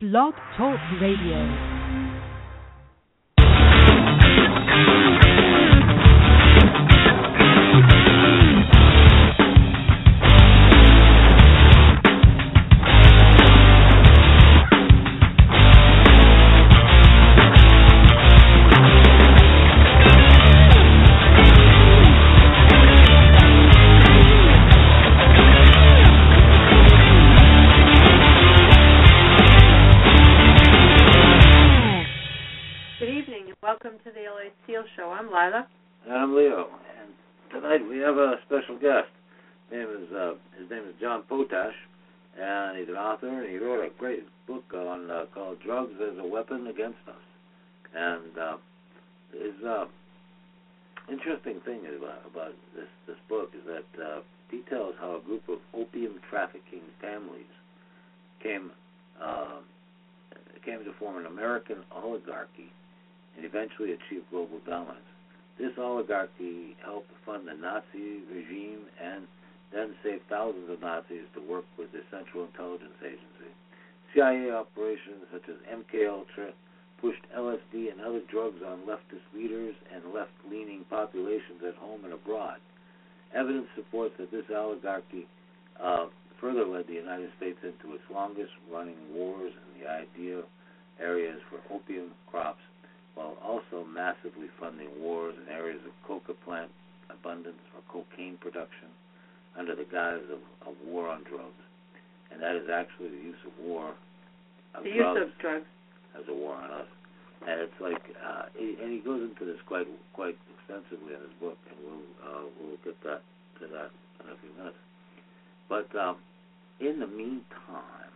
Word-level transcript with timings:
Blog 0.00 0.32
Talk 0.56 0.80
Radio. 0.98 1.69
Great 44.10 44.26
book 44.48 44.64
on 44.74 45.08
uh, 45.08 45.24
called 45.32 45.58
"Drugs 45.60 45.94
as 46.02 46.18
a 46.18 46.26
Weapon 46.26 46.66
Against 46.66 46.98
Us." 47.06 47.24
And 47.94 48.38
uh, 48.38 48.56
his 49.32 49.54
uh, 49.64 49.84
interesting 51.08 51.60
thing 51.60 51.82
about, 51.96 52.26
about 52.26 52.52
this 52.74 52.88
this 53.06 53.16
book 53.28 53.52
is 53.54 53.62
that 53.66 54.02
uh, 54.02 54.20
details 54.50 54.94
how 54.98 55.16
a 55.16 55.20
group 55.20 55.48
of 55.48 55.58
opium 55.74 56.14
trafficking 56.28 56.82
families 57.00 57.50
came 58.42 58.72
uh, 59.22 59.62
came 60.64 60.82
to 60.82 60.92
form 60.98 61.18
an 61.18 61.26
American 61.26 61.84
oligarchy 61.94 62.72
and 63.36 63.44
eventually 63.44 63.92
achieve 63.92 64.24
global 64.30 64.58
dominance. 64.66 65.06
This 65.56 65.72
oligarchy 65.78 66.74
helped 66.82 67.12
fund 67.24 67.46
the 67.46 67.54
Nazi 67.54 68.26
regime 68.26 68.90
and 69.00 69.28
then 69.72 69.94
saved 70.02 70.22
thousands 70.28 70.68
of 70.68 70.80
Nazis 70.80 71.30
to 71.34 71.40
work 71.40 71.64
with 71.78 71.92
the 71.92 72.02
Central 72.10 72.44
Intelligence 72.44 72.98
Agency. 73.04 73.54
CIA 74.14 74.50
operations 74.50 75.24
such 75.32 75.48
as 75.48 75.56
MK 75.70 76.08
Ultra 76.08 76.52
pushed 77.00 77.22
LSD 77.36 77.92
and 77.92 78.00
other 78.00 78.20
drugs 78.30 78.60
on 78.66 78.80
leftist 78.80 79.24
leaders 79.34 79.74
and 79.94 80.12
left-leaning 80.12 80.84
populations 80.90 81.62
at 81.66 81.74
home 81.76 82.04
and 82.04 82.12
abroad. 82.12 82.58
Evidence 83.34 83.68
supports 83.74 84.14
that 84.18 84.30
this 84.30 84.44
oligarchy 84.54 85.26
uh, 85.82 86.06
further 86.40 86.66
led 86.66 86.86
the 86.86 86.94
United 86.94 87.30
States 87.36 87.58
into 87.62 87.94
its 87.94 88.04
longest-running 88.12 88.98
wars 89.14 89.52
in 89.52 89.80
the 89.80 89.88
ideal 89.88 90.42
areas 91.00 91.40
for 91.48 91.74
opium 91.74 92.10
crops 92.30 92.60
while 93.14 93.36
also 93.42 93.84
massively 93.84 94.48
funding 94.58 94.88
wars 95.00 95.34
in 95.40 95.52
areas 95.52 95.80
of 95.86 95.92
coca 96.06 96.34
plant 96.44 96.70
abundance 97.10 97.60
or 97.74 97.82
cocaine 97.88 98.36
production 98.38 98.88
under 99.58 99.74
the 99.74 99.84
guise 99.84 100.22
of 100.32 100.40
a 100.68 100.86
war 100.86 101.08
on 101.08 101.22
drugs. 101.24 101.64
And 102.32 102.40
that 102.42 102.54
is 102.56 102.68
actually 102.70 103.08
the 103.10 103.22
use 103.22 103.42
of 103.46 103.52
war 103.64 103.94
of 104.74 104.84
The 104.84 104.90
drugs 104.94 105.18
use 105.18 105.28
of 105.34 105.38
drugs. 105.38 105.66
as 106.16 106.24
a 106.28 106.34
war 106.34 106.54
on 106.54 106.70
us. 106.70 106.86
And 107.46 107.60
it's 107.60 107.80
like, 107.80 108.02
uh, 108.20 108.46
he, 108.56 108.76
and 108.82 108.92
he 108.92 109.00
goes 109.00 109.22
into 109.22 109.44
this 109.44 109.58
quite 109.66 109.88
quite 110.12 110.36
extensively 110.58 111.14
in 111.14 111.20
his 111.24 111.34
book, 111.40 111.56
and 111.70 111.76
we'll 111.82 112.06
uh, 112.22 112.44
we'll 112.60 112.76
get 112.84 113.00
that 113.02 113.22
to 113.58 113.66
that 113.66 113.90
in 114.22 114.30
a 114.30 114.36
few 114.44 114.52
minutes. 114.58 114.76
But 115.68 115.88
um, 115.98 116.16
in 116.80 117.00
the 117.00 117.06
meantime, 117.08 118.12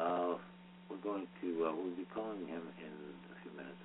uh, 0.00 0.34
we're 0.88 1.04
going 1.04 1.26
to 1.42 1.48
uh, 1.68 1.72
we'll 1.76 1.94
be 1.94 2.08
calling 2.14 2.46
him 2.48 2.64
in 2.80 2.94
a 3.28 3.36
few 3.44 3.52
minutes. 3.52 3.82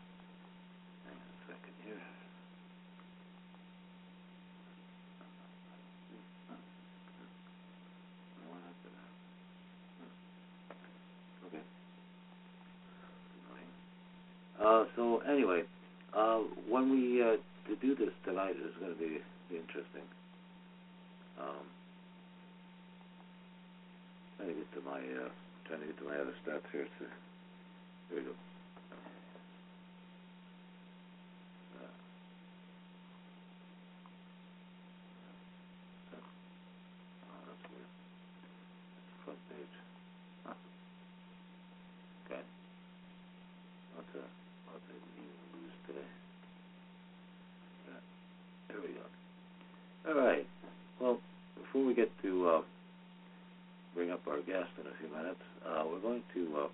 Hang 1.11 1.19
on 1.19 1.27
a 1.27 1.39
second 1.51 1.75
here. 1.83 2.01
What 8.47 8.59
happened? 8.63 8.99
Okay. 11.47 11.63
Uh, 14.63 14.85
so 14.95 15.19
anyway, 15.29 15.63
uh, 16.15 16.39
when 16.69 16.89
we 16.91 17.21
uh, 17.21 17.35
to 17.67 17.72
do 17.83 17.95
this 17.95 18.15
tonight 18.23 18.55
is 18.55 18.71
going 18.79 18.93
to 18.95 18.99
be, 18.99 19.19
be 19.51 19.57
interesting. 19.59 20.07
Um, 21.35 21.67
trying 24.37 24.49
to 24.49 24.55
get 24.55 24.71
to 24.73 24.81
my 24.87 24.99
uh, 25.03 25.27
trying 25.67 25.81
to 25.81 25.87
get 25.87 25.97
to 25.99 26.05
my 26.05 26.15
other 26.15 26.31
stats 26.47 26.63
here. 26.71 26.87
So, 26.99 27.05
here 28.07 28.19
we 28.19 28.23
go. 28.23 28.31
Uh, 28.93 28.95
oh, 37.27 37.41
that's 37.51 37.63
weird. 37.67 37.89
That's 38.95 39.11
the 39.11 39.17
front 39.27 39.41
page. 39.51 39.75
Huh. 40.47 40.55
Okay. 42.31 42.43
What's 43.95 44.13
a 44.15 44.23
what's 44.71 44.87
a 44.87 44.95
news 45.57 45.75
today? 45.87 46.09
Yeah. 47.89 47.99
There 48.69 48.79
we 48.79 48.93
go. 48.93 49.05
All 50.09 50.27
right. 50.27 50.47
Well, 50.99 51.19
before 51.55 51.85
we 51.85 51.93
get 51.93 52.11
to 52.21 52.47
uh, 52.47 52.61
bring 53.95 54.11
up 54.11 54.21
our 54.27 54.37
guest 54.41 54.69
in 54.79 54.87
a 54.87 54.95
few 54.99 55.09
minutes, 55.15 55.41
uh, 55.67 55.83
we're 55.89 55.99
going 55.99 56.23
to. 56.33 56.41
Uh, 56.57 56.67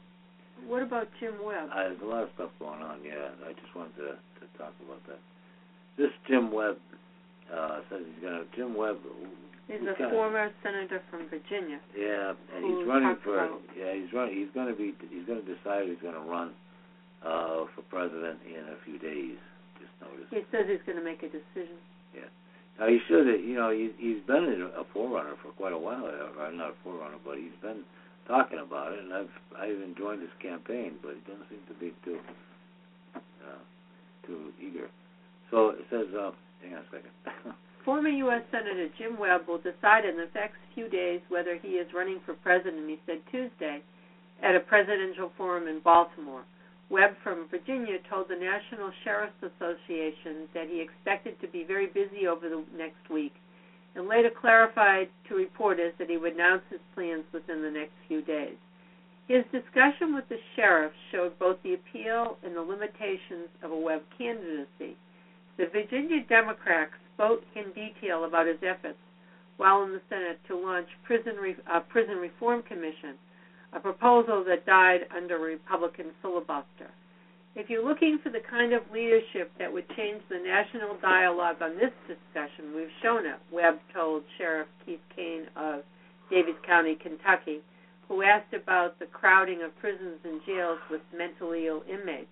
What 0.68 0.79
about 0.90 1.08
Jim 1.22 1.38
Webb? 1.46 1.70
I, 1.70 1.94
there's 1.94 2.02
a 2.02 2.10
lot 2.10 2.24
of 2.26 2.30
stuff 2.34 2.50
going 2.58 2.82
on. 2.82 3.06
Yeah, 3.06 3.30
I 3.46 3.54
just 3.54 3.70
wanted 3.78 3.96
to, 4.02 4.10
to 4.18 4.44
talk 4.58 4.74
about 4.82 5.06
that. 5.08 5.22
This 5.98 6.10
Jim 6.28 6.50
Webb 6.52 6.78
uh, 7.54 7.86
says 7.90 8.02
he's 8.10 8.22
going 8.26 8.42
to. 8.42 8.46
Jim 8.58 8.74
Webb. 8.74 8.98
He's 9.70 9.86
a 9.86 10.10
former 10.10 10.50
senator 10.66 10.98
from 11.14 11.30
Virginia. 11.30 11.78
Yeah, 11.94 12.34
and 12.58 12.66
he's 12.66 12.88
running 12.90 13.18
for. 13.24 13.38
about- 13.38 13.62
Yeah, 13.78 13.94
he's 13.94 14.10
running. 14.12 14.34
He's 14.34 14.50
going 14.58 14.66
to 14.68 14.74
be. 14.74 14.98
He's 15.14 15.26
going 15.30 15.46
to 15.46 15.46
decide 15.46 15.86
he's 15.86 16.02
going 16.02 16.18
to 16.18 16.26
run 16.26 16.58
uh, 17.22 17.70
for 17.78 17.86
president 17.94 18.40
in 18.50 18.66
a 18.66 18.78
few 18.84 18.98
days. 18.98 19.38
Just 19.78 19.94
noticed. 20.02 20.34
He 20.34 20.42
says 20.50 20.66
he's 20.66 20.82
going 20.90 20.98
to 20.98 21.06
make 21.06 21.22
a 21.22 21.30
decision. 21.30 21.78
Yeah. 22.18 22.34
Now 22.82 22.88
he 22.90 22.98
should. 23.08 23.28
You 23.30 23.56
know, 23.62 23.70
he, 23.70 23.94
he's 24.02 24.24
been 24.26 24.72
a 24.74 24.84
forerunner 24.92 25.38
for 25.44 25.52
quite 25.54 25.74
a 25.74 25.78
while. 25.78 26.02
uh, 26.06 26.42
Or 26.42 26.52
not 26.52 26.74
a 26.74 26.78
forerunner, 26.84 27.22
but 27.24 27.38
he's 27.38 27.54
been 27.62 27.86
talking 28.30 28.62
about 28.62 28.94
it, 28.94 29.00
and 29.02 29.12
I've 29.12 29.36
I've 29.58 29.82
enjoyed 29.82 30.22
his 30.22 30.30
campaign, 30.40 31.02
but 31.02 31.18
he 31.18 31.22
doesn't 31.26 31.50
seem 31.50 31.66
to 31.68 31.76
be 31.82 31.92
too 32.06 32.20
uh, 33.18 33.62
too 34.26 34.54
eager. 34.62 34.88
So 35.52 35.74
it 35.74 35.84
says. 35.90 36.08
Uh, 36.14 36.32
hang 36.62 36.78
on 36.78 36.86
a 36.86 36.90
second. 36.94 37.12
Former 37.86 38.10
U.S. 38.10 38.44
Senator 38.52 38.88
Jim 39.00 39.18
Webb 39.18 39.48
will 39.48 39.58
decide 39.58 40.06
in 40.06 40.16
the 40.16 40.28
next 40.36 40.60
few 40.76 40.90
days 40.90 41.22
whether 41.30 41.58
he 41.58 41.80
is 41.80 41.88
running 41.96 42.20
for 42.26 42.36
president, 42.36 42.88
he 42.88 43.00
said 43.08 43.18
Tuesday 43.32 43.82
at 44.44 44.56
a 44.56 44.60
presidential 44.60 45.32
forum 45.38 45.68
in 45.68 45.80
Baltimore. 45.80 46.44
Webb 46.90 47.16
from 47.24 47.48
Virginia 47.50 47.98
told 48.10 48.28
the 48.30 48.36
National 48.36 48.92
Sheriff's 49.04 49.42
Association 49.42 50.50
that 50.54 50.68
he 50.68 50.82
expected 50.82 51.40
to 51.42 51.48
be 51.48 51.64
very 51.64 51.88
busy 51.88 52.28
over 52.28 52.50
the 52.50 52.64
next 52.76 53.10
week 53.10 53.34
and 53.96 54.08
later 54.08 54.30
clarified 54.30 55.10
to 55.28 55.36
reporters 55.36 55.94
that 56.00 56.10
he 56.10 56.18
would 56.18 56.34
announce 56.34 56.64
his 56.70 56.80
plans 56.94 57.24
within 57.34 57.62
the 57.62 57.72
next 57.72 57.94
few 58.08 58.22
days. 58.22 58.56
His 59.28 59.44
discussion 59.52 60.16
with 60.16 60.28
the 60.30 60.38
sheriff 60.56 60.92
showed 61.12 61.38
both 61.38 61.58
the 61.64 61.76
appeal 61.76 62.38
and 62.44 62.56
the 62.56 62.62
limitations 62.62 63.50
of 63.62 63.72
a 63.72 63.78
Webb 63.78 64.02
candidacy. 64.18 64.98
The 65.58 65.68
Virginia 65.72 66.24
Democrat 66.28 66.90
spoke 67.14 67.42
in 67.56 67.72
detail 67.74 68.24
about 68.24 68.48
his 68.48 68.58
efforts 68.64 68.98
while 69.58 69.84
in 69.84 69.92
the 69.92 70.02
Senate 70.10 70.40
to 70.48 70.56
launch 70.56 70.88
prison 71.04 71.36
re- 71.36 71.56
uh, 71.72 71.82
prison 71.82 72.16
reform 72.16 72.64
commission, 72.64 73.20
a 73.74 73.80
proposal 73.80 74.44
that 74.48 74.66
died 74.66 75.02
under 75.16 75.36
a 75.36 75.52
Republican 75.52 76.08
filibuster. 76.22 76.90
If 77.56 77.70
you're 77.70 77.84
looking 77.84 78.20
for 78.24 78.30
the 78.30 78.42
kind 78.50 78.74
of 78.74 78.84
leadership 78.94 79.52
that 79.58 79.72
would 79.74 79.88
change 79.98 80.22
the 80.30 80.38
national 80.38 80.98
dialogue 81.02 81.58
on 81.62 81.76
this 81.76 81.92
discussion, 82.08 82.76
we've 82.76 82.94
shown 83.02 83.26
it, 83.26 83.40
Webb 83.52 83.80
told 83.94 84.24
Sheriff 84.38 84.68
Keith 84.86 85.02
Cain 85.16 85.48
of 85.56 85.82
Daviess 86.32 86.62
County, 86.66 86.96
Kentucky, 86.96 87.60
who 88.08 88.22
asked 88.22 88.54
about 88.54 88.98
the 89.00 89.08
crowding 89.08 89.62
of 89.64 89.76
prisons 89.80 90.20
and 90.24 90.42
jails 90.46 90.80
with 90.90 91.02
mentally 91.16 91.68
ill 91.68 91.84
inmates. 91.90 92.30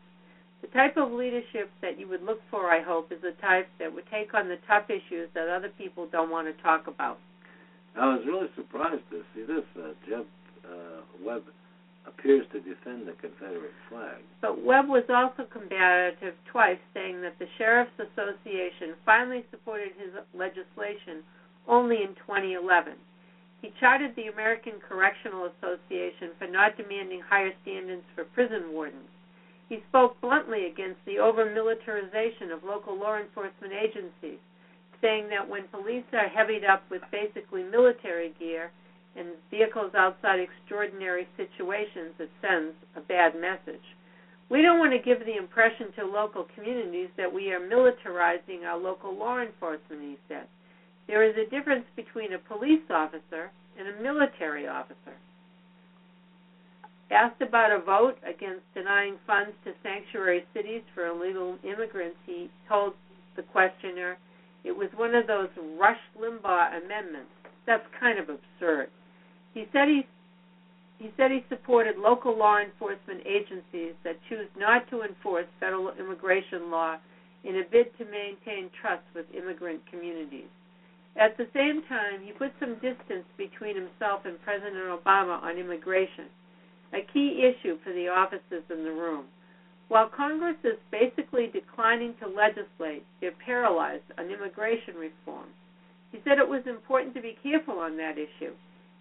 The 0.61 0.67
type 0.67 0.97
of 0.97 1.11
leadership 1.11 1.69
that 1.81 1.99
you 1.99 2.07
would 2.07 2.23
look 2.23 2.41
for, 2.49 2.71
I 2.71 2.81
hope, 2.81 3.11
is 3.11 3.21
the 3.21 3.33
type 3.41 3.67
that 3.79 3.93
would 3.93 4.05
take 4.11 4.33
on 4.33 4.47
the 4.47 4.57
tough 4.67 4.89
issues 4.89 5.29
that 5.33 5.49
other 5.49 5.69
people 5.77 6.07
don't 6.11 6.31
want 6.31 6.47
to 6.47 6.63
talk 6.63 6.87
about. 6.87 7.19
I 7.95 8.05
was 8.13 8.23
really 8.25 8.49
surprised 8.55 9.03
to 9.11 9.21
see 9.33 9.43
this. 9.43 9.65
Uh, 9.75 9.93
Jeb 10.07 10.25
uh, 10.65 11.01
Webb 11.23 11.43
appears 12.07 12.45
to 12.53 12.59
defend 12.59 13.07
the 13.07 13.13
Confederate 13.19 13.75
flag. 13.89 14.23
But 14.41 14.63
Webb 14.63 14.87
was 14.87 15.03
also 15.09 15.43
combative 15.51 16.35
twice, 16.51 16.79
saying 16.93 17.21
that 17.21 17.37
the 17.39 17.47
Sheriff's 17.57 17.91
Association 17.99 18.95
finally 19.05 19.45
supported 19.51 19.91
his 19.99 20.15
legislation 20.33 21.21
only 21.67 21.97
in 22.01 22.15
2011. 22.25 22.93
He 23.61 23.73
chided 23.79 24.15
the 24.15 24.27
American 24.27 24.79
Correctional 24.79 25.49
Association 25.57 26.31
for 26.37 26.47
not 26.47 26.77
demanding 26.77 27.21
higher 27.21 27.51
standards 27.63 28.05
for 28.15 28.23
prison 28.23 28.71
wardens. 28.71 29.09
He 29.67 29.83
spoke 29.89 30.19
bluntly 30.21 30.67
against 30.67 31.03
the 31.05 31.19
over 31.19 31.43
militarization 31.43 32.51
of 32.51 32.63
local 32.63 32.97
law 32.97 33.17
enforcement 33.17 33.73
agencies, 33.73 34.39
saying 35.01 35.27
that 35.29 35.47
when 35.47 35.67
police 35.67 36.05
are 36.13 36.29
heavied 36.29 36.63
up 36.63 36.83
with 36.89 37.01
basically 37.11 37.63
military 37.63 38.33
gear 38.39 38.71
and 39.17 39.29
vehicles 39.49 39.91
outside 39.95 40.39
extraordinary 40.39 41.27
situations, 41.35 42.13
it 42.19 42.29
sends 42.41 42.75
a 42.95 43.01
bad 43.01 43.33
message. 43.39 43.83
We 44.49 44.61
don't 44.61 44.79
want 44.79 44.93
to 44.93 44.99
give 44.99 45.25
the 45.25 45.35
impression 45.35 45.91
to 45.97 46.05
local 46.05 46.47
communities 46.55 47.09
that 47.17 47.33
we 47.33 47.51
are 47.51 47.59
militarizing 47.59 48.63
our 48.65 48.77
local 48.77 49.17
law 49.17 49.41
enforcement, 49.41 50.01
he 50.01 50.17
said. 50.29 50.47
There 51.07 51.23
is 51.23 51.35
a 51.35 51.49
difference 51.49 51.85
between 51.95 52.33
a 52.33 52.39
police 52.39 52.83
officer 52.89 53.51
and 53.77 53.87
a 53.87 54.01
military 54.01 54.67
officer. 54.67 55.15
Asked 57.09 57.41
about 57.41 57.71
a 57.71 57.79
vote 57.79 58.17
against 58.23 58.63
denying 58.73 59.15
funds 59.25 59.51
to 59.63 59.71
sanctuary 59.81 60.45
cities 60.53 60.81
for 60.93 61.07
illegal 61.07 61.57
immigrants, 61.63 62.17
he 62.25 62.49
told 62.67 62.93
the 63.35 63.43
questioner 63.43 64.17
it 64.65 64.75
was 64.75 64.89
one 64.95 65.15
of 65.15 65.27
those 65.27 65.49
Rush 65.79 65.99
Limbaugh 66.19 66.83
amendments. 66.83 67.31
That's 67.65 67.85
kind 67.99 68.19
of 68.19 68.27
absurd. 68.29 68.89
He 69.57 69.65
said 69.73 69.87
he 69.87 70.05
he 70.99 71.09
said 71.17 71.31
he 71.31 71.43
supported 71.49 71.97
local 71.97 72.37
law 72.37 72.59
enforcement 72.59 73.25
agencies 73.25 73.97
that 74.03 74.21
choose 74.29 74.45
not 74.55 74.87
to 74.91 75.01
enforce 75.01 75.47
federal 75.59 75.89
immigration 75.97 76.69
law 76.69 76.97
in 77.43 77.55
a 77.57 77.63
bid 77.71 77.89
to 77.97 78.05
maintain 78.05 78.69
trust 78.79 79.01
with 79.15 79.25
immigrant 79.33 79.81
communities. 79.89 80.49
At 81.15 81.37
the 81.37 81.47
same 81.55 81.81
time, 81.89 82.21
he 82.23 82.33
put 82.33 82.53
some 82.59 82.75
distance 82.85 83.25
between 83.35 83.73
himself 83.73 84.25
and 84.25 84.39
President 84.43 84.93
Obama 84.93 85.41
on 85.41 85.57
immigration, 85.57 86.29
a 86.93 87.01
key 87.11 87.41
issue 87.41 87.79
for 87.83 87.93
the 87.93 88.09
offices 88.09 88.61
in 88.69 88.83
the 88.83 88.93
room. 88.93 89.25
While 89.87 90.09
Congress 90.09 90.57
is 90.63 90.77
basically 90.91 91.47
declining 91.47 92.13
to 92.21 92.27
legislate, 92.29 93.05
they're 93.21 93.33
paralyzed 93.43 94.05
on 94.19 94.29
immigration 94.29 94.93
reform. 95.01 95.49
He 96.11 96.19
said 96.23 96.37
it 96.37 96.47
was 96.47 96.61
important 96.67 97.15
to 97.15 97.21
be 97.21 97.37
careful 97.41 97.79
on 97.79 97.97
that 97.97 98.17
issue. 98.19 98.53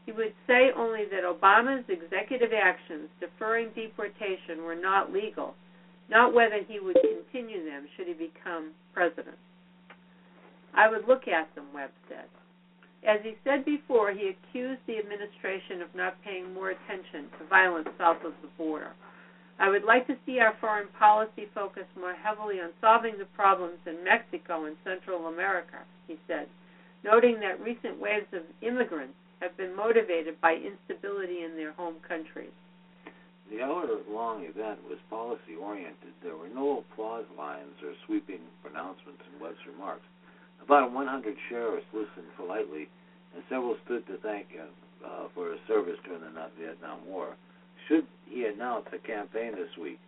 He 0.06 0.12
would 0.12 0.34
say 0.46 0.70
only 0.76 1.04
that 1.06 1.24
Obama's 1.24 1.84
executive 1.88 2.52
actions 2.52 3.10
deferring 3.18 3.70
deportation 3.74 4.62
were 4.62 4.76
not 4.76 5.12
legal, 5.12 5.54
not 6.08 6.32
whether 6.32 6.62
he 6.62 6.78
would 6.78 6.96
continue 7.02 7.64
them 7.64 7.88
should 7.96 8.06
he 8.06 8.14
become 8.14 8.70
president. 8.94 9.36
I 10.72 10.88
would 10.88 11.08
look 11.08 11.26
at 11.26 11.52
them, 11.56 11.66
Webb 11.74 11.90
said. 12.08 12.26
As 13.02 13.20
he 13.22 13.34
said 13.42 13.64
before, 13.64 14.12
he 14.12 14.28
accused 14.30 14.80
the 14.86 14.98
administration 14.98 15.82
of 15.82 15.94
not 15.94 16.22
paying 16.22 16.54
more 16.54 16.70
attention 16.70 17.28
to 17.38 17.46
violence 17.50 17.88
south 17.98 18.22
of 18.24 18.34
the 18.42 18.48
border. 18.56 18.92
I 19.58 19.68
would 19.68 19.84
like 19.84 20.06
to 20.06 20.18
see 20.24 20.38
our 20.38 20.54
foreign 20.60 20.88
policy 20.98 21.48
focus 21.54 21.86
more 21.98 22.14
heavily 22.14 22.60
on 22.60 22.70
solving 22.80 23.18
the 23.18 23.24
problems 23.34 23.78
in 23.86 24.04
Mexico 24.04 24.66
and 24.66 24.76
Central 24.84 25.26
America, 25.26 25.78
he 26.06 26.16
said, 26.28 26.46
noting 27.02 27.40
that 27.40 27.60
recent 27.60 27.98
waves 27.98 28.26
of 28.32 28.42
immigrants 28.60 29.14
have 29.40 29.56
been 29.56 29.76
motivated 29.76 30.40
by 30.40 30.54
instability 30.54 31.44
in 31.44 31.56
their 31.56 31.72
home 31.72 31.96
countries. 32.06 32.54
The 33.50 33.62
hour-long 33.62 34.42
event 34.42 34.80
was 34.88 34.98
policy-oriented. 35.08 36.18
There 36.22 36.36
were 36.36 36.50
no 36.52 36.82
applause 36.82 37.26
lines 37.38 37.78
or 37.84 37.92
sweeping 38.06 38.40
pronouncements 38.62 39.22
in 39.22 39.40
Webb's 39.40 39.62
remarks. 39.70 40.02
About 40.62 40.90
100 40.90 41.36
sheriffs 41.48 41.86
listened 41.92 42.26
politely, 42.36 42.88
and 43.34 43.44
several 43.48 43.76
stood 43.84 44.06
to 44.08 44.18
thank 44.18 44.50
him 44.50 44.66
uh, 45.04 45.28
for 45.34 45.50
his 45.50 45.60
service 45.68 45.98
during 46.04 46.22
the 46.22 46.50
Vietnam 46.58 47.06
War. 47.06 47.36
Should 47.86 48.06
he 48.28 48.46
announce 48.46 48.86
a 48.92 48.98
campaign 48.98 49.52
this 49.52 49.70
week, 49.80 50.00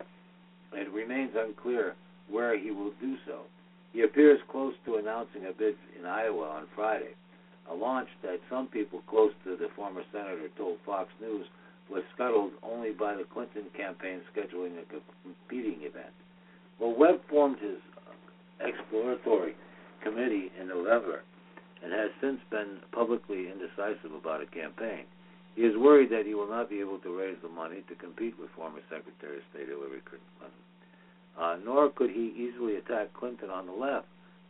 it 0.73 0.91
remains 0.91 1.31
unclear 1.35 1.95
where 2.29 2.57
he 2.59 2.71
will 2.71 2.91
do 2.99 3.15
so. 3.25 3.41
He 3.93 4.01
appears 4.01 4.39
close 4.51 4.73
to 4.85 4.95
announcing 4.97 5.45
a 5.45 5.53
bid 5.53 5.75
in 5.97 6.05
Iowa 6.05 6.45
on 6.45 6.67
Friday, 6.75 7.15
a 7.69 7.73
launch 7.73 8.09
that 8.23 8.39
some 8.49 8.67
people 8.67 9.01
close 9.07 9.31
to 9.43 9.55
the 9.55 9.69
former 9.75 10.01
senator 10.11 10.49
told 10.57 10.77
Fox 10.85 11.09
News 11.21 11.45
was 11.89 12.03
scuttled 12.13 12.51
only 12.63 12.91
by 12.91 13.15
the 13.15 13.23
Clinton 13.23 13.65
campaign 13.75 14.21
scheduling 14.33 14.77
a 14.77 14.85
competing 15.23 15.81
event. 15.81 16.13
Well, 16.79 16.95
Webb 16.97 17.21
formed 17.29 17.57
his 17.59 17.77
exploratory 18.59 19.55
committee 20.03 20.51
in 20.59 20.67
November 20.67 21.23
and 21.83 21.91
has 21.93 22.11
since 22.21 22.39
been 22.51 22.79
publicly 22.91 23.47
indecisive 23.51 24.13
about 24.13 24.41
a 24.41 24.45
campaign. 24.45 25.05
He 25.55 25.63
is 25.63 25.75
worried 25.77 26.09
that 26.11 26.25
he 26.25 26.35
will 26.35 26.49
not 26.49 26.69
be 26.69 26.79
able 26.79 26.99
to 26.99 27.17
raise 27.17 27.37
the 27.41 27.49
money 27.49 27.83
to 27.87 27.95
compete 27.95 28.39
with 28.39 28.49
former 28.55 28.79
Secretary 28.89 29.37
of 29.37 29.43
State 29.51 29.67
Hillary 29.67 30.01
Clinton. 30.05 30.53
Uh, 31.39 31.57
nor 31.63 31.89
could 31.89 32.09
he 32.09 32.33
easily 32.35 32.75
attack 32.75 33.13
Clinton 33.13 33.49
on 33.49 33.65
the 33.65 33.71
left, 33.71 34.07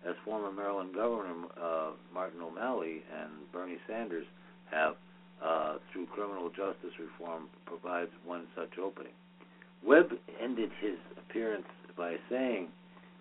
as 0.07 0.15
former 0.23 0.51
Maryland 0.51 0.93
Governor 0.95 1.33
uh, 1.61 1.91
Martin 2.13 2.41
O'Malley 2.41 3.03
and 3.21 3.31
Bernie 3.51 3.77
Sanders 3.87 4.25
have 4.71 4.95
uh, 5.43 5.77
through 5.91 6.05
criminal 6.07 6.49
justice 6.49 6.93
reform 6.99 7.47
provides 7.65 8.11
one 8.25 8.45
such 8.55 8.77
opening. 8.77 9.13
Webb 9.85 10.11
ended 10.41 10.71
his 10.81 10.97
appearance 11.17 11.67
by 11.97 12.15
saying 12.29 12.67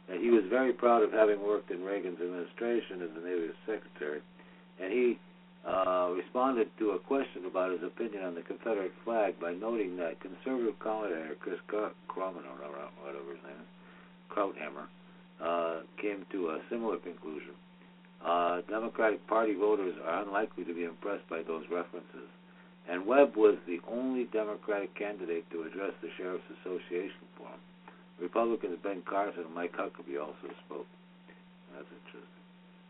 that 0.09 0.21
he 0.21 0.31
was 0.31 0.43
very 0.49 0.73
proud 0.73 1.03
of 1.03 1.13
having 1.13 1.41
worked 1.43 1.71
in 1.71 1.85
Reagan's 1.85 2.21
administration 2.21 3.03
as 3.03 3.11
the 3.15 3.21
Navy 3.21 3.51
Secretary, 3.67 4.21
and 4.81 4.93
he 4.93 5.19
uh, 5.67 6.11
responded 6.17 6.71
to 6.79 6.93
a 6.93 6.99
question 6.99 7.45
about 7.45 7.73
his 7.73 7.83
opinion 7.83 8.25
on 8.25 8.35
the 8.35 8.43
Confederate 8.43 8.93
flag 9.05 9.39
by 9.41 9.53
noting 9.53 9.97
that 9.97 10.21
conservative 10.21 10.79
commentator 10.79 11.37
Chris 11.41 11.61
Croman, 12.09 12.45
or 12.47 12.57
whatever 13.05 13.31
his 13.31 13.43
name 13.45 13.61
is, 13.61 13.69
Krauthammer, 14.31 14.89
uh, 15.43 15.81
came 16.01 16.27
to 16.33 16.49
a 16.51 16.61
similar 16.71 16.97
conclusion 16.97 17.55
uh, 18.25 18.63
Democratic 18.69 19.25
Party 19.27 19.55
voters 19.55 19.95
are 20.05 20.23
unlikely 20.23 20.65
to 20.65 20.75
be 20.75 20.85
impressed 20.85 21.29
by 21.31 21.43
those 21.43 21.65
references. 21.71 22.27
And 22.91 23.07
Webb 23.07 23.37
was 23.37 23.57
the 23.67 23.79
only 23.87 24.25
Democratic 24.33 24.95
candidate 24.95 25.49
to 25.51 25.63
address 25.63 25.93
the 26.03 26.09
Sheriff's 26.17 26.45
Association 26.61 27.29
forum. 27.37 27.61
Republicans 28.21 28.79
Ben 28.83 29.03
Carson 29.09 29.45
and 29.45 29.55
Mike 29.55 29.77
Huckabee 29.77 30.19
also 30.19 30.51
spoke. 30.67 30.87
That's 31.75 31.87
interesting. 31.87 32.45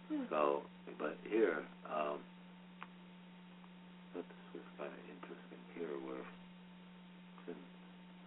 Hmm. 0.09 0.25
So, 0.31 0.62
but 0.99 1.19
here, 1.29 1.61
um, 1.93 2.19
this 4.15 4.25
was 4.55 4.62
kind 4.79 4.89
of 4.89 5.03
interesting 5.12 5.61
here 5.75 5.93
where. 6.06 6.38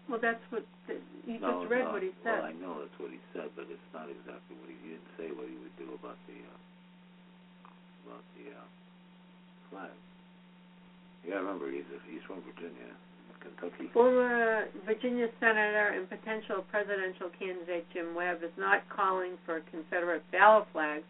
Well, 0.10 0.20
that's 0.22 0.42
what 0.50 0.66
the, 0.88 0.98
you 1.26 1.40
no, 1.40 1.62
just 1.62 1.72
read 1.72 1.86
no, 1.86 1.94
what 1.94 2.04
he 2.04 2.12
said. 2.26 2.42
Well, 2.42 2.52
I 2.52 2.56
know 2.58 2.82
that's 2.82 2.98
what 3.00 3.12
he 3.12 3.22
said, 3.32 3.54
but 3.56 3.70
it's 3.70 3.90
not 3.94 4.10
exactly 4.10 4.58
what 4.60 4.68
he, 4.68 4.76
he 4.82 4.98
didn't 4.98 5.12
say 5.16 5.28
what 5.32 5.48
he 5.48 5.56
would 5.62 5.76
do 5.78 5.94
about 5.96 6.18
the. 6.28 6.36
Uh, 6.36 6.62
about 8.06 8.26
the 8.36 8.52
uh, 8.52 8.68
flag. 9.70 9.96
You 11.24 11.32
gotta 11.32 11.46
remember, 11.46 11.70
he's 11.70 11.86
he's 12.10 12.24
from 12.26 12.42
Virginia, 12.42 12.92
Kentucky. 13.40 13.90
Former 13.94 14.68
Virginia 14.86 15.30
Senator 15.40 15.94
and 15.94 16.10
potential 16.10 16.66
presidential 16.70 17.30
candidate 17.38 17.86
Jim 17.94 18.16
Webb 18.16 18.42
is 18.44 18.54
not 18.58 18.82
calling 18.90 19.38
for 19.46 19.62
Confederate 19.70 20.26
battle 20.32 20.66
flags 20.74 21.06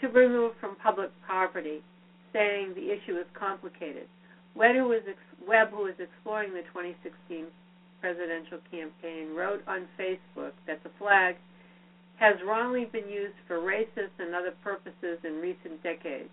to 0.00 0.08
be 0.08 0.26
removed 0.26 0.56
from 0.60 0.76
public 0.82 1.10
property, 1.24 1.80
saying 2.32 2.74
the 2.74 2.90
issue 2.90 3.16
is 3.16 3.26
complicated. 3.38 4.10
Webb, 4.54 4.76
who 4.76 4.92
is, 4.92 5.02
Webb, 5.46 5.70
who 5.70 5.86
is 5.86 5.94
exploring 6.00 6.52
the 6.52 6.66
2016 6.74 7.46
presidential 8.00 8.58
campaign, 8.70 9.34
wrote 9.34 9.62
on 9.66 9.86
Facebook 9.98 10.52
that 10.66 10.82
the 10.82 10.90
flag 10.98 11.36
has 12.16 12.36
wrongly 12.46 12.86
been 12.86 13.08
used 13.08 13.36
for 13.46 13.58
racist 13.58 14.16
and 14.18 14.34
other 14.34 14.54
purposes 14.62 15.18
in 15.24 15.40
recent 15.40 15.82
decades. 15.82 16.30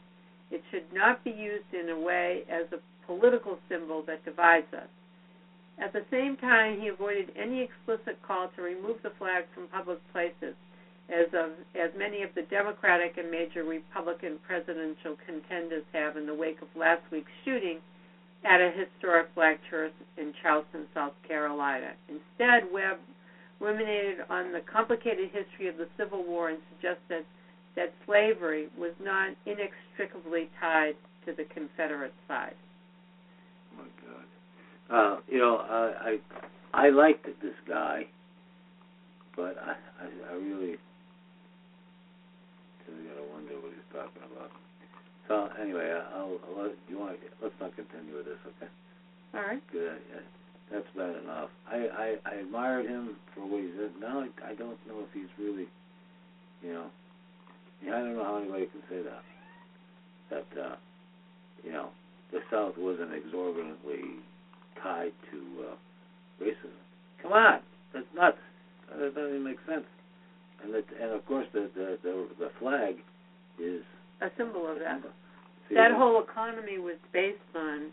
It 0.51 0.61
should 0.71 0.85
not 0.93 1.23
be 1.23 1.31
used 1.31 1.73
in 1.73 1.89
a 1.89 1.99
way 1.99 2.43
as 2.49 2.65
a 2.71 2.79
political 3.05 3.57
symbol 3.67 4.03
that 4.07 4.23
divides 4.23 4.71
us. 4.73 4.87
At 5.79 5.91
the 5.91 6.05
same 6.11 6.37
time, 6.37 6.79
he 6.79 6.87
avoided 6.87 7.31
any 7.35 7.61
explicit 7.61 8.21
call 8.21 8.49
to 8.55 8.61
remove 8.61 9.01
the 9.01 9.09
flag 9.17 9.45
from 9.53 9.67
public 9.67 9.99
places, 10.13 10.55
as 11.09 11.27
of 11.33 11.51
as 11.75 11.91
many 11.97 12.21
of 12.21 12.33
the 12.35 12.43
Democratic 12.43 13.17
and 13.17 13.29
major 13.29 13.63
Republican 13.63 14.37
presidential 14.45 15.17
contenders 15.25 15.83
have 15.91 16.15
in 16.15 16.27
the 16.27 16.33
wake 16.33 16.61
of 16.61 16.67
last 16.75 17.01
week's 17.11 17.31
shooting 17.43 17.79
at 18.45 18.59
a 18.59 18.71
historic 18.71 19.33
black 19.35 19.59
church 19.69 19.93
in 20.17 20.33
Charleston, 20.41 20.85
South 20.93 21.13
Carolina. 21.27 21.91
Instead, 22.09 22.71
Webb 22.71 22.97
ruminated 23.59 24.19
on 24.29 24.51
the 24.51 24.59
complicated 24.71 25.29
history 25.31 25.67
of 25.69 25.77
the 25.77 25.87
Civil 25.97 26.23
War 26.25 26.49
and 26.49 26.59
suggested 26.75 27.25
that 27.75 27.93
slavery 28.05 28.67
was 28.77 28.91
not 29.01 29.31
inextricably 29.45 30.49
tied 30.59 30.93
to 31.25 31.33
the 31.33 31.45
Confederate 31.53 32.13
side. 32.27 32.55
Oh 33.73 33.83
my 33.83 33.89
God. 34.03 34.25
Uh, 34.89 35.21
you 35.27 35.39
know, 35.39 35.57
I 35.57 36.17
I, 36.73 36.87
I 36.87 36.89
liked 36.89 37.25
this 37.25 37.55
guy, 37.67 38.05
but 39.35 39.55
I 39.57 39.75
I, 40.01 40.33
I 40.33 40.35
really, 40.35 40.75
I 42.83 42.91
gotta 43.07 43.23
wonder 43.31 43.55
what 43.55 43.71
he's 43.71 43.89
talking 43.93 44.21
about. 44.35 44.51
So 45.27 45.49
anyway, 45.61 45.87
I'll, 46.15 46.37
I'll 46.47 46.63
let 46.63 46.75
you 46.89 46.99
want 46.99 47.19
to 47.19 47.27
let's 47.41 47.55
not 47.59 47.75
continue 47.75 48.15
with 48.15 48.25
this, 48.25 48.41
okay? 48.57 48.71
All 49.33 49.41
right. 49.41 49.63
Good. 49.71 49.99
That's 50.71 50.85
bad 50.97 51.15
enough. 51.23 51.49
I, 51.69 51.75
I 51.75 52.15
I 52.25 52.35
admired 52.35 52.85
him 52.85 53.15
for 53.33 53.41
what 53.41 53.61
he 53.61 53.67
did. 53.67 53.99
Now 53.99 54.21
I, 54.21 54.51
I 54.51 54.55
don't 54.55 54.79
know 54.87 54.99
if 55.01 55.11
he's 55.13 55.29
really, 55.37 55.67
you 56.61 56.73
know, 56.73 56.87
yeah, 57.85 57.95
I 57.95 57.99
don't 57.99 58.15
know 58.15 58.23
how 58.23 58.37
anybody 58.37 58.65
can 58.67 58.81
say 58.89 59.01
that. 59.03 59.23
That 60.29 60.61
uh, 60.61 60.75
you 61.63 61.71
know, 61.71 61.89
the 62.31 62.39
South 62.51 62.73
wasn't 62.77 63.13
exorbitantly 63.13 64.23
tied 64.81 65.13
to 65.31 65.37
uh, 65.71 66.43
racism. 66.43 66.79
Come 67.21 67.33
on, 67.33 67.59
that's 67.93 68.05
nuts. 68.15 68.37
That 68.89 69.15
doesn't 69.15 69.29
even 69.29 69.43
make 69.43 69.59
sense. 69.67 69.85
And 70.63 70.73
that, 70.73 70.85
and 71.01 71.11
of 71.11 71.25
course 71.25 71.47
the 71.53 71.69
the 71.75 71.97
the, 72.03 72.27
the 72.39 72.51
flag 72.59 72.95
is 73.59 73.83
A 74.23 74.31
symbol 74.37 74.65
of 74.71 74.79
that. 74.79 75.01
See, 75.69 75.75
That 75.75 75.91
whole 75.91 76.21
economy 76.23 76.77
was 76.79 76.95
based 77.11 77.37
on, 77.55 77.91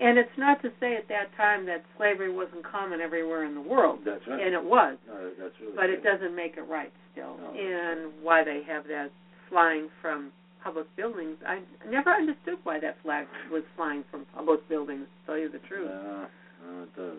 and 0.00 0.16
it's 0.18 0.36
not 0.38 0.62
to 0.62 0.70
say 0.78 0.94
at 0.96 1.08
that 1.08 1.34
time 1.36 1.66
that 1.66 1.82
slavery 1.96 2.32
wasn't 2.32 2.64
common 2.64 3.00
everywhere 3.00 3.44
in 3.44 3.54
the 3.54 3.60
world, 3.60 4.00
That's 4.06 4.22
right. 4.28 4.40
and 4.40 4.54
it 4.54 4.62
was, 4.64 4.96
no, 5.08 5.30
that's 5.38 5.54
really. 5.60 5.74
but 5.74 5.90
it 5.90 6.02
doesn't 6.02 6.34
make 6.36 6.56
it 6.56 6.62
right 6.70 6.92
still. 7.12 7.36
No. 7.36 7.50
And 7.52 8.12
why 8.22 8.44
they 8.44 8.62
have 8.66 8.84
that 8.88 9.10
flying 9.50 9.88
from 10.00 10.30
public 10.62 10.86
buildings, 10.96 11.36
I 11.46 11.60
never 11.90 12.10
understood 12.14 12.58
why 12.62 12.78
that 12.80 12.96
flag 13.02 13.26
was 13.50 13.64
flying 13.76 14.04
from 14.10 14.24
public 14.34 14.66
buildings. 14.68 15.06
To 15.06 15.26
tell 15.26 15.38
you 15.38 15.50
the 15.50 15.58
truth. 15.66 15.90
Uh, 15.90 16.26
no, 16.64 16.82
it 16.84 16.96
does. 16.96 17.18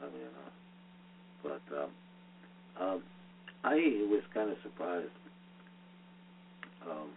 I 0.00 0.04
mean, 0.06 0.30
uh, 0.38 0.50
but 1.42 1.76
um, 1.76 1.90
um, 2.80 3.02
I 3.64 3.74
was 4.08 4.22
kind 4.32 4.50
of 4.50 4.56
surprised. 4.62 5.10
Um, 6.88 7.08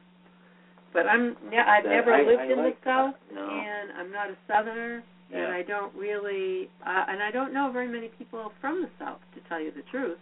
But 0.94 1.08
I'm 1.08 1.36
ne- 1.50 1.58
I've 1.58 1.84
that 1.84 1.90
never 1.90 2.14
I- 2.14 2.24
lived 2.24 2.42
I 2.42 2.46
in 2.52 2.58
like- 2.58 2.82
the 2.82 2.90
South, 2.90 3.16
no. 3.34 3.48
and 3.50 3.92
I'm 3.98 4.12
not 4.12 4.30
a 4.30 4.36
Southerner, 4.48 5.04
and 5.32 5.48
I 5.54 5.62
don't 5.62 5.94
really, 5.96 6.70
uh, 6.86 7.06
and 7.08 7.22
I 7.22 7.30
don't 7.32 7.54
know 7.54 7.70
very 7.72 7.88
many 7.88 8.08
people 8.18 8.52
from 8.60 8.82
the 8.82 8.90
South, 8.98 9.20
to 9.36 9.42
tell 9.48 9.62
you 9.62 9.72
the 9.72 9.84
truth. 9.84 10.18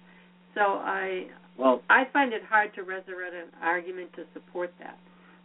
So 0.54 0.62
I 0.62 1.28
well, 1.58 1.82
I 1.90 2.06
find 2.06 2.34
it 2.34 2.44
hard 2.44 2.74
to 2.76 2.84
resurrect 2.84 3.34
an 3.34 3.50
argument 3.62 4.14
to 4.14 4.26
support 4.34 4.72
that. 4.80 4.98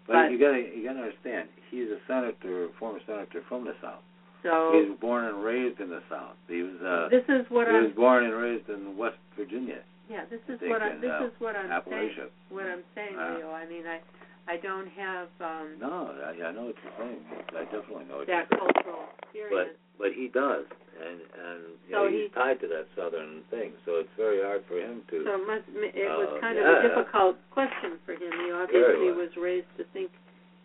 but, 0.06 0.14
but- 0.14 0.30
you 0.32 0.38
got 0.38 0.52
to 0.52 0.58
you 0.76 0.82
got 0.84 0.94
to 0.94 1.00
understand, 1.00 1.48
he's 1.70 1.88
a 1.90 2.00
senator, 2.08 2.68
former 2.78 3.00
senator 3.06 3.42
from 3.48 3.64
the 3.64 3.74
South. 3.80 4.02
So 4.42 4.72
he 4.74 4.88
was 4.90 4.98
born 5.00 5.24
and 5.26 5.44
raised 5.44 5.78
in 5.78 5.88
the 5.88 6.02
South. 6.10 6.34
He 6.48 6.62
was 6.62 6.74
uh, 6.82 7.08
this 7.10 7.22
is 7.28 7.46
what 7.48 7.68
he 7.68 7.74
I'm 7.74 7.84
was 7.84 7.92
born 7.94 8.24
and 8.24 8.34
raised 8.34 8.68
in 8.68 8.96
West 8.96 9.18
Virginia, 9.36 9.82
yeah 10.10 10.24
this 10.28 10.40
is 10.48 10.58
what 10.62 10.82
I 10.82 10.90
in, 10.90 11.00
this 11.00 11.10
uh, 11.10 11.26
is 11.26 11.32
what 11.38 11.54
I'm 11.54 11.70
saying 11.88 12.10
what 12.50 12.66
I'm 12.66 12.82
saying 12.96 13.14
Uh, 13.16 13.36
Leo. 13.38 13.50
I 13.52 13.64
mean 13.66 13.86
I 13.86 14.00
I 14.48 14.56
don't 14.58 14.88
have 14.98 15.28
um 15.40 15.78
No, 15.80 16.10
I, 16.24 16.34
I 16.34 16.50
know 16.52 16.66
what 16.72 16.76
you're 16.82 16.96
saying. 16.98 17.22
I 17.54 17.64
definitely 17.70 18.04
know 18.10 18.18
what 18.22 18.26
that 18.26 18.46
you're 18.50 18.58
saying. 18.58 18.72
cultural 18.74 19.04
experience. 19.22 19.54
But 19.54 20.02
but 20.02 20.10
he 20.18 20.26
does, 20.34 20.66
and 20.98 21.18
and 21.22 21.60
you 21.86 21.92
So 21.94 22.04
know, 22.04 22.10
he- 22.10 22.26
he's 22.26 22.34
tied 22.34 22.58
to 22.60 22.68
that 22.74 22.86
Southern 22.98 23.42
thing, 23.54 23.72
so 23.86 24.02
it's 24.02 24.10
very 24.18 24.42
hard 24.42 24.64
for 24.66 24.80
him 24.82 25.02
to. 25.14 25.16
So 25.22 25.34
it, 25.38 25.46
must, 25.46 25.66
it 25.70 26.10
was 26.10 26.30
Uh, 26.36 26.40
kind 26.42 26.58
of 26.58 26.64
yeah. 26.66 26.78
a 26.78 26.82
difficult 26.90 27.36
question 27.54 28.02
for 28.04 28.12
him. 28.18 28.32
He 28.42 28.50
obviously 28.50 29.08
much. 29.14 29.16
was 29.16 29.32
raised 29.38 29.70
to 29.78 29.84
think 29.94 30.10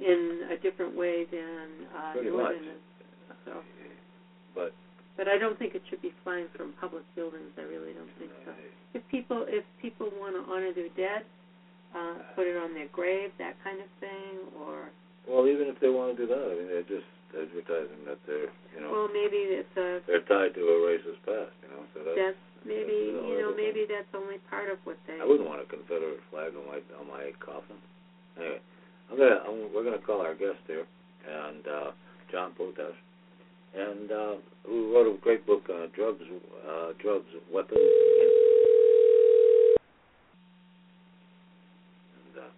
in 0.01 0.49
a 0.49 0.57
different 0.57 0.95
way 0.97 1.25
than 1.29 1.85
uh, 1.93 2.13
Pretty 2.17 2.29
Northerners. 2.33 2.81
So, 3.45 3.61
but 4.55 4.73
but 5.17 5.27
I 5.27 5.37
don't 5.37 5.57
think 5.57 5.75
it 5.75 5.81
should 5.89 6.01
be 6.01 6.13
flying 6.23 6.47
from 6.55 6.73
public 6.81 7.03
buildings. 7.15 7.49
I 7.57 7.61
really 7.69 7.93
don't 7.93 8.09
think 8.17 8.31
so. 8.45 8.51
If 8.93 9.01
people 9.09 9.45
if 9.47 9.65
people 9.81 10.09
want 10.17 10.33
to 10.33 10.41
honor 10.51 10.73
their 10.73 10.89
dead, 10.97 11.25
uh, 11.95 12.15
put 12.35 12.47
it 12.47 12.57
on 12.57 12.73
their 12.73 12.87
grave, 12.91 13.31
that 13.37 13.55
kind 13.63 13.79
of 13.79 13.87
thing, 13.99 14.47
or 14.59 14.89
well, 15.27 15.47
even 15.47 15.67
if 15.67 15.79
they 15.79 15.89
want 15.89 16.15
to 16.15 16.17
do 16.17 16.27
that, 16.27 16.39
I 16.39 16.53
mean, 16.55 16.67
they're 16.67 16.87
just 16.87 17.07
advertising 17.35 18.07
that 18.07 18.19
they're, 18.25 18.47
you 18.71 18.79
know, 18.79 18.91
well 18.91 19.09
maybe 19.11 19.37
it's 19.51 19.75
a 19.75 19.99
they're 20.07 20.23
tied 20.23 20.55
to 20.55 20.63
a 20.63 20.77
racist 20.87 21.19
past, 21.27 21.51
you 21.63 21.69
know. 21.71 21.83
So 21.93 22.03
that's. 22.07 22.17
that's 22.17 22.43
maybe 22.63 23.11
that's 23.11 23.27
you 23.27 23.35
know 23.43 23.51
maybe 23.55 23.83
that's 23.87 24.07
only 24.15 24.39
part 24.49 24.71
of 24.71 24.79
what 24.83 24.95
they. 25.07 25.19
I 25.19 25.25
wouldn't 25.27 25.47
want 25.47 25.61
a 25.61 25.67
Confederate 25.67 26.23
flag 26.31 26.55
on 26.55 26.65
my 26.67 26.79
on 26.95 27.07
my 27.07 27.31
coffin. 27.43 27.75
Anyway, 28.39 28.63
I'm 29.11 29.17
gonna 29.17 29.39
I'm, 29.43 29.73
we're 29.75 29.83
gonna 29.83 29.99
call 29.99 30.21
our 30.23 30.35
guest 30.35 30.63
here, 30.67 30.87
and 31.27 31.67
uh, 31.67 31.91
John 32.31 32.53
Potash, 32.55 32.95
and 33.75 34.11
uh, 34.11 34.35
who 34.65 34.93
wrote 34.93 35.07
a 35.13 35.17
great 35.19 35.45
book 35.45 35.63
on 35.69 35.89
drugs, 35.95 36.23
uh, 36.67 36.93
drugs, 37.01 37.27
weapons. 37.51 37.79
And, 42.17 42.37
uh, 42.37 42.51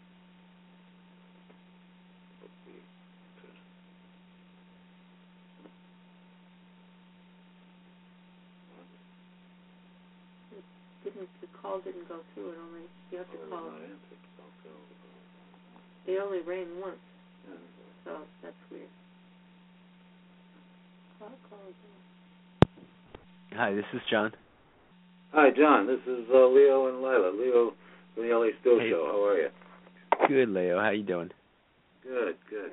didn't 11.03 11.29
the 11.41 11.47
call 11.61 11.79
didn't 11.81 12.07
go 12.07 12.19
through. 12.33 12.51
It 12.51 12.57
only 12.59 12.81
you 13.11 13.17
have 13.19 13.27
to 13.31 13.37
oh, 13.45 13.49
call. 13.49 13.65
not 13.71 13.81
answered. 13.81 14.19
It 16.07 16.19
only 16.23 16.39
rang 16.41 16.67
once. 16.81 16.95
Yeah. 17.47 17.55
So 18.05 18.11
that's 18.41 18.55
weird. 18.71 18.87
Call, 21.19 21.29
call 21.49 21.59
again. 21.59 23.57
Hi, 23.57 23.73
this 23.73 23.85
is 23.93 24.01
John. 24.09 24.31
Hi, 25.33 25.49
John. 25.55 25.85
This 25.85 25.99
is 26.07 26.25
uh, 26.33 26.47
Leo 26.47 26.87
and 26.87 26.97
Lila. 27.03 27.31
Leo 27.37 27.73
from 28.15 28.23
the 28.27 28.33
LA 28.33 28.47
Steel 28.61 28.79
Hey. 28.79 28.89
Show. 28.89 29.05
How 29.11 29.23
are 29.25 29.37
you? 29.37 29.49
Good, 30.27 30.49
Leo. 30.49 30.79
How 30.79 30.89
you 30.89 31.03
doing? 31.03 31.29
Good, 32.03 32.35
good. 32.49 32.71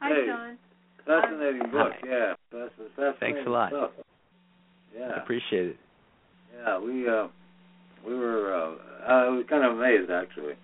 Hi, 0.00 0.08
Hey. 0.10 0.26
John. 0.26 0.58
Fascinating 1.06 1.70
book. 1.70 1.92
Hi. 2.02 2.08
Yeah, 2.08 2.32
fasc- 2.52 2.70
fascinating 2.96 3.16
Thanks 3.20 3.40
a 3.46 3.50
lot. 3.50 3.70
Stuff. 3.70 3.90
I 3.98 4.98
Yeah, 4.98 5.22
appreciate 5.22 5.66
it. 5.68 5.76
yeah. 6.58 6.78
We 6.78 7.08
uh, 7.08 7.28
we 8.06 8.14
were 8.16 8.54
uh, 8.54 8.74
I 9.06 9.28
was 9.28 9.44
kind 9.48 9.64
of 9.64 9.76
amazed 9.78 10.10
actually 10.10 10.54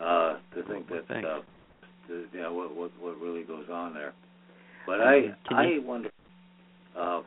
uh, 0.00 0.38
to 0.54 0.62
think 0.68 0.88
that 0.88 1.06
Thanks. 1.08 1.28
uh, 1.28 1.40
to, 2.08 2.24
you 2.32 2.40
know 2.40 2.52
what 2.54 2.74
what 2.74 2.90
what 3.00 3.20
really 3.20 3.42
goes 3.44 3.66
on 3.70 3.94
there. 3.94 4.12
But 4.86 5.00
I 5.00 5.34
can 5.48 5.56
I 5.56 5.66
you- 5.70 5.82
wonder. 5.82 6.10
Uh, 6.96 7.22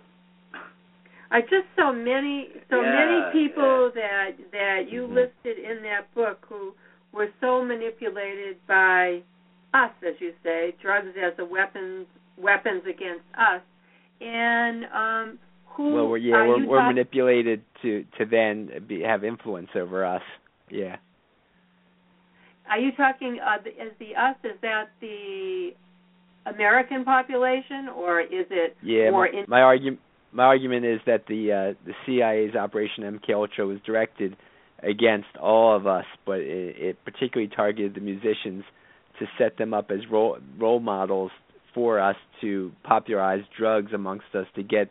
I 1.31 1.41
just 1.41 1.65
so 1.75 1.91
many 1.91 2.49
so 2.69 2.81
Yeah, 2.81 2.91
many 2.91 3.31
people 3.31 3.91
that 3.95 4.31
that 4.51 4.91
you 4.91 5.07
Mhm. 5.07 5.13
listed 5.15 5.57
in 5.57 5.81
that 5.83 6.13
book 6.13 6.45
who 6.49 6.75
were 7.11 7.29
so 7.41 7.63
manipulated 7.63 8.57
by 8.67 9.21
us, 9.73 9.91
as 10.05 10.19
you 10.19 10.33
say, 10.43 10.75
drugs 10.81 11.15
as 11.17 11.33
a 11.39 11.45
weapons 11.45 12.07
weapons 12.37 12.83
against 12.85 13.25
us, 13.37 13.61
and 14.21 14.85
um, 14.85 15.39
who 15.75 15.93
Well, 15.93 16.07
we're 16.07 16.17
yeah, 16.17 16.47
we're 16.47 16.65
we're 16.67 16.87
manipulated 16.87 17.61
to 17.81 18.05
to 18.17 18.25
then 18.25 18.69
be, 18.87 19.01
have 19.01 19.23
influence 19.23 19.69
over 19.75 20.05
us. 20.05 20.21
Yeah. 20.69 20.97
Are 22.69 22.79
you 22.79 22.91
talking 22.93 23.39
uh, 23.45 23.57
is 23.67 23.91
the 23.99 24.15
us? 24.15 24.35
Is 24.43 24.59
that 24.61 24.85
the 25.01 25.71
American 26.45 27.03
population, 27.03 27.89
or 27.95 28.21
is 28.21 28.47
it 28.49 28.75
Yeah. 28.81 29.11
more 29.11 29.29
My, 29.31 29.39
in? 29.39 29.45
my 29.47 29.61
argument 29.61 29.99
my 30.31 30.43
argument 30.45 30.85
is 30.85 30.99
that 31.05 31.25
the 31.27 31.51
uh, 31.51 31.73
the 31.85 31.93
CIA's 32.05 32.55
Operation 32.55 33.03
MK 33.03 33.33
Ultra 33.35 33.65
was 33.67 33.79
directed 33.85 34.35
against 34.81 35.37
all 35.41 35.75
of 35.75 35.87
us, 35.87 36.05
but 36.25 36.39
it, 36.39 36.75
it 36.77 36.97
particularly 37.05 37.51
targeted 37.53 37.95
the 37.95 38.01
musicians 38.01 38.63
to 39.19 39.25
set 39.37 39.57
them 39.57 39.73
up 39.73 39.91
as 39.91 39.99
role 40.11 40.37
role 40.59 40.79
models 40.79 41.31
for 41.73 41.99
us 41.99 42.15
to 42.41 42.71
popularize 42.83 43.43
drugs 43.57 43.91
amongst 43.93 44.27
us 44.35 44.45
to 44.55 44.63
get 44.63 44.89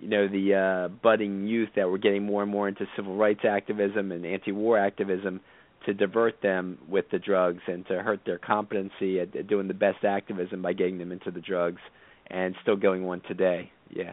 you 0.00 0.08
know 0.08 0.28
the 0.28 0.54
uh 0.54 0.88
budding 1.02 1.46
youth 1.46 1.70
that 1.76 1.88
were 1.88 1.98
getting 1.98 2.24
more 2.24 2.42
and 2.42 2.50
more 2.50 2.68
into 2.68 2.86
civil 2.96 3.16
rights 3.16 3.40
activism 3.48 4.12
and 4.12 4.24
anti-war 4.24 4.78
activism 4.78 5.40
to 5.86 5.94
divert 5.94 6.40
them 6.42 6.78
with 6.88 7.04
the 7.10 7.18
drugs 7.18 7.62
and 7.66 7.86
to 7.86 8.02
hurt 8.02 8.20
their 8.26 8.38
competency 8.38 9.20
at, 9.20 9.34
at 9.34 9.46
doing 9.46 9.68
the 9.68 9.74
best 9.74 10.04
activism 10.04 10.60
by 10.60 10.72
getting 10.72 10.98
them 10.98 11.12
into 11.12 11.30
the 11.30 11.40
drugs 11.40 11.80
and 12.26 12.54
still 12.62 12.76
going 12.76 13.06
on 13.06 13.22
today. 13.28 13.70
Yeah. 13.90 14.12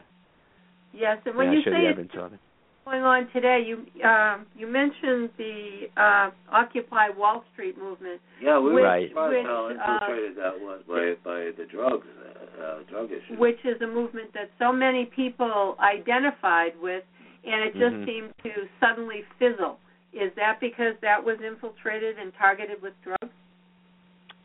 Yes, 0.93 1.17
and 1.25 1.35
when 1.35 1.47
yeah, 1.47 1.53
you 1.53 1.59
say 1.63 1.71
it's 1.71 1.91
evidence 1.91 2.11
of 2.17 2.33
it. 2.33 2.39
Going 2.85 3.01
on 3.01 3.27
today, 3.33 3.63
you 3.65 3.77
um, 4.07 4.45
you 4.55 4.67
mentioned 4.67 5.29
the 5.37 5.87
uh, 5.97 6.29
Occupy 6.51 7.09
Wall 7.17 7.43
Street 7.53 7.77
movement. 7.77 8.21
yeah, 8.41 8.59
we 8.59 8.65
Which- 8.73 8.73
were 8.75 8.83
Right. 8.83 9.09
surprised 9.09 9.35
which, 9.37 9.45
how 9.45 9.65
uh, 9.65 9.69
infiltrated 9.71 10.37
that 10.37 10.59
was 10.61 10.81
by 10.87 11.13
by 11.23 11.51
the 11.57 11.65
drugs, 11.69 12.05
uh, 12.07 12.63
uh, 12.63 12.79
drug 12.89 13.11
issue. 13.11 13.35
which 13.37 13.59
is 13.65 13.81
a 13.81 13.87
movement 13.87 14.31
that 14.33 14.49
so 14.59 14.71
many 14.71 15.05
people 15.05 15.75
identified 15.79 16.73
with, 16.81 17.03
and 17.43 17.61
it 17.63 17.73
just 17.73 17.95
Mhm. 17.95 18.05
seemed 18.05 18.33
to 18.43 18.67
suddenly 18.79 19.23
fizzle. 19.39 19.79
Is 20.13 20.31
that 20.35 20.59
because 20.61 20.95
that 21.01 21.23
was 21.23 21.41
infiltrated 21.41 22.17
and 22.19 22.33
targeted 22.35 22.81
with 22.81 22.93
drugs? 23.03 23.33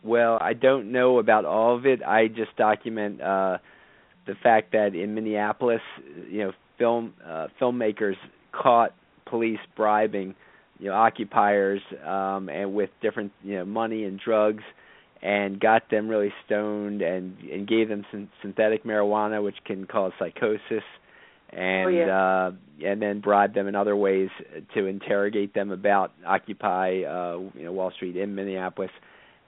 Well, 0.02 0.38
I 0.40 0.54
don't 0.54 0.90
know 0.90 1.18
about 1.18 1.44
all 1.44 1.76
of 1.76 1.84
it. 1.86 2.02
I 2.02 2.28
just 2.28 2.56
document 2.56 3.20
uh 3.20 3.58
the 4.26 4.34
fact 4.36 4.72
that 4.72 4.94
in 4.94 5.14
Minneapolis, 5.14 5.80
you 6.28 6.44
know, 6.44 6.52
film 6.80 7.12
uh 7.24 7.46
filmmakers 7.60 8.16
caught 8.50 8.92
police 9.26 9.60
bribing, 9.76 10.34
you 10.80 10.88
know, 10.88 10.94
occupiers 10.94 11.80
um 12.04 12.48
and 12.48 12.74
with 12.74 12.90
different, 13.02 13.30
you 13.44 13.54
know, 13.58 13.64
money 13.64 14.02
and 14.04 14.18
drugs 14.18 14.64
and 15.22 15.60
got 15.60 15.82
them 15.90 16.08
really 16.08 16.32
stoned 16.46 17.02
and 17.02 17.36
and 17.52 17.68
gave 17.68 17.88
them 17.88 18.04
syn- 18.10 18.30
synthetic 18.42 18.82
marijuana 18.84 19.44
which 19.44 19.56
can 19.66 19.86
cause 19.86 20.12
psychosis 20.18 20.82
and 21.50 21.86
Oh, 21.86 21.88
yeah. 21.90 22.06
uh 22.46 22.50
and 22.88 23.02
then 23.02 23.20
bribed 23.20 23.54
them 23.54 23.68
in 23.68 23.74
other 23.74 23.94
ways 23.94 24.30
to 24.74 24.86
interrogate 24.86 25.52
them 25.52 25.70
about 25.70 26.12
occupy 26.26 27.02
uh 27.02 27.38
you 27.54 27.64
know 27.64 27.72
Wall 27.72 27.90
Street 27.94 28.16
in 28.16 28.34
Minneapolis 28.34 28.90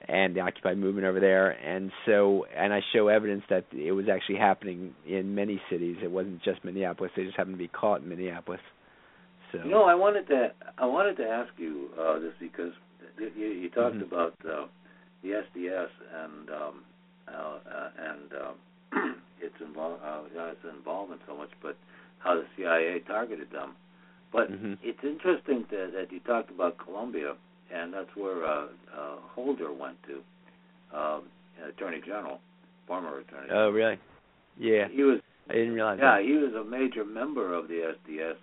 and 0.07 0.35
the 0.35 0.41
occupy 0.41 0.73
movement 0.75 1.05
over 1.07 1.19
there 1.19 1.51
and 1.51 1.91
so 2.05 2.45
and 2.55 2.73
I 2.73 2.81
show 2.93 3.07
evidence 3.07 3.43
that 3.49 3.65
it 3.71 3.91
was 3.91 4.05
actually 4.13 4.37
happening 4.37 4.93
in 5.07 5.33
many 5.35 5.61
cities 5.69 5.97
it 6.03 6.11
wasn't 6.11 6.43
just 6.43 6.63
Minneapolis 6.63 7.11
they 7.15 7.23
just 7.23 7.37
happened 7.37 7.55
to 7.55 7.59
be 7.59 7.67
caught 7.69 8.01
in 8.01 8.09
Minneapolis 8.09 8.61
so 9.53 9.59
You 9.63 9.71
know, 9.71 9.83
I 9.83 9.95
wanted 9.95 10.27
to 10.27 10.51
I 10.77 10.85
wanted 10.85 11.15
to 11.17 11.27
ask 11.27 11.51
you 11.57 11.89
uh, 11.99 12.19
this 12.19 12.33
because 12.39 12.73
you, 13.19 13.29
you 13.37 13.47
you 13.47 13.69
talked 13.69 13.97
Mhm. 13.97 14.07
about 14.07 14.33
uh, 14.45 14.65
the 15.21 15.29
SDS 15.29 15.89
and 16.23 16.49
um, 16.49 16.83
uh, 17.27 17.59
uh, 17.69 17.89
and 18.09 18.33
um, 18.43 19.15
its 19.41 19.55
invol- 19.61 20.01
uh, 20.03 20.51
its 20.51 20.59
involvement 20.77 21.21
so 21.27 21.37
much, 21.37 21.51
but 21.61 21.77
how 22.19 22.35
the 22.35 22.45
CIA 22.57 22.99
targeted 23.01 23.51
them. 23.51 23.75
But 24.31 24.49
Mhm. 24.49 24.77
it's 24.81 25.03
interesting 25.03 25.65
that, 25.69 25.91
that 25.93 26.11
you 26.11 26.19
talked 26.21 26.49
about 26.49 26.77
Columbia, 26.79 27.35
and 27.73 27.93
that's 27.93 28.09
where 28.15 28.45
uh, 28.45 28.65
uh, 28.95 29.15
Holder 29.33 29.71
went 29.73 29.97
to, 30.07 30.97
um, 30.97 31.23
Attorney 31.67 32.01
General, 32.05 32.39
former 32.87 33.19
Attorney. 33.19 33.47
oh 33.51 33.71
General. 33.71 33.71
really 33.71 33.99
yeah 34.59 34.87
He 34.91 35.03
was 35.03 35.19
I 35.49 35.53
didn't 35.53 35.73
realize 35.73 35.99
yeah 36.01 36.17
that. 36.17 36.25
he 36.25 36.33
was 36.33 36.53
a 36.53 36.63
major 36.63 37.03
member 37.05 37.53
of 37.53 37.67
the 37.67 37.93
SDS, 37.97 38.35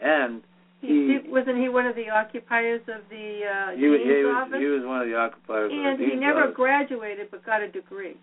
and 0.00 0.42
He, 0.80 0.88
he 0.88 1.06
did, 1.18 1.30
wasn't 1.30 1.58
he 1.58 1.68
one 1.68 1.86
of 1.86 1.96
the 1.96 2.08
occupiers 2.10 2.82
of 2.88 3.02
the 3.10 3.26
uh, 3.44 3.76
He, 3.76 3.86
was- 3.88 4.00
dean's 4.00 4.16
he, 4.16 4.24
was, 4.24 4.36
office? 4.46 4.58
he 4.60 4.66
was 4.66 4.82
one 4.84 5.00
of 5.02 5.08
the 5.08 5.16
occupiers. 5.16 5.72
of 5.72 5.78
and 5.78 5.98
the 5.98 6.04
he 6.04 6.10
Dean's 6.10 6.20
never 6.20 6.44
office. 6.44 6.56
graduated 6.56 7.30
but 7.30 7.44
got 7.44 7.62
a 7.62 7.68
degree. 7.70 8.16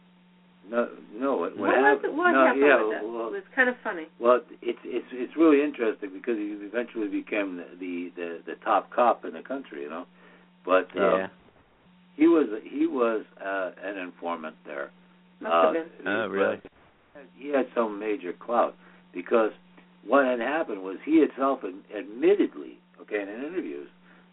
No, 0.72 0.88
no. 1.20 1.36
What, 1.36 1.58
What, 1.58 1.60
what, 1.60 1.76
was 1.76 1.84
happened? 1.84 2.14
it? 2.14 2.16
What 2.16 2.32
no, 2.32 2.46
happened 2.46 2.64
yeah, 2.64 2.80
with 2.84 2.92
that? 2.96 3.04
Well, 3.04 3.28
it 3.28 3.32
was 3.44 3.50
kind 3.54 3.68
of 3.68 3.76
funny. 3.84 4.08
well, 4.18 4.40
it's 4.62 4.80
it's 4.86 5.12
it's 5.12 5.36
really 5.36 5.60
interesting 5.62 6.10
because 6.14 6.38
he 6.40 6.56
eventually 6.64 7.10
became 7.12 7.58
the 7.58 7.68
the 7.84 7.94
the, 8.16 8.30
the 8.48 8.56
top 8.64 8.88
cop 8.96 9.26
in 9.26 9.34
the 9.34 9.42
country, 9.44 9.82
you 9.84 9.90
know. 9.90 10.06
But 10.66 10.90
uh, 10.96 11.18
yeah 11.18 11.28
he 12.16 12.28
was 12.28 12.48
he 12.64 12.88
was 12.88 13.26
uh, 13.44 13.72
an 13.84 13.98
informant 13.98 14.56
there. 14.66 14.92
Must 15.42 15.54
uh, 15.54 15.64
have 15.66 15.74
been. 15.74 16.08
Oh, 16.08 16.28
really? 16.28 16.62
He 17.36 17.50
had 17.50 17.68
some 17.76 18.00
major 18.00 18.34
clout 18.34 18.76
because 19.14 19.52
what 20.06 20.26
had 20.26 20.40
happened 20.40 20.84
was 20.84 20.98
he 21.06 21.20
himself 21.20 21.60
ad- 21.64 21.74
admittedly, 21.96 22.80
okay, 23.02 23.22
in 23.22 23.30
interviews, 23.30 23.88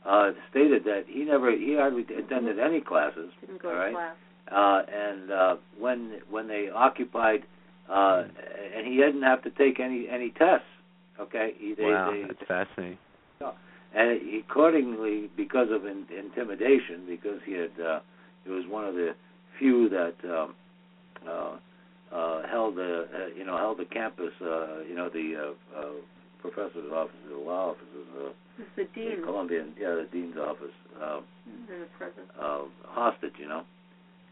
uh, 0.06 0.30
stated 0.50 0.84
that 0.84 1.04
he 1.06 1.24
never 1.24 1.50
he 1.52 1.76
hardly 1.76 2.02
attended 2.02 2.58
any 2.58 2.80
classes. 2.80 3.30
Didn't 3.40 3.62
go 3.62 3.68
all 3.68 3.74
to 3.74 3.80
right? 3.80 3.94
class. 3.94 4.16
uh, 4.50 4.82
and 4.92 5.30
uh, 5.30 5.56
when 5.78 6.20
when 6.30 6.48
they 6.48 6.68
occupied, 6.74 7.44
uh, 7.90 8.24
and 8.76 8.86
he 8.86 8.96
didn't 8.96 9.22
have 9.22 9.42
to 9.44 9.50
take 9.50 9.80
any 9.80 10.06
any 10.08 10.30
tests. 10.30 10.66
Okay, 11.18 11.52
he, 11.58 11.74
they, 11.74 11.84
wow 11.84 12.10
they, 12.10 12.22
that's 12.22 12.48
fascinating 12.48 12.98
and 13.94 14.20
he, 14.20 14.42
accordingly, 14.48 15.30
because 15.36 15.68
of 15.70 15.84
in, 15.86 16.06
intimidation, 16.16 17.04
because 17.08 17.40
he 17.44 17.52
had, 17.52 17.70
uh, 17.84 18.00
he 18.44 18.50
was 18.50 18.64
one 18.68 18.84
of 18.84 18.94
the 18.94 19.14
few 19.58 19.88
that 19.88 20.14
um, 20.24 20.54
uh, 21.28 21.56
uh, 22.14 22.46
held 22.48 22.76
the, 22.76 23.06
uh, 23.14 23.26
you 23.36 23.44
know, 23.44 23.56
held 23.56 23.78
the 23.78 23.84
campus, 23.84 24.32
uh, 24.40 24.80
you 24.88 24.94
know, 24.94 25.08
the 25.08 25.54
uh, 25.76 25.78
uh, 25.78 25.84
professor's 26.40 26.90
office, 26.92 27.14
the 27.28 27.36
law 27.36 27.70
offices, 27.70 28.06
uh, 28.18 28.30
It's 28.58 28.68
the 28.76 28.84
dean 28.94 29.12
in 29.18 29.22
Columbia, 29.22 29.64
yeah, 29.78 29.94
the 29.94 30.08
dean's 30.12 30.36
office. 30.36 30.74
Uh, 31.00 31.20
in 31.46 31.66
the 31.66 31.86
present. 31.98 32.26
uh, 32.40 32.62
hostage, 32.86 33.34
you 33.38 33.48
know, 33.48 33.62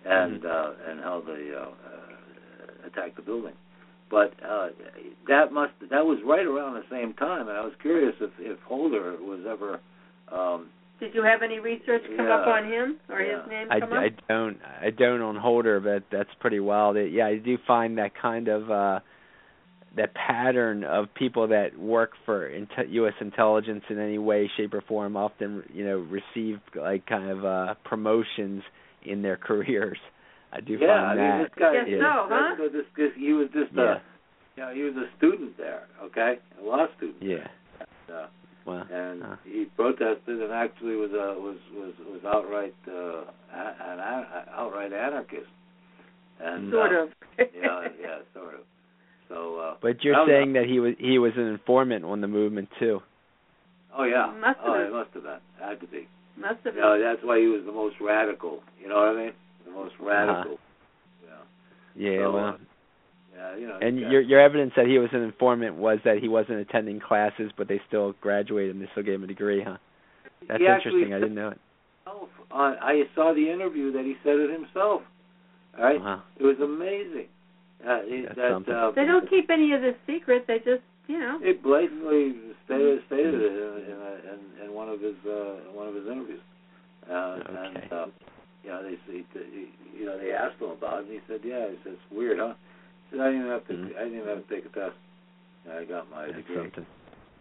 and 0.07 0.45
uh, 0.45 0.71
and 0.89 1.01
how 1.01 1.23
they 1.27 1.51
uh, 1.55 1.61
uh, 1.63 2.87
attacked 2.87 3.17
the 3.17 3.23
building. 3.23 3.55
But 4.11 4.33
uh, 4.43 4.69
that 5.29 5.53
must 5.53 5.73
that 5.91 6.05
was 6.07 6.19
right 6.25 6.47
around 6.47 6.75
the 6.75 6.85
same 6.91 7.13
time, 7.15 7.49
and 7.49 7.57
I 7.57 7.61
was 7.63 7.73
curious 7.83 8.15
if 8.21 8.31
if 8.39 8.59
Holder 8.61 9.17
was 9.21 9.41
ever. 9.49 9.81
Um, 10.33 10.69
Did 11.01 11.15
you 11.15 11.23
have 11.23 11.43
any 11.43 11.59
research 11.59 12.03
come 12.17 12.27
up 12.31 12.47
on 12.47 12.65
him 12.65 12.99
or 13.09 13.21
Yeah. 13.21 13.43
his 13.43 13.51
name 13.51 13.67
I, 13.71 13.81
come 13.81 13.93
I 13.93 14.07
up? 14.07 14.13
don't 14.29 14.59
I 14.83 14.91
don't 14.91 15.21
on 15.21 15.37
Holder, 15.37 15.79
but 15.81 16.05
that's 16.11 16.31
pretty 16.41 16.61
wild. 16.61 16.97
It, 16.97 17.13
yeah, 17.13 17.27
I 17.27 17.37
do 17.37 17.59
find 17.67 17.99
that 17.99 18.13
kind 18.21 18.49
of 18.49 18.71
uh 18.71 19.01
that 19.97 20.15
pattern 20.15 20.85
of 20.85 21.07
people 21.15 21.49
that 21.49 21.79
work 21.79 22.11
for 22.25 22.49
inte- 22.49 22.91
U.S. 22.93 23.15
intelligence 23.21 23.83
in 23.89 23.99
any 23.99 24.19
way, 24.19 24.51
shape, 24.57 24.73
or 24.75 24.83
form 24.83 25.17
often 25.17 25.65
you 25.73 25.85
know 25.85 25.99
receive 25.99 26.61
like 26.75 27.05
kind 27.07 27.29
of 27.31 27.45
uh 27.45 27.75
promotions 27.85 28.63
in 29.03 29.21
their 29.23 29.37
careers. 29.49 29.99
I 30.53 30.61
do 30.61 30.79
yeah, 30.81 30.89
I 30.89 31.15
mean 31.15 31.25
that. 31.25 31.43
this 31.43 31.53
guy. 31.59 31.73
Guess 31.75 31.87
this, 31.87 32.01
so, 32.01 32.27
huh? 32.29 32.55
this, 32.59 32.73
this, 32.73 32.87
this, 32.97 33.11
he 33.17 33.33
was 33.33 33.49
just 33.53 33.71
yeah, 33.77 33.83
a, 33.83 34.01
you 34.57 34.63
know, 34.63 34.71
he 34.75 34.83
was 34.83 34.95
a 34.97 35.07
student 35.19 35.57
there, 35.59 35.83
okay, 36.05 36.39
a 36.61 36.65
law 36.65 36.87
student. 36.97 37.23
yeah. 37.23 37.47
Uh, 38.09 38.27
Well, 38.65 38.85
and 38.91 39.23
huh. 39.23 39.37
he 39.45 39.67
protested 39.77 40.41
and 40.43 40.53
actually 40.53 40.97
was 40.97 41.11
uh, 41.13 41.39
was 41.41 41.57
was 41.75 41.95
was 42.05 42.21
outright 42.25 42.75
uh, 42.89 43.25
a- 43.53 43.77
an 43.93 43.99
outright 44.57 44.93
anarchist. 44.93 45.49
And 46.41 46.71
sort 46.73 46.93
uh, 46.93 47.03
of. 47.05 47.09
yeah, 47.39 47.89
yeah, 48.01 48.19
sort 48.35 48.55
of. 48.55 48.61
So. 49.29 49.57
Uh, 49.59 49.75
but 49.83 50.03
you're 50.05 50.15
that 50.15 50.21
was- 50.21 50.29
saying 50.33 50.53
that 50.55 50.65
he 50.65 50.81
was 50.81 50.95
he 50.99 51.19
was 51.19 51.33
an 51.37 51.49
informant 51.49 52.05
on 52.05 52.21
the 52.21 52.29
movement 52.29 52.69
too. 52.79 53.01
Oh 53.97 54.05
yeah. 54.05 54.33
Must 54.41 54.59
have 54.61 54.69
oh, 54.69 54.73
been. 54.75 54.87
it 54.87 54.93
must 54.93 55.11
have 55.15 55.23
been. 55.25 55.41
Had 55.61 55.81
to 55.81 55.87
be. 55.87 56.09
Must 56.39 56.61
have 56.65 56.75
You 56.75 56.81
been. 56.81 56.81
know, 56.81 57.01
that's 57.01 57.25
why 57.25 57.41
he 57.41 57.47
was 57.47 57.63
the 57.67 57.73
most 57.73 57.97
radical. 58.01 58.61
You 58.81 58.89
know 58.89 58.97
what 58.97 59.17
I 59.17 59.25
mean? 59.25 59.33
The 59.69 59.75
most 59.75 59.95
radical. 60.01 60.59
Yeah. 61.97 62.11
Yeah, 62.11 62.19
So, 62.25 62.33
well. 62.33 62.45
uh, 62.47 62.57
Yeah, 63.37 63.57
you 63.57 63.67
know. 63.69 63.79
And 63.81 63.99
your 63.99 64.21
your 64.21 64.41
evidence 64.41 64.73
that 64.77 64.87
he 64.87 64.99
was 64.99 65.11
an 65.13 65.23
informant 65.23 65.77
was 65.77 65.99
that 66.05 66.19
he 66.19 66.29
wasn't 66.29 66.59
attending 66.59 67.01
classes, 67.01 67.51
but 67.57 67.69
they 67.69 67.81
still 67.87 68.15
graduated 68.21 68.75
and 68.75 68.85
they 68.85 68.89
still 68.93 69.03
gave 69.05 69.15
him 69.15 69.25
a 69.25 69.27
degree, 69.27 69.63
huh? 69.63 69.77
That's 70.49 70.63
interesting. 70.63 71.13
I 71.15 71.19
didn't 71.21 71.35
know 71.35 71.49
it. 71.51 71.59
himself 72.05 72.29
on, 72.51 72.77
I 72.81 73.03
saw 73.15 73.35
the 73.35 73.51
interview 73.51 73.93
that 73.93 74.05
he 74.05 74.15
said 74.25 74.37
it 74.37 74.51
himself. 74.51 75.03
All 75.77 75.85
right. 75.85 76.01
Wow. 76.01 76.23
It 76.39 76.45
was 76.45 76.57
amazing. 76.63 77.29
Uh, 77.87 78.01
he, 78.09 78.23
That's 78.23 78.35
that 78.37 78.51
something. 78.53 78.75
uh, 78.75 78.91
They 78.93 79.05
don't 79.05 79.29
keep 79.31 79.51
any 79.51 79.73
of 79.73 79.83
this 79.83 79.95
secret. 80.07 80.47
They 80.49 80.59
just, 80.59 80.83
you 81.07 81.19
know. 81.19 81.39
He 81.43 81.53
blatantly 81.53 82.35
stated 82.65 83.01
stated 83.07 83.35
it 83.35 83.53
in, 83.53 83.93
in, 83.93 83.99
a- 84.01 84.21
in, 84.33 84.65
in 84.67 84.75
one 84.75 84.89
of 84.89 85.01
his 85.01 85.15
uh, 85.29 85.71
one 85.73 85.87
of 85.87 85.95
his 85.95 86.07
interviews. 86.07 86.41
Uh, 87.09 87.39
Okay. 87.39 87.55
And 87.57 87.93
uh, 87.93 88.07
you 88.69 88.75
know, 88.77 88.83
they 88.85 88.97
he, 89.09 89.25
he, 89.33 89.65
you 89.97 90.05
know 90.05 90.21
they 90.21 90.33
asked 90.37 90.61
him 90.61 90.77
about 90.77 91.01
it, 91.01 91.09
and 91.09 91.13
he 91.17 91.21
said, 91.25 91.41
"Yeah." 91.43 91.73
He 91.73 91.77
said, 91.83 91.97
"It's 91.97 92.09
weird, 92.13 92.37
huh?" 92.39 92.53
He 93.09 93.17
said, 93.17 93.25
"I 93.25 93.33
didn't 93.33 93.41
even 93.49 93.53
have 93.57 93.67
to. 93.69 93.73
Mhm. 93.73 93.97
I 93.97 94.01
didn't 94.05 94.19
even 94.21 94.29
have 94.29 94.45
to 94.47 94.51
take 94.55 94.65
a 94.69 94.73
test. 94.77 94.97
I 95.73 95.85
got 95.89 96.11
my 96.13 96.27
That's 96.29 96.37
degree." 96.45 96.57
something. 96.69 96.87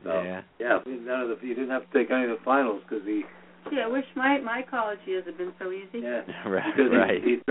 So, 0.08 0.13
Yeah. 0.24 0.42
Yeah. 0.60 0.80
None 0.88 1.22
of 1.28 1.30
the 1.36 1.36
you 1.46 1.54
didn't 1.56 1.72
have 1.76 1.84
to 1.84 1.92
take 1.92 2.12
any 2.12 2.24
of 2.24 2.30
the 2.32 2.44
finals 2.48 2.80
because 2.88 3.04
he. 3.04 3.26
Gee, 3.70 3.82
I 3.84 3.88
wish 3.92 4.06
my 4.16 4.40
my 4.40 4.63
college 4.63 5.00
years 5.06 5.26
had 5.28 5.38
been 5.38 5.52
so 5.60 5.72
easy. 5.76 6.00
Yeah. 6.00 6.24
Right. 6.48 6.63
Because 6.72 6.92
Right. 6.96 7.20
He, 7.24 7.42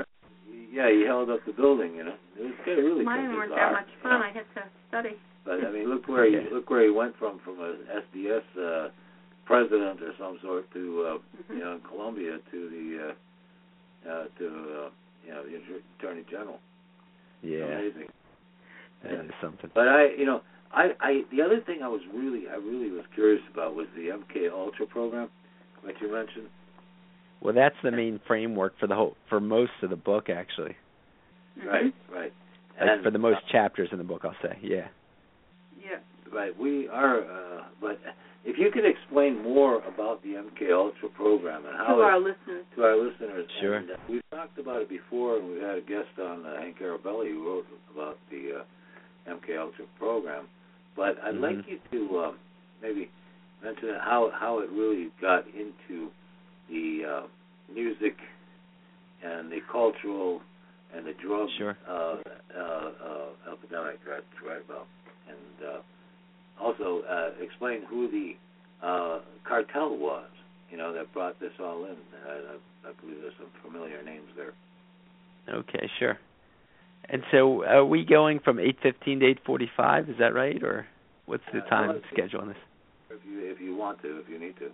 yeah, 0.73 0.89
he 0.89 1.05
held 1.05 1.29
up 1.29 1.41
the 1.45 1.53
building. 1.53 1.97
You 1.97 2.05
know, 2.05 2.17
it 2.41 2.45
was 2.49 2.57
kind 2.65 2.79
of 2.81 2.85
really 2.85 3.05
Mine 3.05 3.29
bizarre, 3.29 3.37
weren't 3.37 3.55
that 3.57 3.73
much 3.73 3.89
you 3.93 4.01
fun. 4.03 4.21
know. 4.21 4.27
I 4.27 4.31
had 4.33 4.47
to 4.57 4.63
study. 4.89 5.15
But 5.45 5.65
I 5.65 5.71
mean, 5.71 5.89
look 5.93 6.09
where 6.09 6.25
he 6.25 6.37
Yeah. 6.37 6.49
look 6.53 6.71
where 6.71 6.83
he 6.85 6.91
went 6.91 7.17
from 7.19 7.39
from 7.45 7.61
a 7.61 7.77
SDS 8.09 8.47
uh, 8.57 8.89
president 9.45 10.01
or 10.03 10.13
some 10.19 10.39
sort 10.43 10.71
to 10.73 10.83
uh, 11.05 11.19
Mhm. 11.53 11.59
you 11.59 11.65
know 11.65 11.73
in 11.75 11.81
Columbia 11.83 12.39
to 12.51 12.59
the 12.71 12.87
uh, 13.11 13.13
uh, 14.09 14.25
to 14.39 14.47
uh, 14.47 14.91
you 15.25 15.33
know 15.33 15.43
the 15.45 15.81
attorney 15.99 16.25
general. 16.31 16.59
Yeah. 17.43 17.65
Amazing. 17.65 18.09
That 19.03 19.25
is 19.25 19.31
something. 19.41 19.71
But 19.75 19.89
I 19.89 20.09
you 20.17 20.25
know 20.25 20.41
I 20.73 20.91
I 21.01 21.23
the 21.31 21.43
other 21.43 21.61
thing 21.61 21.83
I 21.83 21.89
was 21.89 22.01
really 22.13 22.49
I 22.49 22.57
really 22.57 22.91
was 22.91 23.05
curious 23.15 23.43
about 23.53 23.75
was 23.75 23.87
the 23.95 24.09
MK 24.09 24.51
Ultra 24.53 24.87
program 24.87 25.29
that 25.85 25.95
you 26.01 26.13
mentioned. 26.13 26.49
Well, 27.41 27.55
that's 27.55 27.77
the 27.83 27.91
main 27.91 28.21
framework 28.27 28.79
for 28.81 28.87
the 28.87 28.95
whole 28.95 29.17
for 29.29 29.41
most 29.41 29.73
of 29.83 29.91
the 29.91 29.97
book, 29.97 30.29
actually. 30.31 30.77
Right. 31.57 31.95
Right. 32.13 32.33
Like 32.81 32.91
And, 32.91 33.05
for 33.05 33.11
the 33.11 33.19
most 33.19 33.39
uh, 33.39 33.53
chapters 33.53 33.89
in 33.93 33.99
the 33.99 34.05
book, 34.05 34.23
I'll 34.25 34.37
say. 34.43 34.59
Yeah. 34.63 34.89
Yeah. 36.33 36.39
Right. 36.39 36.59
We 36.59 36.89
are. 36.89 37.21
Uh, 37.21 37.63
but 37.81 37.99
if 38.45 38.57
you 38.59 38.71
could 38.73 38.85
explain 38.85 39.43
more 39.43 39.83
about 39.85 40.23
the 40.23 40.31
MK 40.35 40.73
Ultra 40.73 41.09
program 41.11 41.65
and 41.67 41.77
To 41.79 41.85
how 41.85 42.01
it, 42.01 42.05
our 42.05 42.19
listeners. 42.19 42.65
to 42.77 42.83
our 42.85 42.97
listeners. 42.97 43.47
Sure. 43.61 43.75
And, 43.77 43.91
uh, 43.91 43.95
we've 44.09 44.23
talked 44.31 44.59
about 44.59 44.83
it 44.83 44.89
before, 44.89 45.39
and 45.39 45.49
we've 45.51 45.63
had 45.63 45.79
a 45.79 45.81
guest 45.83 46.09
on, 46.23 46.45
uh, 46.47 46.57
Hank 46.61 46.79
Albarelli, 46.81 47.31
who 47.31 47.47
wrote 47.47 47.67
about 47.95 48.19
the 48.31 48.61
uh, 48.61 49.33
MK 49.35 49.57
Ultra 49.59 49.85
program. 49.99 50.45
But 50.97 51.19
I'd 51.23 51.35
Mhm. 51.35 51.41
like 51.43 51.69
you 51.69 51.79
to 51.93 52.19
um, 52.21 52.39
maybe 52.83 53.11
mention 53.63 53.95
how 54.01 54.31
how 54.31 54.61
it 54.61 54.71
really 54.71 55.11
got 55.21 55.45
into 55.49 56.11
the 56.69 57.05
uh, 57.05 57.23
music 57.73 58.17
and 59.23 59.51
the 59.51 59.61
cultural 59.71 60.41
and 60.95 61.05
the 61.07 61.13
drug 61.15 61.49
Sure. 61.59 61.77
uh, 61.89 62.17
uh, 62.57 62.61
uh, 62.61 63.53
epidemic 63.53 63.99
that's 64.07 64.25
right 64.47 64.61
about, 64.65 64.87
and 65.29 65.69
uh, 65.69 65.81
also 66.61 67.03
uh, 67.09 67.31
explain 67.43 67.83
who 67.89 68.11
the 68.11 68.33
uh, 68.87 69.21
cartel 69.47 69.97
was. 69.97 70.29
You 70.71 70.77
know 70.79 70.93
that 70.95 71.13
brought 71.13 71.39
this 71.41 71.53
all 71.61 71.85
in. 71.85 71.93
Uh, 71.93 72.31
I, 72.85 72.89
I 72.89 72.93
believe 73.01 73.19
there's 73.23 73.35
some 73.39 73.51
familiar 73.65 74.03
names 74.03 74.29
there. 74.37 74.53
Okay, 75.49 75.89
sure. 75.99 76.19
And 77.09 77.23
so, 77.31 77.65
are 77.65 77.85
we 77.85 78.05
going 78.05 78.41
from 78.41 78.59
eight 78.59 78.79
fifteen 78.83 79.21
to 79.21 79.27
eight 79.27 79.39
forty 79.47 79.71
five? 79.77 80.09
Is 80.11 80.17
that 80.19 80.35
right, 80.35 80.61
or 80.63 80.87
what's 81.27 81.45
the 81.53 81.61
Uh, 81.61 81.69
time 81.69 81.89
well, 81.91 82.01
schedule 82.13 82.41
on 82.41 82.49
this? 82.49 82.57
If 83.11 83.21
you 83.25 83.39
if 83.53 83.61
you 83.61 83.77
want 83.77 84.03
to, 84.03 84.19
if 84.19 84.29
you 84.29 84.39
need 84.41 84.57
to. 84.59 84.71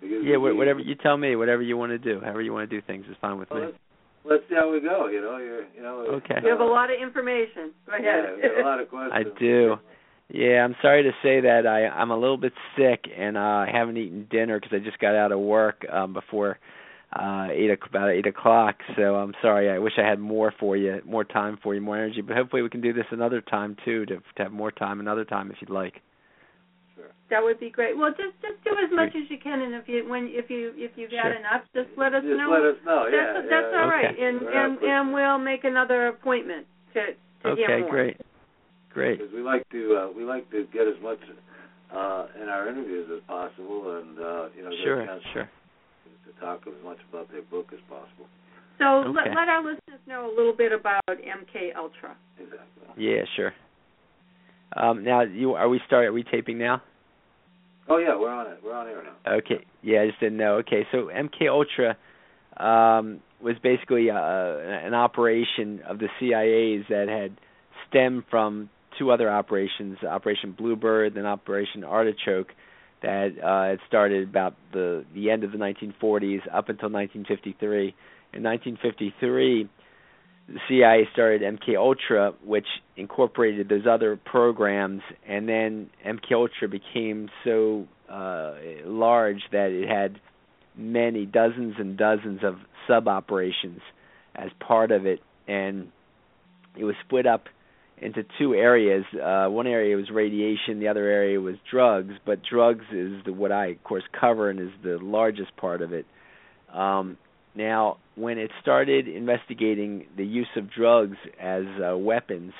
Because 0.00 0.24
Yeah, 0.24 0.36
we- 0.36 0.52
whatever 0.52 0.78
you 0.78 0.94
tell 0.94 1.16
me. 1.16 1.34
Whatever 1.34 1.62
you 1.62 1.76
want 1.76 1.90
to 1.90 1.98
do, 1.98 2.20
however 2.20 2.40
you 2.42 2.52
want 2.52 2.70
to 2.70 2.80
do 2.80 2.84
things 2.86 3.06
is 3.10 3.16
fine 3.20 3.38
with 3.38 3.50
Well, 3.50 3.58
me. 3.60 3.66
let's, 3.66 3.78
let's 4.24 4.42
see 4.48 4.54
how 4.54 4.70
we 4.72 4.80
go. 4.80 5.08
You 5.08 5.20
know, 5.20 5.38
you're 5.38 5.64
you 5.74 5.82
know. 5.82 6.06
Okay. 6.22 6.38
You 6.44 6.50
have 6.50 6.60
a 6.60 6.64
lot 6.64 6.90
of 6.92 6.96
information. 7.02 7.72
Go 7.86 7.96
Yeah, 8.00 8.22
ahead. 8.22 8.34
we've 8.40 8.64
a 8.64 8.68
lot 8.68 8.80
of 8.80 8.88
questions. 8.88 9.12
I 9.34 9.38
do. 9.40 9.76
Yeah, 10.30 10.62
I'm 10.64 10.76
sorry 10.82 11.02
to 11.04 11.12
say 11.22 11.40
that 11.40 11.66
I 11.66 11.86
I'm 11.86 12.10
a 12.10 12.16
little 12.18 12.36
bit 12.36 12.52
sick 12.76 13.04
and 13.16 13.36
uh, 13.36 13.40
I 13.40 13.70
haven't 13.72 13.96
eaten 13.96 14.26
dinner 14.30 14.60
because 14.60 14.74
I 14.78 14.84
just 14.84 14.98
got 14.98 15.14
out 15.14 15.32
of 15.32 15.40
work 15.40 15.84
um, 15.90 16.12
before 16.12 16.58
uh 17.18 17.46
eight 17.50 17.70
o- 17.70 17.86
about 17.88 18.10
eight 18.10 18.26
o'clock. 18.26 18.76
So 18.96 19.16
I'm 19.16 19.32
sorry. 19.40 19.70
I 19.70 19.78
wish 19.78 19.94
I 19.96 20.06
had 20.06 20.18
more 20.18 20.52
for 20.60 20.76
you, 20.76 21.00
more 21.06 21.24
time 21.24 21.58
for 21.62 21.74
you, 21.74 21.80
more 21.80 21.96
energy. 21.96 22.20
But 22.20 22.36
hopefully 22.36 22.60
we 22.60 22.68
can 22.68 22.82
do 22.82 22.92
this 22.92 23.06
another 23.10 23.40
time 23.40 23.76
too, 23.84 24.04
to 24.06 24.16
to 24.16 24.42
have 24.42 24.52
more 24.52 24.70
time 24.70 25.00
another 25.00 25.24
time 25.24 25.50
if 25.50 25.56
you'd 25.62 25.70
like. 25.70 26.02
Sure. 26.94 27.06
That 27.30 27.42
would 27.42 27.58
be 27.58 27.70
great. 27.70 27.96
Well, 27.96 28.10
just 28.10 28.36
just 28.42 28.62
do 28.62 28.72
as 28.84 28.90
much 28.92 29.16
as 29.16 29.30
you 29.30 29.38
can, 29.42 29.62
and 29.62 29.74
if 29.74 29.88
you 29.88 30.06
when 30.06 30.28
if 30.30 30.50
you 30.50 30.74
if 30.76 30.90
you've 30.96 31.10
got 31.10 31.32
Sure. 31.32 31.36
enough, 31.36 31.62
just 31.74 31.88
let 31.96 32.12
us 32.12 32.22
know. 32.22 32.28
Just 32.28 32.38
know. 32.38 32.50
let 32.52 32.64
us 32.68 32.76
know. 32.84 33.04
that's 33.10 33.14
yeah, 33.14 33.48
that's 33.48 33.72
yeah. 33.72 33.80
all 33.80 33.88
right, 33.88 34.12
Okay. 34.12 34.22
and 34.24 34.40
We're 34.42 34.52
and 34.66 34.78
and 34.82 35.12
we'll 35.14 35.38
make 35.38 35.64
another 35.64 36.08
appointment 36.08 36.66
to 36.92 37.00
to 37.44 37.48
okay, 37.52 37.60
hear 37.64 37.80
more. 37.80 37.90
great, 37.90 38.16
great. 38.98 39.18
Because 39.18 39.32
we 39.34 39.42
like 39.42 39.68
to 39.70 39.96
uh, 39.96 40.08
we 40.16 40.24
like 40.24 40.50
to 40.50 40.66
get 40.72 40.86
as 40.86 40.98
much 41.02 41.18
uh, 41.94 42.26
in 42.42 42.48
our 42.48 42.68
interviews 42.68 43.08
as 43.14 43.22
possible, 43.26 43.98
and 43.98 44.18
uh, 44.18 44.48
you 44.56 44.62
know, 44.64 44.70
get 44.70 44.84
Sure, 44.84 45.06
chance 45.06 45.22
sure. 45.32 45.48
to 46.26 46.40
talk 46.40 46.60
as 46.66 46.84
much 46.84 46.98
about 47.08 47.30
their 47.30 47.42
book 47.42 47.68
as 47.72 47.80
possible. 47.88 48.26
So 48.78 49.10
let 49.10 49.26
Okay. 49.26 49.34
let 49.34 49.48
our 49.48 49.62
listeners 49.62 50.00
know 50.06 50.30
a 50.30 50.32
little 50.34 50.54
bit 50.56 50.72
about 50.72 51.02
MK 51.08 51.74
Ultra. 51.76 52.16
Exactly. 52.38 52.66
Yeah, 52.96 53.22
sure. 53.36 53.52
Um, 54.76 55.02
now, 55.04 55.22
you 55.22 55.54
are 55.54 55.68
we 55.68 55.80
start? 55.86 56.06
Are 56.06 56.12
we 56.12 56.22
taping 56.24 56.58
now? 56.58 56.82
Oh 57.88 57.96
yeah, 57.96 58.18
we're 58.18 58.30
on 58.30 58.46
it. 58.46 58.58
We're 58.62 58.74
on 58.74 58.86
air 58.86 59.02
now. 59.02 59.32
Okay. 59.38 59.64
Yeah, 59.82 60.02
I 60.02 60.06
just 60.08 60.20
didn't 60.20 60.36
know. 60.36 60.56
Okay, 60.56 60.86
so 60.92 61.08
MK 61.08 61.48
Ultra 61.48 61.96
um, 62.58 63.20
was 63.40 63.56
basically 63.62 64.10
uh, 64.10 64.16
an 64.16 64.94
operation 64.94 65.80
of 65.88 65.98
the 65.98 66.08
CIA's 66.20 66.84
that 66.90 67.08
had 67.08 67.38
stemmed 67.88 68.24
from 68.30 68.68
two 68.98 69.10
other 69.10 69.30
operations, 69.30 69.98
Operation 70.02 70.52
Bluebird 70.52 71.16
and 71.16 71.26
Operation 71.26 71.84
Artichoke, 71.84 72.52
that 73.02 73.32
uh, 73.42 73.70
had 73.70 73.78
started 73.86 74.28
about 74.28 74.54
the 74.72 75.04
the 75.14 75.30
end 75.30 75.44
of 75.44 75.52
the 75.52 75.58
1940s 75.58 76.40
up 76.52 76.68
until 76.68 76.90
1953. 76.90 77.94
In 78.34 78.42
1953, 78.42 79.68
the 80.48 80.58
CIA 80.68 81.08
started 81.12 81.42
MK 81.42 81.76
Ultra, 81.76 82.32
which 82.44 82.66
incorporated 82.96 83.68
those 83.68 83.86
other 83.88 84.16
programs, 84.16 85.02
and 85.26 85.48
then 85.48 85.90
MK 86.04 86.32
Ultra 86.32 86.68
became 86.68 87.28
so 87.44 87.86
uh, 88.08 88.54
large 88.84 89.42
that 89.52 89.70
it 89.70 89.88
had 89.88 90.20
many 90.76 91.26
dozens 91.26 91.74
and 91.78 91.96
dozens 91.96 92.42
of 92.42 92.56
sub 92.86 93.08
operations 93.08 93.80
as 94.34 94.50
part 94.60 94.90
of 94.90 95.06
it, 95.06 95.20
and 95.46 95.92
it 96.76 96.84
was 96.84 96.94
split 97.04 97.26
up 97.26 97.48
into 98.02 98.24
two 98.38 98.54
areas. 98.54 99.04
Uh, 99.14 99.46
one 99.48 99.66
area 99.66 99.96
was 99.96 100.10
radiation, 100.10 100.80
the 100.80 100.88
other 100.88 101.04
area 101.04 101.40
was 101.40 101.56
drugs. 101.70 102.14
But 102.24 102.40
drugs 102.48 102.84
is 102.92 103.24
the, 103.24 103.32
what 103.32 103.52
I, 103.52 103.68
of 103.68 103.84
course, 103.84 104.04
cover 104.18 104.50
and 104.50 104.60
is 104.60 104.70
the 104.82 104.98
largest 105.00 105.56
part 105.56 105.82
of 105.82 105.92
it. 105.92 106.06
Um, 106.72 107.16
now, 107.54 107.98
when 108.14 108.38
it 108.38 108.50
started 108.62 109.08
investigating 109.08 110.06
the 110.16 110.24
use 110.24 110.48
of 110.56 110.70
drugs 110.70 111.16
as 111.40 111.64
uh, 111.82 111.96
weapons, 111.96 112.52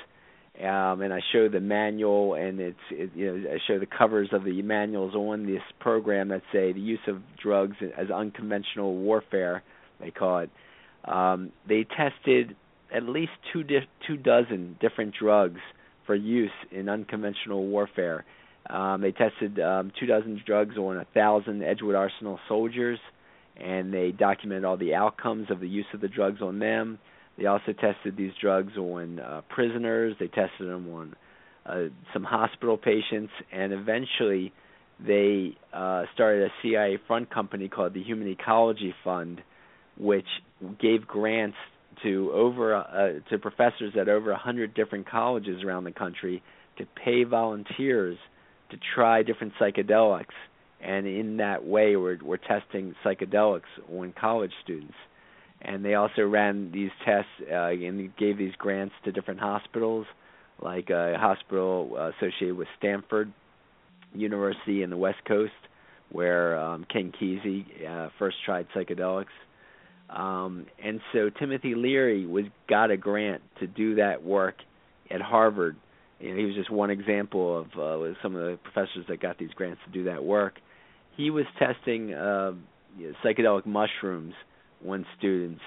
um, 0.61 1.03
and 1.03 1.12
I 1.12 1.20
show 1.33 1.48
the 1.48 1.61
manual 1.61 2.35
and 2.35 2.59
it's 2.59 2.79
it, 2.90 3.11
you 3.14 3.27
know 3.27 3.48
I 3.48 3.59
show 3.68 3.79
the 3.79 3.87
covers 3.87 4.31
of 4.33 4.42
the 4.42 4.61
manuals 4.62 5.14
on 5.14 5.46
this 5.46 5.62
program 5.79 6.29
that 6.29 6.42
say 6.53 6.72
the 6.72 6.81
use 6.81 6.98
of 7.07 7.22
drugs 7.40 7.77
as 7.96 8.11
unconventional 8.11 8.96
warfare, 8.96 9.62
they 10.01 10.11
call 10.11 10.40
it. 10.40 10.51
Um, 11.05 11.53
they 11.68 11.85
tested 11.85 12.57
at 12.94 13.05
least 13.05 13.33
two 13.53 13.62
di- 13.62 13.88
two 14.07 14.16
dozen 14.16 14.77
different 14.81 15.14
drugs 15.18 15.61
for 16.07 16.14
use 16.14 16.51
in 16.70 16.88
unconventional 16.88 17.66
warfare. 17.66 18.24
Um, 18.68 19.01
they 19.01 19.12
tested 19.12 19.59
um, 19.61 19.92
two 19.98 20.07
dozen 20.07 20.40
drugs 20.44 20.77
on 20.77 20.98
a 20.98 21.07
thousand 21.14 21.62
Edgewood 21.62 21.94
Arsenal 21.94 22.38
soldiers, 22.48 22.98
and 23.57 23.92
they 23.92 24.12
documented 24.12 24.64
all 24.64 24.77
the 24.77 24.94
outcomes 24.94 25.51
of 25.51 25.61
the 25.61 25.68
use 25.68 25.87
of 25.94 26.01
the 26.01 26.09
drugs 26.09 26.40
on 26.42 26.59
them. 26.59 26.98
They 27.38 27.46
also 27.46 27.72
tested 27.72 28.16
these 28.16 28.33
drugs 28.40 28.77
on 28.77 29.20
uh, 29.20 29.42
prisoners. 29.48 30.16
They 30.18 30.27
tested 30.27 30.68
them 30.68 30.88
on 30.92 31.16
uh, 31.64 31.83
some 32.12 32.24
hospital 32.24 32.77
patients, 32.77 33.33
and 33.53 33.72
eventually 33.72 34.53
they 34.98 35.57
uh, 35.72 36.05
started 36.14 36.44
a 36.44 36.53
CIA 36.62 36.98
front 37.07 37.31
company 37.31 37.68
called 37.68 37.94
the 37.94 38.03
Human 38.03 38.29
Ecology 38.29 38.94
Fund, 39.05 39.40
which 39.96 40.27
gave 40.81 41.07
grants 41.07 41.57
to 42.02 42.30
over 42.32 42.74
uh, 42.74 43.20
to 43.30 43.38
professors 43.38 43.94
at 44.00 44.08
over 44.08 44.30
a 44.30 44.38
hundred 44.38 44.74
different 44.74 45.08
colleges 45.08 45.62
around 45.62 45.84
the 45.84 45.92
country 45.92 46.42
to 46.78 46.87
pay 47.04 47.24
volunteers 47.24 48.16
to 48.70 48.76
try 48.94 49.22
different 49.22 49.52
psychedelics, 49.61 50.37
and 50.82 51.06
in 51.06 51.38
that 51.38 51.64
way, 51.64 51.96
we're 51.96 52.18
we're 52.22 52.37
testing 52.37 52.94
psychedelics 53.04 53.62
on 53.92 54.14
college 54.18 54.52
students. 54.62 54.94
And 55.61 55.84
they 55.84 55.94
also 55.94 56.22
ran 56.22 56.70
these 56.70 56.90
tests 57.04 57.30
uh, 57.50 57.70
and 57.70 58.16
gave 58.16 58.38
these 58.38 58.54
grants 58.56 58.94
to 59.04 59.11
different 59.11 59.40
hospitals, 59.40 60.06
like 60.62 60.88
a 60.90 61.16
hospital 61.18 62.12
associated 62.16 62.56
with 62.56 62.68
Stanford 62.78 63.32
University 64.14 64.82
in 64.82 64.90
the 64.90 64.96
West 64.96 65.18
Coast, 65.26 65.52
where 66.11 66.56
um, 66.58 66.87
Ken 66.90 67.12
Kesey 67.20 67.64
uh, 67.88 68.11
first 68.18 68.37
tried 68.44 68.68
psychedelics. 68.74 69.26
Um, 70.10 70.66
and 70.82 71.00
so 71.12 71.30
Timothy 71.30 71.74
Leary 71.74 72.26
was 72.26 72.44
got 72.68 72.90
a 72.90 72.96
grant 72.96 73.42
to 73.60 73.66
do 73.66 73.96
that 73.96 74.22
work 74.22 74.56
at 75.10 75.20
Harvard. 75.20 75.76
You 76.18 76.30
know, 76.30 76.36
he 76.36 76.44
was 76.44 76.54
just 76.54 76.70
one 76.70 76.90
example 76.90 77.60
of 77.60 77.66
uh, 77.78 78.14
some 78.22 78.34
of 78.34 78.42
the 78.42 78.58
professors 78.62 79.04
that 79.08 79.20
got 79.20 79.38
these 79.38 79.50
grants 79.50 79.80
to 79.86 79.92
do 79.92 80.04
that 80.04 80.24
work. 80.24 80.54
He 81.16 81.30
was 81.30 81.44
testing 81.58 82.14
uh, 82.14 82.52
you 82.96 83.08
know, 83.08 83.14
psychedelic 83.24 83.66
mushrooms 83.66 84.34
on 84.86 85.04
students, 85.18 85.60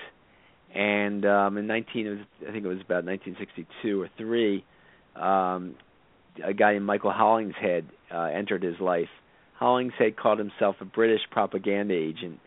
and 0.74 1.26
um, 1.26 1.58
in 1.58 1.68
19, 1.68 2.08
it 2.08 2.10
was, 2.10 2.20
I 2.48 2.52
think 2.52 2.66
it 2.66 2.70
was 2.70 2.82
about 2.82 3.06
1962 3.06 4.02
or 4.02 4.10
three, 4.18 4.64
um, 5.16 5.76
a 6.44 6.54
guy 6.54 6.74
named 6.74 6.86
Michael 6.86 7.12
Hollingshead 7.12 7.86
uh, 8.14 8.24
entered 8.24 8.64
his 8.64 8.80
life. 8.80 9.10
Hollingshead 9.56 10.16
called 10.18 10.40
himself 10.40 10.78
a 10.80 10.86
British 10.86 11.22
propaganda 11.30 11.94
agent 11.94 12.40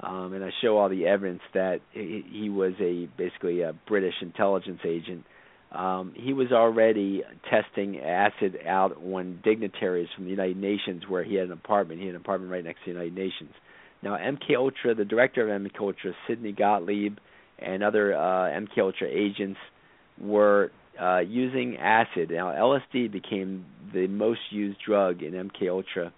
um, 0.00 0.32
and 0.32 0.44
I 0.44 0.50
show 0.62 0.78
all 0.78 0.88
the 0.88 1.06
evidence 1.06 1.42
that 1.54 1.80
he, 1.92 2.24
he 2.30 2.50
was 2.50 2.72
a 2.80 3.08
basically 3.16 3.62
a 3.62 3.72
British 3.86 4.14
intelligence 4.20 4.80
agent. 4.84 5.24
Um, 5.70 6.12
he 6.14 6.32
was 6.32 6.52
already 6.52 7.22
testing 7.50 7.98
acid 8.00 8.58
out 8.66 8.96
on 8.96 9.40
dignitaries 9.42 10.08
from 10.14 10.24
the 10.24 10.30
United 10.30 10.58
Nations, 10.58 11.04
where 11.08 11.24
he 11.24 11.34
had 11.34 11.46
an 11.46 11.52
apartment. 11.52 12.00
He 12.00 12.06
had 12.06 12.14
an 12.14 12.20
apartment 12.20 12.52
right 12.52 12.64
next 12.64 12.80
to 12.80 12.84
the 12.86 12.90
United 12.92 13.14
Nations. 13.14 13.52
Now, 14.02 14.16
MK 14.16 14.56
Ultra, 14.56 14.94
the 14.94 15.04
director 15.04 15.48
of 15.48 15.62
MK 15.62 15.80
Ultra, 15.80 16.12
Sidney 16.26 16.52
Gottlieb, 16.52 17.16
and 17.58 17.82
other 17.82 18.14
uh, 18.14 18.50
MK 18.50 18.78
Ultra 18.78 19.08
agents 19.08 19.58
were 20.20 20.72
uh, 21.00 21.20
using 21.20 21.76
acid. 21.76 22.30
Now, 22.30 22.48
LSD 22.48 23.10
became 23.10 23.64
the 23.94 24.08
most 24.08 24.40
used 24.50 24.78
drug 24.84 25.22
in 25.22 25.32
MK 25.32 25.70
Ultra 25.70 26.12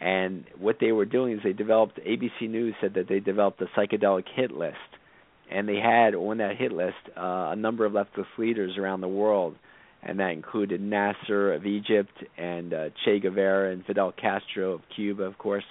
and 0.00 0.44
what 0.58 0.76
they 0.80 0.92
were 0.92 1.04
doing 1.04 1.34
is 1.34 1.40
they 1.44 1.52
developed. 1.52 2.00
ABC 2.00 2.48
News 2.48 2.74
said 2.80 2.94
that 2.94 3.08
they 3.08 3.20
developed 3.20 3.60
a 3.60 3.66
psychedelic 3.78 4.24
hit 4.34 4.50
list, 4.50 4.76
and 5.50 5.68
they 5.68 5.76
had 5.76 6.14
on 6.14 6.38
that 6.38 6.56
hit 6.56 6.72
list 6.72 6.96
uh, 7.16 7.50
a 7.52 7.56
number 7.56 7.84
of 7.84 7.92
leftist 7.92 8.38
leaders 8.38 8.78
around 8.78 9.02
the 9.02 9.08
world, 9.08 9.56
and 10.02 10.18
that 10.18 10.30
included 10.30 10.80
Nasser 10.80 11.52
of 11.52 11.66
Egypt 11.66 12.12
and 12.38 12.72
uh, 12.72 12.88
Che 13.04 13.20
Guevara 13.20 13.72
and 13.72 13.84
Fidel 13.84 14.12
Castro 14.12 14.72
of 14.72 14.80
Cuba, 14.96 15.24
of 15.24 15.36
course. 15.36 15.64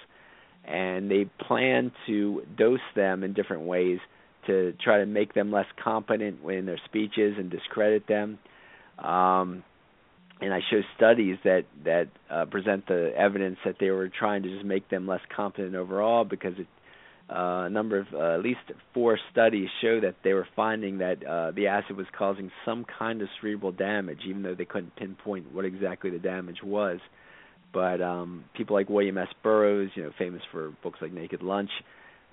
And 0.64 1.10
they 1.10 1.28
planned 1.48 1.90
to 2.06 2.42
dose 2.56 2.78
them 2.94 3.24
in 3.24 3.32
different 3.32 3.62
ways 3.62 3.98
to 4.46 4.74
try 4.82 4.98
to 4.98 5.06
make 5.06 5.34
them 5.34 5.50
less 5.50 5.66
competent 5.82 6.38
in 6.48 6.66
their 6.66 6.80
speeches 6.84 7.34
and 7.36 7.50
discredit 7.50 8.06
them. 8.06 8.38
Um, 8.98 9.64
and 10.40 10.54
I 10.54 10.60
show 10.70 10.80
studies 10.96 11.36
that 11.44 11.64
that 11.84 12.08
uh, 12.30 12.46
present 12.46 12.86
the 12.86 13.12
evidence 13.16 13.58
that 13.64 13.76
they 13.78 13.90
were 13.90 14.08
trying 14.08 14.42
to 14.42 14.48
just 14.48 14.64
make 14.64 14.88
them 14.88 15.06
less 15.06 15.20
competent 15.34 15.74
overall 15.74 16.24
because 16.24 16.54
it, 16.58 16.66
uh, 17.30 17.66
a 17.66 17.70
number 17.70 17.98
of 17.98 18.06
uh, 18.12 18.34
at 18.34 18.42
least 18.42 18.60
four 18.92 19.18
studies 19.30 19.68
show 19.80 20.00
that 20.00 20.16
they 20.24 20.32
were 20.32 20.48
finding 20.56 20.98
that 20.98 21.24
uh, 21.24 21.50
the 21.52 21.68
acid 21.68 21.96
was 21.96 22.06
causing 22.16 22.50
some 22.64 22.84
kind 22.98 23.22
of 23.22 23.28
cerebral 23.40 23.72
damage, 23.72 24.20
even 24.26 24.42
though 24.42 24.54
they 24.54 24.64
couldn't 24.64 24.96
pinpoint 24.96 25.52
what 25.52 25.64
exactly 25.64 26.10
the 26.10 26.18
damage 26.18 26.58
was. 26.64 26.98
But 27.72 28.02
um, 28.02 28.44
people 28.56 28.74
like 28.74 28.88
William 28.88 29.16
S. 29.16 29.28
Burroughs, 29.44 29.90
you 29.94 30.02
know, 30.02 30.10
famous 30.18 30.42
for 30.50 30.72
books 30.82 30.98
like 31.00 31.12
Naked 31.12 31.42
Lunch, 31.42 31.70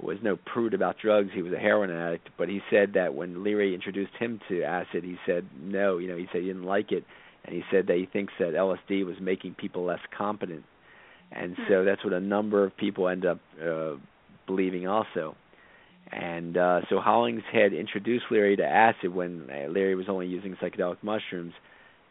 was 0.02 0.18
no 0.24 0.36
prude 0.36 0.74
about 0.74 0.96
drugs. 1.00 1.30
He 1.34 1.42
was 1.42 1.54
a 1.54 1.58
heroin 1.58 1.92
addict, 1.92 2.30
but 2.38 2.50
he 2.50 2.62
said 2.72 2.94
that 2.94 3.14
when 3.14 3.44
Leary 3.44 3.76
introduced 3.76 4.14
him 4.20 4.40
to 4.50 4.64
acid, 4.64 5.04
he 5.04 5.18
said 5.26 5.46
no. 5.60 5.98
You 5.98 6.08
know, 6.08 6.18
he 6.18 6.28
said 6.32 6.42
he 6.42 6.48
didn't 6.48 6.66
like 6.66 6.92
it, 6.92 7.04
and 7.48 7.56
he 7.56 7.64
said 7.72 7.88
that 7.88 7.98
he 7.98 8.06
thinks 8.06 8.34
that 8.40 8.54
LSD 8.54 9.06
was 9.06 9.16
making 9.22 9.56
people 9.56 9.86
less 9.86 10.02
competent, 10.16 10.66
and 11.32 11.56
Hmm. 11.56 11.64
so 11.68 11.84
that's 11.84 12.04
what 12.04 12.14
a 12.14 12.20
number 12.20 12.64
of 12.64 12.76
people 12.78 13.08
end 13.08 13.26
up 13.26 13.40
uh, 13.62 13.96
believing 14.46 14.88
also. 14.88 15.36
And 16.12 16.58
uh, 16.58 16.82
so 16.90 17.00
Hollingshead 17.00 17.74
introduced 17.74 18.26
Leary 18.32 18.56
to 18.58 18.66
acid 18.66 19.14
when 19.14 19.50
uh, 19.50 19.68
Leary 19.70 19.96
was 19.96 20.08
only 20.08 20.28
using 20.28 20.56
psychedelic 20.56 20.98
mushrooms. 21.02 21.54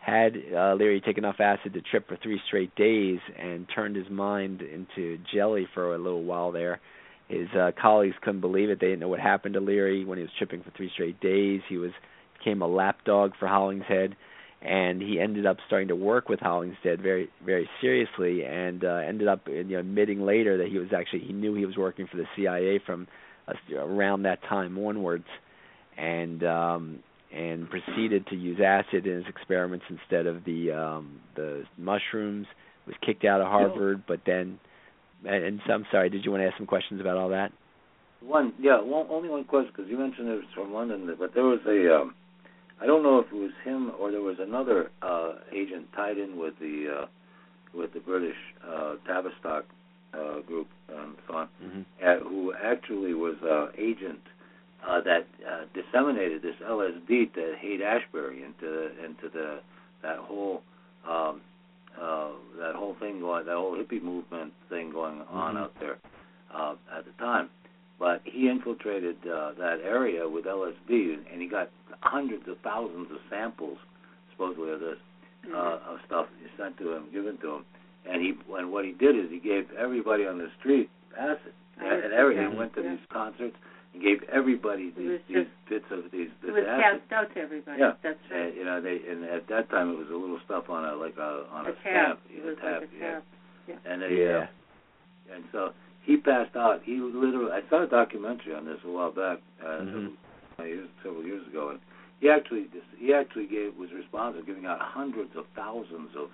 Had 0.01 0.37
uh, 0.55 0.75
Leary 0.75 1.01
taken 1.01 1.25
enough 1.25 1.41
acid 1.41 1.73
to 1.75 1.81
trip 1.81 2.07
for 2.07 2.17
three 2.23 2.41
straight 2.47 2.75
days 2.77 3.19
and 3.39 3.67
turned 3.75 3.97
his 3.97 4.09
mind 4.11 4.63
into 4.63 5.19
jelly 5.35 5.67
for 5.75 5.95
a 5.95 5.99
little 5.99 6.23
while 6.25 6.53
there, 6.53 6.81
his 7.29 7.49
uh, 7.59 7.73
colleagues 7.81 8.15
couldn't 8.23 8.41
believe 8.41 8.71
it. 8.71 8.79
They 8.81 8.87
didn't 8.89 9.01
know 9.01 9.09
what 9.09 9.19
happened 9.21 9.55
to 9.55 9.61
Leary 9.61 10.05
when 10.05 10.19
he 10.19 10.23
was 10.23 10.31
tripping 10.39 10.63
for 10.63 10.71
three 10.77 10.91
straight 10.95 11.19
days. 11.21 11.61
He 11.69 11.77
was 11.77 11.91
became 12.39 12.63
a 12.63 12.69
lapdog 12.69 13.33
for 13.39 13.49
Hollingshead, 13.49 14.15
and 14.63 15.01
he 15.01 15.21
ended 15.21 15.47
up 15.47 15.59
starting 15.67 15.89
to 15.89 15.97
work 15.97 16.29
with 16.29 16.41
Hollingshead 16.41 17.01
very 17.03 17.29
very 17.45 17.69
seriously, 17.81 18.45
and 18.45 18.85
uh, 18.85 18.97
ended 19.07 19.29
up 19.29 19.47
you 19.47 19.65
know, 19.65 19.81
admitting 19.81 20.23
later 20.23 20.59
that 20.59 20.69
he 20.69 20.79
was 20.79 20.89
actually 20.97 21.21
he 21.21 21.33
knew 21.33 21.55
he 21.55 21.67
was 21.67 21.77
working 21.77 22.07
for 22.07 22.17
the 22.17 22.27
CIA 22.35 22.81
from 22.85 23.07
uh, 23.49 23.77
around 23.77 24.23
that 24.23 24.43
time 24.43 24.79
onwards, 24.79 25.27
and 25.97 26.43
um, 26.45 26.99
and 27.35 27.69
proceeded 27.69 28.27
to 28.29 28.37
use 28.37 28.61
acid 28.65 29.07
in 29.07 29.17
his 29.17 29.27
experiments 29.29 29.85
instead 29.91 30.27
of 30.27 30.45
the 30.45 30.73
um, 30.73 31.21
the 31.35 31.65
mushrooms. 31.77 32.47
Was 32.87 32.95
kicked 33.05 33.25
out 33.25 33.41
of 33.41 33.49
Harvard, 33.49 34.05
but 34.07 34.21
then 34.25 34.61
and, 35.25 35.45
and 35.45 35.61
so 35.67 35.73
I'm 35.73 35.87
sorry. 35.91 36.11
Did 36.11 36.25
you 36.25 36.31
want 36.31 36.43
to 36.43 36.47
ask 36.47 36.57
some 36.57 36.67
questions 36.67 37.01
about 37.01 37.17
all 37.17 37.31
that? 37.31 37.53
One, 38.21 38.53
yeah, 38.59 38.79
only 38.81 39.29
one 39.29 39.45
question 39.45 39.73
because 39.75 39.91
you 39.91 39.99
mentioned 39.99 40.29
it 40.29 40.37
was 40.37 40.45
from 40.55 40.73
London, 40.73 41.15
but 41.19 41.35
there 41.35 41.45
was 41.45 41.61
a, 41.67 42.01
um, 42.01 42.15
I 42.81 42.87
don't 42.87 43.03
know 43.03 43.19
if 43.21 43.27
it 43.33 43.35
was 43.37 43.53
him 43.65 43.93
or 43.99 44.11
there 44.11 44.21
was 44.23 44.37
another 44.39 44.91
uh, 45.03 45.33
agent 45.53 45.87
tied 45.95 46.19
in 46.19 46.37
with 46.39 46.55
the 46.61 47.03
uh, 47.03 47.07
with 47.75 47.93
the 47.95 48.01
British 48.01 48.37
uh, 48.67 48.95
Tavistock 49.07 49.65
uh, 50.15 50.41
group 50.41 50.69
and 50.89 51.15
so 51.27 51.35
on, 51.35 51.49
Mm-hmm. 51.63 51.81
uh, 52.07 52.29
who 52.29 52.53
actually 52.55 53.15
was 53.15 53.37
uh, 53.43 53.69
agent 53.79 54.21
uh, 54.87 55.01
that 55.03 55.27
uh, 55.47 55.65
disseminated 55.75 56.43
this 56.43 56.55
LSD 56.67 57.33
to 57.35 57.55
Haight 57.61 57.81
Ashbury 57.83 58.43
into 58.45 58.91
into 59.05 59.29
the 59.33 59.61
that 60.03 60.19
whole 60.19 60.63
um, 61.09 61.41
uh, 62.01 62.29
that 62.59 62.75
whole 62.75 62.95
thing 63.01 63.21
going 63.21 63.47
that 63.47 63.57
whole 63.57 63.75
hippie 63.77 64.03
movement 64.03 64.53
thing 64.69 64.93
going 64.93 65.23
on 65.31 65.55
Mhm. 65.55 65.61
out 65.61 65.73
there 65.81 65.97
uh, 66.55 66.75
at 66.97 67.05
the 67.07 67.13
time. 67.13 67.49
But 67.99 68.21
he 68.25 68.49
infiltrated 68.49 69.17
uh, 69.27 69.53
that 69.59 69.79
area 69.83 70.29
with 70.29 70.45
LSD, 70.45 71.17
and 71.33 71.41
he 71.41 71.49
got 71.49 71.71
hundreds 72.01 72.47
of 72.49 72.57
thousands 72.63 73.09
of 73.11 73.19
samples, 73.31 73.79
supposedly 74.33 74.71
of 74.73 74.81
this 74.81 74.99
Mm-hmm. 75.47 75.55
uh, 75.55 75.93
of 75.95 75.99
stuff 76.07 76.27
sent 76.59 76.77
to 76.79 76.91
him, 76.93 77.05
given 77.13 77.39
to 77.39 77.55
him. 77.55 77.65
And 78.05 78.21
he 78.21 78.35
and 78.59 78.73
what 78.73 78.85
he 78.85 78.91
did 78.93 79.15
is 79.15 79.31
he 79.31 79.39
gave 79.39 79.71
everybody 79.79 80.27
on 80.27 80.39
the 80.39 80.49
street 80.59 80.91
acid, 81.17 81.55
Acid, 81.79 82.03
and 82.05 82.13
every 82.13 82.35
yeah, 82.35 82.49
went 82.53 82.75
to 82.75 82.83
yeah. 82.83 82.91
these 82.97 83.07
concerts 83.13 83.55
and 83.95 84.03
gave 84.03 84.25
everybody 84.33 84.91
these 84.99 85.07
was 85.07 85.21
these 85.29 85.47
bits 85.71 85.85
of 85.93 86.11
these 86.11 86.31
It 86.43 86.51
was 86.51 86.65
acid. 86.67 86.83
passed 86.83 87.13
out 87.13 87.35
to 87.35 87.41
everybody. 87.41 87.79
Yeah. 87.79 87.93
That's 88.03 88.19
And, 88.33 88.41
right. 88.43 88.57
you 88.57 88.65
know, 88.65 88.81
they 88.81 88.99
and 89.09 89.23
at 89.25 89.47
that 89.47 89.71
time 89.71 89.91
it 89.93 89.99
was 89.99 90.09
a 90.11 90.17
little 90.17 90.41
stuff 90.45 90.69
on 90.69 90.83
a 90.85 90.97
like 90.97 91.15
a 91.17 91.47
on 91.53 91.67
a, 91.67 91.71
a 91.71 91.73
tab. 91.75 92.19
stamp, 92.19 92.21
It 92.27 92.39
yeah, 92.43 92.45
was 92.51 92.57
tab, 92.59 92.81
like 92.81 92.91
a 92.91 92.99
yeah. 92.99 93.21
Yeah. 93.69 93.75
And 93.93 94.03
they, 94.03 94.19
Yeah. 94.19 94.51
uh, 95.31 95.35
and 95.37 95.45
so 95.53 95.71
he 96.07 96.17
passed 96.17 96.55
out. 96.57 96.81
He 96.85 96.95
literally, 97.03 97.51
I 97.53 97.69
saw 97.69 97.83
a 97.83 97.87
documentary 97.87 98.55
on 98.55 98.65
this 98.65 98.79
a 98.85 98.89
while 98.89 99.11
back, 99.11 99.39
uh, 99.61 99.83
Mhm. 99.83 100.17
several, 100.57 100.69
years, 100.69 100.89
several 101.03 101.25
years 101.25 101.47
ago, 101.49 101.71
and 101.71 101.81
he 102.21 102.31
actually 102.31 102.69
he 102.97 103.13
actually 103.13 103.47
gave 103.47 103.77
was 103.77 103.93
responsible 103.93 104.41
for 104.41 104.47
giving 104.47 104.65
out 104.67 104.81
hundreds 104.81 105.35
of 105.37 105.45
thousands 105.55 106.15
of 106.17 106.31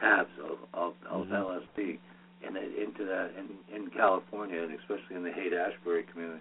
tabs 0.00 0.30
of 0.38 0.58
of, 0.72 0.94
of 1.10 1.26
Mhm. 1.26 1.32
LSD 1.32 1.98
in 2.46 2.56
into 2.56 3.04
that 3.04 3.32
in 3.36 3.48
in 3.74 3.90
California 3.90 4.62
and 4.62 4.72
especially 4.78 5.16
in 5.16 5.24
the 5.24 5.32
Haight 5.32 5.52
Ashbury 5.52 6.04
community. 6.04 6.40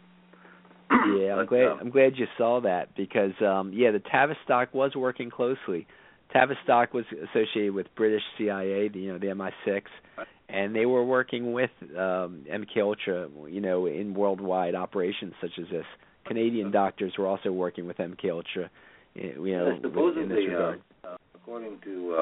Yeah, 0.91 1.35
I'm 1.35 1.45
But, 1.45 1.49
glad 1.49 1.67
um, 1.67 1.77
I'm 1.81 1.89
glad 1.89 2.17
you 2.17 2.27
saw 2.37 2.61
that 2.61 2.95
because 2.95 3.33
um 3.41 3.73
yeah, 3.73 3.91
the 3.91 3.99
Tavistock 4.11 4.73
was 4.73 4.95
working 4.95 5.29
closely. 5.29 5.87
Tavistock 6.31 6.93
was 6.93 7.05
associated 7.11 7.73
with 7.73 7.87
British 7.95 8.23
CIA, 8.37 8.89
the, 8.89 8.99
you 8.99 9.13
know, 9.13 9.19
the 9.19 9.27
MI6, 9.27 9.83
Right. 10.17 10.27
And 10.49 10.75
they 10.75 10.85
were 10.85 11.03
working 11.03 11.53
with 11.53 11.71
um 11.97 12.45
MK 12.51 12.77
Ultra, 12.81 13.29
you 13.49 13.61
know, 13.61 13.85
in 13.87 14.13
worldwide 14.13 14.75
operations 14.75 15.33
such 15.41 15.57
as 15.59 15.65
this. 15.71 15.85
Canadian 16.25 16.71
doctors 16.71 17.13
were 17.19 17.27
also 17.27 17.51
working 17.51 17.85
with 17.85 17.97
MK 17.97 18.31
Ultra, 18.31 18.69
eh, 19.15 19.21
you 19.21 19.55
know, 19.57 19.67
Yeah, 19.67 19.75
in 19.75 19.81
supposedly, 19.83 20.27
this 20.27 20.45
uh, 20.47 20.51
regard. 20.51 20.81
uh, 21.03 21.17
according 21.35 21.77
to 21.83 22.15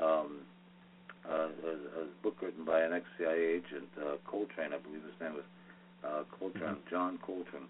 uh, 0.00 0.04
um, 0.04 0.38
uh, 1.28 1.32
a, 1.32 2.02
a 2.02 2.04
book 2.22 2.36
written 2.42 2.64
by 2.64 2.80
an 2.80 2.92
ex-CIA 2.92 3.38
agent, 3.38 3.88
uh, 4.00 4.16
Coltrane, 4.28 4.72
I 4.72 4.78
believe 4.78 5.02
his 5.04 5.14
name 5.20 5.34
was 5.34 5.44
uh, 6.04 6.22
Coltrane, 6.38 6.74
Mm-hmm. 6.74 6.90
John 6.90 7.18
Coltrane, 7.24 7.68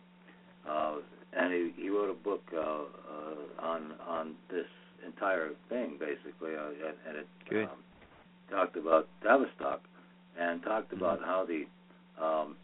uh, 0.67 0.97
and 1.35 1.53
he, 1.53 1.73
he 1.83 1.91
wrote 1.91 2.09
a 2.11 2.15
book 2.15 2.43
uh, 2.55 2.61
uh, 2.61 3.63
on 3.63 3.93
on 4.09 4.35
this 4.51 4.67
entire 5.05 5.51
thing, 5.69 5.99
basically, 5.99 6.55
uh, 6.57 6.69
and, 6.89 6.97
and 7.07 7.17
it 7.19 7.27
Good. 7.51 7.65
um, 7.65 7.71
talked 8.51 8.77
about 8.77 9.09
Tavistock 9.23 9.81
and 10.39 10.63
talked 10.63 10.93
Mm-hmm. 10.93 11.03
about 11.05 11.21
how 11.25 11.45
the 11.47 11.65
um, 12.23 12.57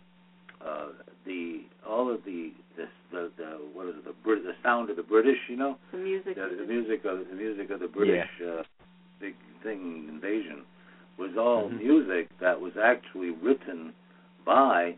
uh, 0.64 0.88
the 1.24 1.62
all 1.88 2.12
of 2.12 2.24
the 2.24 2.52
this 2.76 2.88
the, 3.12 3.30
the 3.36 3.58
what 3.74 3.86
is 3.88 3.94
it 3.96 4.04
the 4.04 4.14
Brit- 4.24 4.42
the 4.44 4.54
sound 4.62 4.90
of 4.90 4.96
the 4.96 5.02
British, 5.02 5.38
you 5.48 5.56
know, 5.56 5.78
The 5.92 5.98
music. 5.98 6.34
the, 6.36 6.56
the 6.60 6.66
music 6.66 7.04
of 7.04 7.18
the 7.28 7.34
music 7.36 7.70
of 7.70 7.80
the 7.80 7.88
British 7.88 8.26
uh, 8.46 8.62
big 9.20 9.34
thing 9.62 10.06
invasion 10.08 10.62
was 11.18 11.30
all 11.38 11.68
Mhm. 11.70 11.78
music 11.78 12.28
that 12.40 12.60
was 12.60 12.72
actually 12.76 13.30
written 13.30 13.92
by 14.44 14.94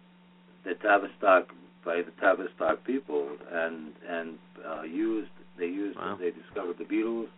the 0.65 0.75
Tavistock 0.75 1.49
by 1.85 2.03
the 2.03 2.11
Tavistock 2.21 2.83
people 2.85 3.29
and 3.53 3.93
and 4.09 4.39
uh, 4.69 4.83
used 4.83 5.31
they 5.59 5.67
used 5.67 5.97
Wow. 5.99 6.17
they 6.21 6.31
discovered 6.31 6.79
the 6.79 6.85
Beatles 6.85 7.29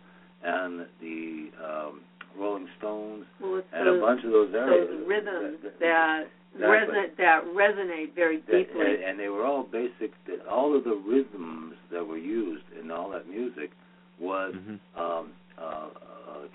and 0.43 0.87
the 0.99 1.51
um, 1.63 2.01
Rolling 2.37 2.67
Stones 2.77 3.25
well, 3.41 3.57
it's 3.57 3.67
and 3.73 3.87
a 3.87 3.99
bunch 3.99 4.23
of 4.23 4.31
those 4.31 4.53
areas 4.53 4.87
those 4.89 5.07
rhythms 5.07 5.57
that, 5.63 5.79
that 5.79 6.27
Exactly. 6.53 6.67
resonate 6.67 7.17
that 7.17 7.43
resonate 7.55 8.13
very 8.13 8.37
that- 8.39 8.51
deeply. 8.51 8.85
and, 8.95 9.03
and 9.03 9.19
they 9.19 9.29
were 9.29 9.45
all 9.45 9.63
basic. 9.63 10.11
That 10.27 10.45
all 10.49 10.75
of 10.75 10.83
the 10.83 10.95
rhythms 10.95 11.75
that 11.91 12.05
were 12.05 12.17
used 12.17 12.65
in 12.79 12.91
all 12.91 13.09
that 13.11 13.27
music 13.29 13.71
was 14.19 14.53
Mhm. 14.55 14.79
um, 14.99 15.31
uh, 15.57 15.61
uh, 15.61 15.87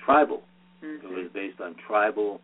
tribal. 0.04 0.42
Mhm. 0.84 1.02
It 1.04 1.10
was 1.10 1.28
based 1.32 1.60
on 1.60 1.74
tribal 1.76 2.40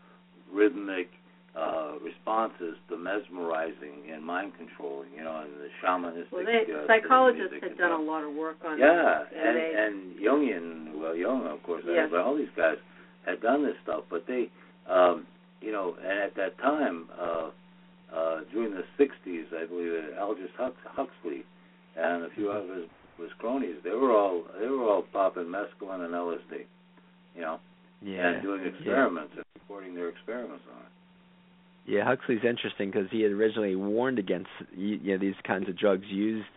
rhythmic 0.50 1.10
uh, 1.54 1.98
responses 2.02 2.78
to 2.88 2.96
mesmerizing 2.96 4.08
and 4.10 4.24
mind 4.24 4.52
controlling. 4.56 5.10
You 5.14 5.24
know, 5.24 5.40
and 5.44 5.52
the 5.60 5.68
shamanistic. 5.84 6.32
Well, 6.32 6.46
they, 6.46 6.64
uh, 6.72 6.86
psychologists 6.86 7.52
had 7.60 7.72
and 7.72 7.78
done 7.78 7.92
a 7.92 7.98
lot 8.00 8.24
of 8.24 8.32
work 8.34 8.56
on 8.64 8.78
Yeah, 8.78 8.88
that, 9.28 9.32
and 9.36 9.56
they, 9.58 9.74
and 9.76 10.16
Jungian, 10.18 10.94
well, 10.98 11.14
Jung, 11.14 11.46
of 11.46 11.62
course, 11.62 11.84
Yes. 11.86 12.08
but 12.10 12.20
all 12.20 12.34
these 12.34 12.48
guys 12.56 12.78
had 13.26 13.40
done 13.40 13.64
this 13.64 13.76
stuff, 13.82 14.04
but 14.10 14.24
they, 14.26 14.50
um, 14.88 15.26
you 15.60 15.72
know, 15.72 15.94
and 16.00 16.18
at 16.18 16.34
that 16.36 16.58
time, 16.58 17.08
uh, 17.20 17.50
uh, 18.14 18.40
during 18.52 18.72
the 18.72 18.84
'60s, 18.98 19.44
I 19.54 19.66
believe, 19.66 19.92
uh, 20.16 20.20
Aldous 20.22 20.50
Hux, 20.58 20.72
Huxley 20.84 21.44
and 21.96 22.24
a 22.24 22.28
few 22.34 22.50
of 22.50 22.68
his, 22.68 22.86
his 23.18 23.30
cronies, 23.38 23.76
they 23.84 23.90
were 23.90 24.12
all 24.16 24.44
they 24.60 24.66
were 24.66 24.82
all 24.88 25.02
popping 25.12 25.44
mescaline 25.44 26.04
and 26.04 26.14
LSD, 26.14 26.64
you 27.34 27.42
know, 27.42 27.60
Yeah. 28.00 28.28
and 28.28 28.42
doing 28.42 28.64
experiments 28.64 29.32
and 29.36 29.44
recording 29.54 29.94
their 29.94 30.08
experiments 30.08 30.64
on 30.74 30.80
it. 30.80 30.88
Yeah, 31.92 32.04
Huxley's 32.04 32.44
interesting 32.44 32.90
because 32.90 33.08
he 33.10 33.22
had 33.22 33.32
originally 33.32 33.76
warned 33.76 34.18
against 34.18 34.50
you 34.74 34.98
know 34.98 35.18
these 35.18 35.34
kinds 35.44 35.68
of 35.68 35.76
drugs 35.76 36.06
used 36.08 36.48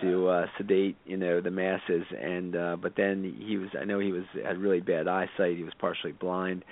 to 0.00 0.28
uh 0.28 0.46
sedate 0.58 0.96
you 1.04 1.16
know 1.16 1.40
the 1.40 1.50
masses 1.50 2.04
and 2.20 2.56
uh 2.56 2.76
but 2.80 2.92
then 2.96 3.34
he 3.38 3.56
was 3.56 3.68
I 3.80 3.84
know 3.84 3.98
he 3.98 4.12
was 4.12 4.24
had 4.44 4.58
really 4.58 4.80
bad 4.80 5.08
eyesight 5.08 5.56
he 5.56 5.64
was 5.64 5.72
partially 5.80 6.12
blind 6.12 6.64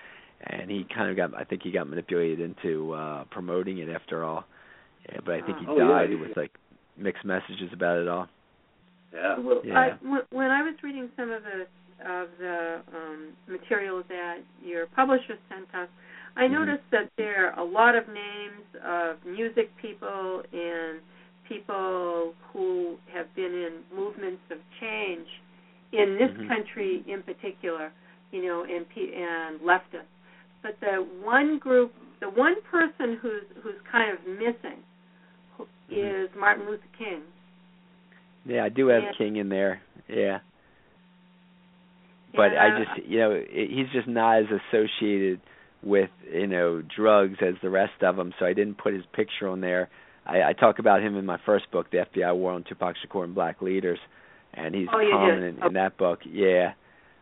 and 0.44 0.70
he 0.70 0.84
kind 0.94 1.10
of 1.10 1.16
got 1.16 1.34
I 1.38 1.44
think 1.44 1.62
he 1.62 1.70
got 1.70 1.88
manipulated 1.88 2.40
into 2.40 2.92
uh 2.92 3.24
promoting 3.30 3.78
it 3.78 3.88
after 3.88 4.24
all 4.24 4.44
yeah, 5.10 5.18
but 5.24 5.34
I 5.34 5.42
think 5.42 5.58
he 5.58 5.66
Oh, 5.68 5.76
yeah, 5.76 5.88
died 5.88 6.18
with 6.20 6.36
like 6.36 6.52
mixed 6.96 7.24
messages 7.24 7.70
about 7.72 7.98
it 7.98 8.08
all 8.08 8.28
Yeah. 9.12 9.38
Well, 9.38 9.60
Yeah. 9.64 9.78
I, 9.78 9.88
when- 10.06 10.26
when 10.30 10.50
I 10.50 10.62
was 10.62 10.74
reading 10.82 11.10
some 11.16 11.30
of 11.30 11.42
the 11.44 11.66
of 12.04 12.28
the 12.38 12.80
um, 12.92 13.28
material 13.46 14.02
that 14.08 14.38
your 14.64 14.86
publisher 14.88 15.38
sent 15.48 15.72
us, 15.72 15.88
I 16.34 16.48
Mhm. 16.48 16.50
noticed 16.52 16.90
that 16.90 17.08
there 17.16 17.52
are 17.52 17.58
a 17.60 17.62
lot 17.62 17.94
of 17.94 18.08
names 18.08 18.64
of 18.82 19.24
music 19.24 19.70
people 19.76 20.42
and 20.52 21.00
people 21.48 22.34
who 22.52 22.96
have 23.12 23.32
been 23.34 23.52
in 23.52 23.72
movements 23.96 24.42
of 24.50 24.58
change 24.80 25.26
in 25.92 26.16
this 26.18 26.30
Mhm. 26.30 26.48
country 26.48 27.02
in 27.06 27.22
particular, 27.22 27.92
you 28.30 28.42
know, 28.42 28.64
and 28.64 28.88
pe- 28.88 29.12
and 29.14 29.60
leftists. 29.60 30.06
But 30.62 30.78
the 30.80 31.02
one 31.22 31.58
group, 31.58 31.92
the 32.20 32.30
one 32.30 32.60
person 32.62 33.16
who's 33.16 33.44
who's 33.62 33.80
kind 33.90 34.10
of 34.10 34.26
missing 34.26 34.82
who 35.56 35.66
Mhm. 35.90 36.34
Martin 36.36 36.66
Luther 36.66 36.88
King. 36.96 37.22
Yeah, 38.44 38.64
I 38.64 38.68
do 38.68 38.88
have 38.88 39.02
Yeah. 39.02 39.12
King 39.12 39.36
in 39.36 39.48
there. 39.48 39.80
Yeah. 40.08 40.40
But 42.34 42.52
Yeah, 42.52 42.64
I 42.64 42.84
just, 42.84 43.06
you 43.06 43.18
know, 43.18 43.40
he's 43.50 43.88
just 43.90 44.08
not 44.08 44.38
as 44.38 44.50
associated 44.50 45.40
with, 45.82 46.10
you 46.32 46.46
know, 46.46 46.80
drugs 46.82 47.42
as 47.42 47.58
the 47.60 47.68
rest 47.70 48.02
of 48.02 48.16
them, 48.16 48.32
so 48.38 48.46
I 48.46 48.52
didn't 48.52 48.78
put 48.78 48.94
his 48.94 49.04
picture 49.06 49.48
on 49.48 49.60
there. 49.60 49.90
I, 50.26 50.42
I 50.42 50.52
talk 50.52 50.78
about 50.78 51.02
him 51.02 51.16
in 51.16 51.26
my 51.26 51.38
first 51.44 51.70
book, 51.70 51.90
The 51.90 51.98
FBI 52.14 52.34
War 52.36 52.52
on 52.52 52.64
Tupac 52.64 52.94
Shakur 52.96 53.24
and 53.24 53.34
Black 53.34 53.60
Leaders, 53.62 53.98
and 54.54 54.74
he's 54.74 54.88
Oh, 54.92 54.98
you 55.00 55.06
did. 55.06 55.12
prominent 55.12 55.64
in 55.64 55.72
that 55.74 55.96
book. 55.96 56.20
Yeah. 56.30 56.72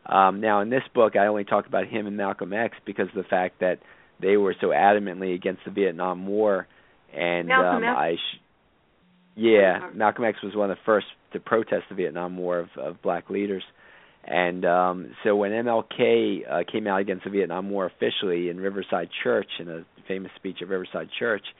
Um, 0.06 0.40
now 0.40 0.60
in 0.60 0.70
this 0.70 0.82
book, 0.94 1.14
I 1.16 1.26
only 1.26 1.44
talk 1.44 1.66
about 1.66 1.86
him 1.86 2.06
and 2.06 2.16
Malcolm 2.16 2.52
X 2.52 2.76
because 2.84 3.08
of 3.08 3.14
the 3.14 3.28
fact 3.28 3.60
that 3.60 3.78
they 4.20 4.36
were 4.36 4.54
so 4.60 4.68
adamantly 4.68 5.34
against 5.34 5.62
the 5.64 5.70
Vietnam 5.70 6.26
War, 6.26 6.66
and 7.14 7.48
Malcolm 7.48 7.82
um, 7.82 7.84
X? 7.84 7.96
I, 7.98 8.14
sh- 8.16 8.40
yeah, 9.36 9.78
Oh, 9.84 9.90
Malcolm 9.94 10.24
X 10.24 10.38
was 10.42 10.54
one 10.54 10.70
of 10.70 10.76
the 10.76 10.82
first 10.84 11.06
to 11.32 11.40
protest 11.40 11.84
the 11.88 11.94
Vietnam 11.94 12.36
War 12.36 12.58
of, 12.60 12.68
of 12.76 13.02
black 13.02 13.30
leaders, 13.30 13.62
and 14.24 14.64
um, 14.66 15.14
so 15.24 15.36
when 15.36 15.52
MLK 15.52 16.40
uh, 16.50 16.58
came 16.70 16.86
out 16.86 17.00
against 17.00 17.24
the 17.24 17.30
Vietnam 17.30 17.70
War 17.70 17.86
officially 17.86 18.50
in 18.50 18.58
Riverside 18.58 19.08
Church 19.22 19.48
in 19.58 19.68
a 19.70 19.84
famous 20.08 20.32
speech 20.36 20.56
at 20.60 20.68
Riverside 20.68 21.08
Church, 21.18 21.44
uh, 21.46 21.54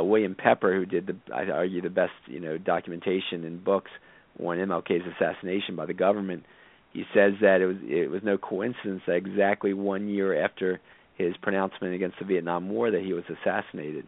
William 0.00 0.34
Pepper, 0.34 0.74
who 0.74 0.86
did 0.86 1.06
the 1.06 1.16
I 1.34 1.50
argue 1.50 1.82
the 1.82 1.90
best 1.90 2.12
you 2.26 2.40
know 2.40 2.58
documentation 2.58 3.44
in 3.44 3.58
books 3.62 3.90
on 4.38 4.56
MLK's 4.56 5.06
assassination 5.16 5.76
by 5.76 5.86
the 5.86 5.94
government, 5.94 6.44
he 6.92 7.04
says 7.14 7.34
that 7.40 7.60
it 7.60 7.66
was 7.66 7.76
it 7.82 8.10
was 8.10 8.22
no 8.22 8.38
coincidence 8.38 9.02
that 9.06 9.16
exactly 9.16 9.72
one 9.72 10.08
year 10.08 10.44
after 10.44 10.80
his 11.16 11.34
pronouncement 11.42 11.94
against 11.94 12.18
the 12.18 12.24
Vietnam 12.24 12.68
War 12.68 12.90
that 12.90 13.02
he 13.02 13.12
was 13.12 13.24
assassinated, 13.28 14.06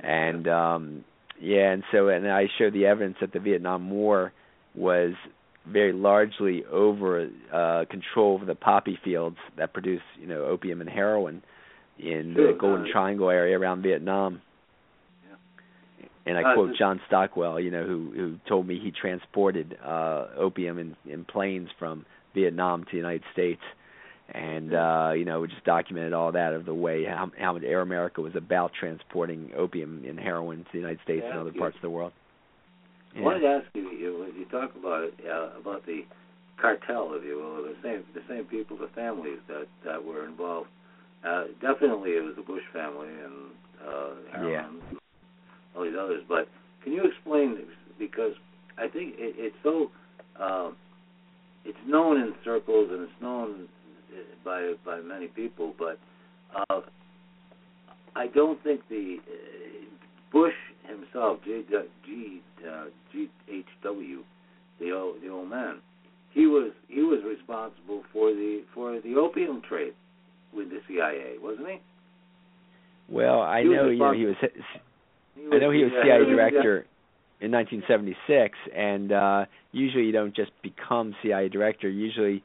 and 0.00 0.48
um, 0.48 1.04
yeah, 1.40 1.72
and 1.72 1.82
so 1.92 2.08
and 2.08 2.30
I 2.30 2.44
show 2.58 2.70
the 2.70 2.86
evidence 2.86 3.16
that 3.20 3.32
the 3.32 3.40
Vietnam 3.40 3.90
War 3.90 4.32
was 4.74 5.12
very 5.66 5.92
largely 5.92 6.64
over 6.66 7.28
uh 7.52 7.84
control 7.90 8.40
of 8.40 8.46
the 8.46 8.54
poppy 8.54 8.98
fields 9.02 9.38
that 9.56 9.72
produce 9.72 10.02
you 10.20 10.26
know 10.26 10.44
opium 10.44 10.80
and 10.80 10.88
heroin 10.88 11.42
in 11.98 12.34
Sure, 12.34 12.52
the 12.52 12.58
Golden 12.58 12.86
uh, 12.86 12.92
Triangle 12.92 13.30
area 13.30 13.58
around 13.58 13.82
Vietnam. 13.82 14.42
And 16.26 16.36
I 16.36 16.42
Uh, 16.42 16.54
quote 16.54 16.76
John 16.76 17.00
Stockwell, 17.06 17.60
you 17.60 17.70
know, 17.70 17.84
who 17.84 18.10
who 18.14 18.38
told 18.48 18.66
me 18.66 18.78
he 18.78 18.90
transported 18.90 19.78
uh 19.84 20.26
opium 20.36 20.78
in 20.78 20.96
in 21.06 21.24
planes 21.24 21.68
from 21.78 22.04
Vietnam 22.34 22.84
to 22.84 22.90
the 22.90 22.96
United 22.96 23.22
States, 23.32 23.62
and 24.30 24.74
uh, 24.74 25.12
you 25.16 25.24
know, 25.24 25.40
we 25.40 25.48
just 25.48 25.64
documented 25.64 26.12
all 26.12 26.32
that 26.32 26.52
of 26.52 26.64
the 26.66 26.74
way 26.74 27.04
how 27.04 27.30
how 27.38 27.56
Air 27.56 27.80
America 27.80 28.20
was 28.20 28.34
about 28.34 28.72
transporting 28.74 29.52
opium 29.56 30.04
and 30.06 30.18
heroin 30.18 30.58
to 30.64 30.70
the 30.72 30.78
United 30.78 31.00
States 31.04 31.22
Yeah, 31.24 31.30
and 31.30 31.38
other 31.40 31.52
you- 31.52 31.60
parts 31.60 31.76
of 31.76 31.82
the 31.82 31.90
world. 31.90 32.12
I 33.16 33.20
wanted 33.20 33.40
to 33.40 33.46
ask 33.46 33.66
you, 33.74 33.88
you 33.92 34.18
when 34.18 34.34
you 34.38 34.44
talk 34.46 34.74
about 34.76 35.04
it, 35.04 35.14
uh, 35.26 35.58
about 35.58 35.86
the 35.86 36.04
cartel, 36.58 37.14
if 37.14 37.24
you 37.24 37.36
will, 37.38 37.62
the 37.62 37.76
same 37.82 38.04
the 38.12 38.20
same 38.28 38.44
people, 38.44 38.76
the 38.76 38.88
families 38.88 39.38
that 39.48 39.68
that 39.84 40.04
were 40.04 40.26
involved. 40.26 40.68
Uh, 41.24 41.44
definitely, 41.62 42.10
it 42.10 42.22
was 42.24 42.34
the 42.36 42.42
Bush 42.42 42.62
family 42.72 43.08
and 43.08 43.36
uh, 43.88 44.10
Harriman, 44.32 44.82
all 45.76 45.84
these 45.84 45.94
others. 46.00 46.22
But 46.28 46.48
can 46.82 46.92
you 46.92 47.04
explain 47.04 47.54
this? 47.54 47.74
Because 47.98 48.32
I 48.78 48.88
think 48.88 49.14
it, 49.18 49.34
it's 49.38 49.56
so 49.62 49.90
um, 50.40 50.76
it's 51.64 51.78
known 51.86 52.20
in 52.20 52.34
circles 52.44 52.88
and 52.90 53.02
it's 53.02 53.22
known 53.22 53.68
uh, 54.12 54.22
by 54.44 54.72
by 54.84 55.00
many 55.00 55.26
people, 55.28 55.74
but 55.78 55.98
uh, 56.54 56.80
I 58.14 58.26
don't 58.28 58.62
think 58.62 58.80
the 58.88 59.16
uh, 59.18 59.86
Bush 60.32 60.54
himself, 60.88 61.38
G, 61.44 61.62
G, 62.04 62.40
uh, 62.68 62.84
G 63.12 63.28
H 63.50 63.66
W, 63.82 64.22
the 64.80 64.92
old 64.92 65.22
the 65.22 65.28
old 65.28 65.50
man, 65.50 65.80
he 66.32 66.46
was 66.46 66.72
he 66.88 67.00
was 67.00 67.20
responsible 67.26 68.02
for 68.12 68.30
the 68.30 68.62
for 68.74 69.00
the 69.00 69.16
opium 69.16 69.62
trade 69.68 69.94
with 70.54 70.70
the 70.70 70.80
CIA, 70.88 71.36
wasn't 71.40 71.68
he? 71.68 71.78
Well, 73.08 73.40
I 73.40 73.62
He 73.62 73.68
know 73.68 73.88
you 73.88 73.98
know 73.98 74.12
he 74.12 74.24
was 74.24 74.36
I 75.36 75.58
know 75.58 75.70
he 75.70 75.84
was 75.84 75.92
uh, 75.92 76.02
CIA 76.04 76.24
director 76.24 76.86
in 77.40 77.50
1976, 77.50 78.56
and 78.74 79.12
uh, 79.12 79.44
usually 79.72 80.04
you 80.04 80.12
don't 80.12 80.34
just 80.34 80.50
become 80.62 81.14
CIA 81.22 81.48
director. 81.48 81.88
Usually 81.88 82.42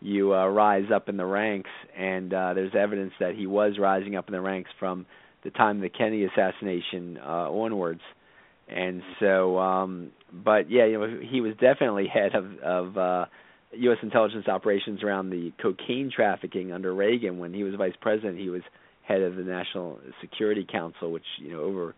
you 0.00 0.34
uh, 0.34 0.46
rise 0.48 0.90
up 0.94 1.08
in 1.08 1.16
the 1.16 1.24
ranks, 1.24 1.70
and 1.96 2.32
uh, 2.32 2.54
there's 2.54 2.74
evidence 2.74 3.12
that 3.20 3.34
he 3.34 3.46
was 3.46 3.78
rising 3.78 4.16
up 4.16 4.28
in 4.28 4.32
the 4.32 4.40
ranks 4.40 4.70
from 4.78 5.06
the 5.44 5.50
time 5.50 5.76
of 5.76 5.82
the 5.82 5.88
Kennedy 5.88 6.24
assassination 6.24 7.18
uh, 7.18 7.50
onwards. 7.50 8.00
And 8.68 9.02
so, 9.20 9.58
um, 9.58 10.10
but 10.32 10.70
yeah, 10.70 10.86
you 10.86 10.98
know, 10.98 11.20
he 11.22 11.40
was 11.40 11.52
definitely 11.60 12.06
head 12.06 12.34
of 12.34 12.58
of 12.58 12.96
uh, 12.96 13.26
U.S. 13.72 13.98
intelligence 14.02 14.48
operations 14.48 15.02
around 15.02 15.30
the 15.30 15.52
cocaine 15.60 16.10
trafficking 16.14 16.72
under 16.72 16.94
Reagan. 16.94 17.38
When 17.38 17.52
he 17.52 17.62
was 17.62 17.74
vice 17.74 17.94
president, 18.00 18.38
he 18.38 18.48
was 18.48 18.62
head 19.02 19.20
of 19.20 19.36
the 19.36 19.42
National 19.42 19.98
Security 20.20 20.66
Council, 20.70 21.12
which 21.12 21.24
you 21.38 21.52
know 21.52 21.60
over 21.60 21.94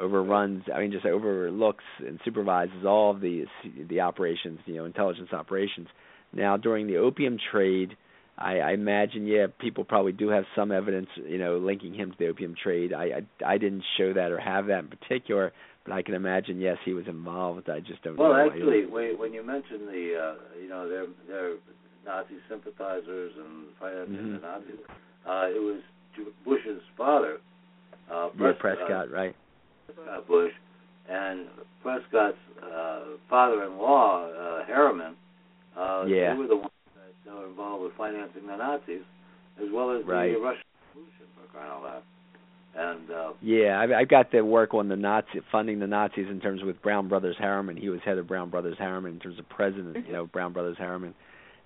overruns 0.00 0.64
I 0.74 0.80
mean 0.80 0.92
just 0.92 1.06
overlooks 1.06 1.84
and 1.98 2.18
supervises 2.24 2.84
all 2.84 3.10
of 3.10 3.20
the 3.20 3.44
the 3.88 4.00
operations, 4.00 4.60
you 4.66 4.76
know, 4.76 4.84
intelligence 4.84 5.32
operations. 5.32 5.88
Now 6.32 6.56
during 6.56 6.86
the 6.86 6.96
opium 6.96 7.38
trade, 7.52 7.96
I, 8.36 8.58
I 8.58 8.72
imagine 8.72 9.26
yeah, 9.26 9.46
people 9.60 9.84
probably 9.84 10.12
do 10.12 10.28
have 10.28 10.44
some 10.56 10.72
evidence, 10.72 11.08
you 11.16 11.38
know, 11.38 11.58
linking 11.58 11.94
him 11.94 12.10
to 12.10 12.16
the 12.18 12.28
opium 12.28 12.54
trade. 12.60 12.92
I 12.92 13.04
I, 13.44 13.54
I 13.54 13.58
didn't 13.58 13.84
show 13.96 14.12
that 14.12 14.32
or 14.32 14.38
have 14.40 14.66
that 14.66 14.80
in 14.80 14.88
particular, 14.88 15.52
but 15.84 15.92
I 15.92 16.02
can 16.02 16.14
imagine 16.14 16.60
yes, 16.60 16.78
he 16.84 16.92
was 16.92 17.06
involved. 17.06 17.70
I 17.70 17.80
just 17.80 18.02
don't 18.02 18.16
Well, 18.16 18.32
know. 18.32 18.46
actually, 18.50 18.86
when 18.86 19.18
when 19.18 19.32
you 19.32 19.44
mentioned 19.44 19.86
the 19.86 20.18
uh, 20.18 20.60
you 20.60 20.68
know 20.68 20.88
they're 20.88 21.06
they're 21.28 21.56
Nazi 22.04 22.34
sympathizers 22.48 23.32
and 23.36 23.66
financing 23.80 24.14
Mhm. 24.14 24.40
the 24.40 24.46
Nazis, 24.46 24.80
uh, 25.26 25.48
it 25.54 25.62
was 25.62 25.80
Bush's 26.44 26.82
father, 26.96 27.40
uh, 28.10 28.28
yeah, 28.38 28.52
Prescott, 28.52 28.60
Prescott, 28.60 29.10
right? 29.10 29.34
Prescott 29.86 30.26
Bush, 30.28 30.52
and 31.08 31.46
Prescott's 31.82 32.36
uh, 32.62 33.00
father-in-law, 33.28 34.28
uh, 34.28 34.64
Harriman. 34.66 35.14
Uh, 35.76 36.04
Yeah. 36.06 36.32
They 36.32 36.38
were 36.38 36.46
the 36.48 36.56
ones 36.56 36.70
that 37.26 37.34
were 37.34 37.46
involved 37.46 37.82
with 37.84 37.92
financing 37.96 38.46
the 38.46 38.56
Nazis, 38.56 39.02
as 39.62 39.68
well 39.72 39.90
as 39.90 40.04
Right. 40.06 40.32
the 40.32 40.40
Russian 40.40 40.62
Revolution, 40.94 41.26
for 41.36 41.52
crying 41.52 41.70
out 41.70 41.82
loud. 41.82 42.02
And 42.76 43.10
uh, 43.10 43.32
Yeah, 43.40 43.78
I, 43.78 44.00
I 44.00 44.04
got 44.04 44.32
the 44.32 44.44
work 44.44 44.74
on 44.74 44.88
the 44.88 44.96
Nazi 44.96 45.40
funding 45.52 45.78
the 45.78 45.86
Nazis 45.86 46.26
in 46.28 46.40
terms 46.40 46.62
with 46.62 46.80
Brown 46.82 47.08
Brothers 47.08 47.36
Harriman. 47.38 47.76
He 47.76 47.88
was 47.88 48.00
head 48.04 48.18
of 48.18 48.26
Brown 48.26 48.50
Brothers 48.50 48.76
Harriman 48.78 49.12
in 49.12 49.20
terms 49.20 49.38
of 49.38 49.48
president, 49.48 50.06
you 50.06 50.12
know, 50.12 50.26
Brown 50.26 50.52
Brothers 50.52 50.76
Harriman, 50.78 51.14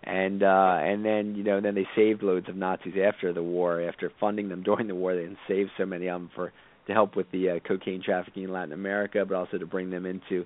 and 0.05 0.43
uh, 0.43 0.79
and 0.81 1.05
then 1.05 1.35
you 1.35 1.43
know 1.45 1.61
then 1.63 1.75
they 1.75 1.87
saved 1.97 2.23
loads 2.23 2.49
of 2.49 2.57
Nazis 2.57 2.95
after 3.03 3.33
the 3.33 3.43
war. 3.43 3.81
After 3.81 4.13
funding 4.21 4.49
them 4.51 4.63
during 4.69 4.87
the 4.87 4.95
war, 4.95 5.15
they 5.15 5.29
saved 5.49 5.71
so 5.79 5.87
many 5.87 6.09
of 6.09 6.21
them 6.21 6.31
for 6.35 6.53
to 6.89 6.95
help 6.95 7.15
with 7.15 7.31
the 7.31 7.51
uh, 7.51 7.59
cocaine 7.67 8.03
trafficking 8.03 8.45
in 8.45 8.53
Latin 8.53 8.73
America, 8.73 9.25
but 9.27 9.35
also 9.37 9.59
to 9.59 9.67
bring 9.67 9.91
them 9.91 10.07
into 10.07 10.45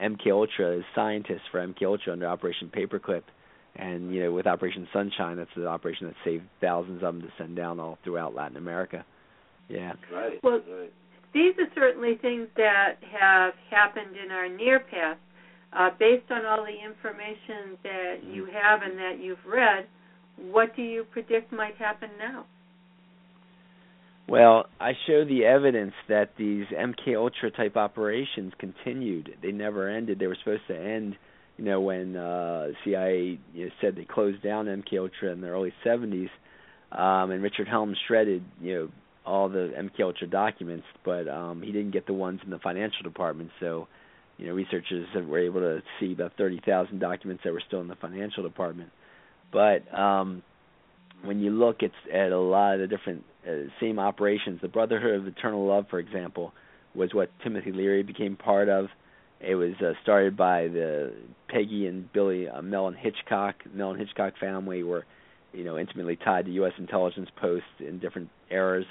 MK 0.00 0.30
Ultra 0.30 0.78
as 0.78 0.84
scientists 0.94 1.46
for 1.50 1.66
MK 1.66 1.82
Ultra 1.84 2.12
under 2.12 2.28
Operation 2.28 2.70
Paperclip. 2.74 3.22
And 3.76 4.12
you 4.14 4.24
know, 4.24 4.32
with 4.32 4.46
Operation 4.46 4.86
Sunshine, 4.92 5.36
that's 5.36 5.50
the 5.56 5.66
operation 5.66 6.06
that 6.08 6.16
saved 6.24 6.44
thousands 6.60 7.02
of 7.02 7.14
them 7.14 7.22
to 7.22 7.28
send 7.38 7.56
down 7.56 7.80
all 7.80 7.98
throughout 8.04 8.34
Latin 8.34 8.56
America. 8.56 9.04
Yeah. 9.68 9.94
right, 10.12 10.38
Well, 10.42 10.60
right. 10.68 10.92
These 11.32 11.54
are 11.58 11.66
certainly 11.74 12.16
things 12.20 12.46
that 12.56 12.96
have 13.18 13.54
happened 13.70 14.16
in 14.22 14.30
our 14.30 14.48
near 14.48 14.78
past. 14.78 15.18
Uh, 15.72 15.90
based 15.98 16.30
on 16.30 16.46
all 16.46 16.64
the 16.64 16.84
information 16.88 17.76
that 17.82 18.18
you 18.22 18.46
have 18.46 18.82
and 18.82 18.96
that 18.96 19.18
you've 19.20 19.44
read, 19.44 19.86
what 20.36 20.76
do 20.76 20.82
you 20.82 21.04
predict 21.10 21.52
might 21.52 21.74
happen 21.76 22.10
now? 22.16 22.46
Well, 24.28 24.66
I 24.80 24.92
show 25.06 25.24
the 25.24 25.44
evidence 25.44 25.92
that 26.08 26.30
these 26.38 26.64
MK 26.66 27.16
Ultra 27.16 27.50
type 27.50 27.76
operations 27.76 28.52
continued. 28.58 29.36
They 29.42 29.52
never 29.52 29.88
ended. 29.88 30.18
They 30.18 30.26
were 30.26 30.36
supposed 30.42 30.66
to 30.68 30.76
end, 30.78 31.16
you 31.58 31.64
know, 31.64 31.80
when 31.80 32.16
uh 32.16 32.68
CIA 32.84 33.38
you 33.52 33.66
know, 33.66 33.70
said 33.80 33.96
they 33.96 34.04
closed 34.04 34.42
down 34.42 34.66
MK 34.66 34.98
Ultra 34.98 35.30
in 35.32 35.40
the 35.42 35.48
early 35.48 35.74
70s. 35.84 36.30
Um 36.90 37.30
and 37.32 37.42
Richard 37.42 37.68
Helms 37.68 37.98
shredded, 38.08 38.42
you 38.62 38.74
know, 38.74 38.88
all 39.26 39.48
the 39.50 39.72
MK 39.76 40.00
Ultra 40.00 40.26
documents, 40.26 40.86
but 41.04 41.28
um 41.28 41.60
he 41.60 41.70
didn't 41.70 41.90
get 41.92 42.06
the 42.06 42.14
ones 42.14 42.40
in 42.44 42.50
the 42.50 42.58
financial 42.60 43.02
department, 43.02 43.50
so 43.60 43.88
you 44.38 44.46
know, 44.46 44.54
researchers 44.54 45.06
were 45.14 45.38
able 45.38 45.60
to 45.60 45.80
see 46.00 46.12
about 46.12 46.32
30,000 46.36 46.98
documents 46.98 47.42
that 47.44 47.52
were 47.52 47.62
still 47.66 47.80
in 47.82 47.88
the 47.88 47.94
financial 47.96 48.42
department. 48.42 48.88
But 49.52 49.82
um 49.96 50.42
when 51.22 51.40
you 51.40 51.50
look 51.50 51.82
at 51.82 51.92
at 52.12 52.32
a 52.32 52.38
lot 52.40 52.74
of 52.74 52.80
the 52.80 52.86
different 52.86 53.24
uh, 53.48 53.68
same 53.80 53.98
operations, 53.98 54.60
the 54.62 54.68
Brotherhood 54.68 55.14
of 55.20 55.26
Eternal 55.26 55.66
Love, 55.66 55.86
for 55.90 55.98
example, 55.98 56.52
was 56.94 57.12
what 57.12 57.30
Timothy 57.42 57.72
Leary 57.72 58.02
became 58.02 58.36
part 58.36 58.68
of. 58.68 58.86
It 59.40 59.56
was 59.56 59.74
uh, 59.80 59.92
started 60.02 60.36
by 60.36 60.68
the 60.68 61.12
Peggy 61.48 61.86
and 61.86 62.10
Billy 62.12 62.48
uh, 62.48 62.62
Mellon 62.62 62.94
Hitchcock. 62.94 63.56
Mellon 63.74 63.98
Hitchcock 63.98 64.34
family 64.40 64.82
were, 64.82 65.04
you 65.52 65.64
know, 65.64 65.78
intimately 65.78 66.16
tied 66.16 66.46
to 66.46 66.52
U.S. 66.52 66.72
intelligence 66.78 67.28
posts 67.40 67.68
in 67.80 67.98
different 67.98 68.30
eras, 68.50 68.86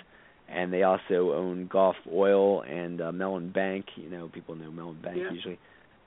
and 0.48 0.72
they 0.72 0.84
also 0.84 1.34
own 1.34 1.68
Gulf 1.72 1.96
Oil 2.12 2.62
and 2.62 3.02
uh, 3.02 3.12
Mellon 3.12 3.50
Bank. 3.52 3.86
You 3.96 4.10
know, 4.10 4.30
people 4.32 4.56
know 4.56 4.70
Mellon 4.70 5.00
Bank 5.02 5.18
Yeah. 5.18 5.32
usually, 5.32 5.60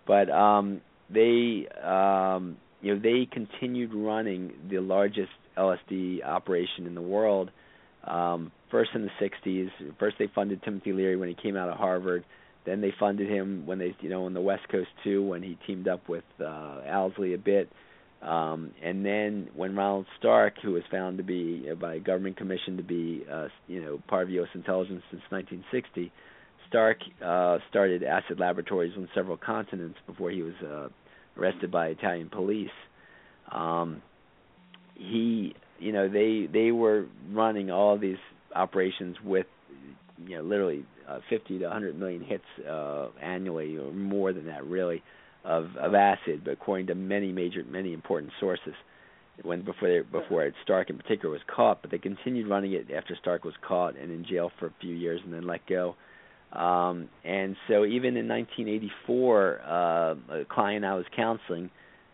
but 0.07 0.30
um, 0.30 0.80
they 1.11 1.66
um, 1.82 2.57
you 2.82 2.94
know 2.94 3.01
they 3.01 3.26
continued 3.30 3.92
running 3.94 4.53
the 4.70 4.78
largest 4.78 5.30
LSD 5.57 6.24
operation 6.24 6.86
in 6.86 6.94
the 6.94 7.03
world. 7.03 7.51
Um, 8.07 8.53
first 8.71 8.91
in 8.95 9.03
the 9.03 9.11
60s, 9.47 9.71
first 9.99 10.17
they 10.19 10.29
funded 10.35 10.63
Timothy 10.63 10.93
Leary 10.93 11.17
when 11.17 11.29
he 11.29 11.35
came 11.35 11.57
out 11.57 11.69
of 11.69 11.77
Harvard. 11.77 12.25
Then 12.65 12.81
they 12.81 12.93
funded 12.99 13.29
him 13.29 13.65
when 13.67 13.79
they, 13.79 13.95
you 14.01 14.09
know, 14.09 14.27
on 14.27 14.35
the 14.35 14.41
West 14.41 14.69
Coast 14.71 14.89
too, 15.05 15.25
when 15.25 15.43
he 15.43 15.57
teamed 15.67 15.89
up 15.89 16.09
with 16.09 16.25
uh, 16.41 16.81
Owsley 16.89 17.35
a 17.35 17.39
bit. 17.39 17.71
Um, 18.23 18.73
and 18.83 19.05
then 19.05 19.49
when 19.55 19.77
Ronald 19.77 20.07
Stark, 20.19 20.55
who 20.63 20.73
was 20.73 20.83
found 20.91 21.19
to 21.19 21.25
be 21.25 21.69
uh, 21.71 21.75
by 21.75 21.95
a 21.95 22.01
government 22.01 22.37
commission 22.37 22.77
to 22.77 22.83
be, 22.83 23.25
uh, 23.31 23.49
you 23.69 23.83
know, 23.83 24.01
part 24.09 24.25
of 24.25 24.31
U.S. 24.31 24.49
intelligence 24.55 25.03
since 25.11 25.23
1960, 25.29 26.11
Stark 26.69 26.99
uh, 27.25 27.59
started 27.71 28.03
acid 28.03 28.41
laboratories 28.41 28.93
on 28.97 29.09
several 29.15 29.37
continents 29.37 29.99
before 30.07 30.31
he 30.31 30.43
was 30.43 30.55
uh, 30.65 30.89
arrested 31.39 31.71
by 31.71 31.89
Italian 31.89 32.29
police. 32.29 32.71
Um, 33.53 34.03
he, 34.95 35.55
you 35.79 35.93
know, 35.93 36.09
they 36.09 36.49
they 36.53 36.70
were 36.70 37.07
running 37.31 37.70
all 37.70 37.99
these 37.99 38.18
operations 38.55 39.16
with, 39.24 39.47
you 40.27 40.37
know, 40.37 40.43
literally 40.43 40.85
uh, 41.09 41.20
50 41.29 41.59
to 41.59 41.64
100 41.64 41.99
million 41.99 42.22
hits 42.22 42.45
uh, 42.68 43.09
annually, 43.22 43.77
or 43.77 43.93
more 43.93 44.33
than 44.33 44.47
that, 44.47 44.66
really, 44.66 45.03
of 45.45 45.77
of 45.77 45.95
acid. 45.95 46.43
But 46.45 46.53
according 46.53 46.89
to 46.89 46.95
many 46.95 47.33
major, 47.33 47.62
many 47.64 47.93
important 47.93 48.33
sources, 48.41 48.74
when 49.43 49.62
before 49.62 49.89
they, 49.89 50.01
before 50.01 50.51
Stark 50.62 50.91
in 50.91 50.97
particular 50.97 51.33
was 51.33 51.43
caught, 51.55 51.83
but 51.83 51.91
they 51.91 51.99
continued 51.99 52.49
running 52.49 52.72
it 52.72 52.87
after 52.91 53.16
Stark 53.20 53.45
was 53.45 53.55
caught 53.66 53.97
and 53.97 54.11
in 54.11 54.24
jail 54.24 54.51
for 54.59 54.66
a 54.66 54.74
few 54.81 54.95
years 54.95 55.20
and 55.24 55.33
then 55.33 55.47
let 55.47 55.66
go. 55.66 55.95
Um, 56.53 57.09
and 57.24 57.57
so 57.68 57.85
even 57.85 58.16
in 58.16 58.29
1984, 58.29 59.61
uh, 59.61 59.74
a 60.41 60.45
client 60.49 60.85
I 60.85 60.95
was 60.95 61.05
counseling, 61.14 61.70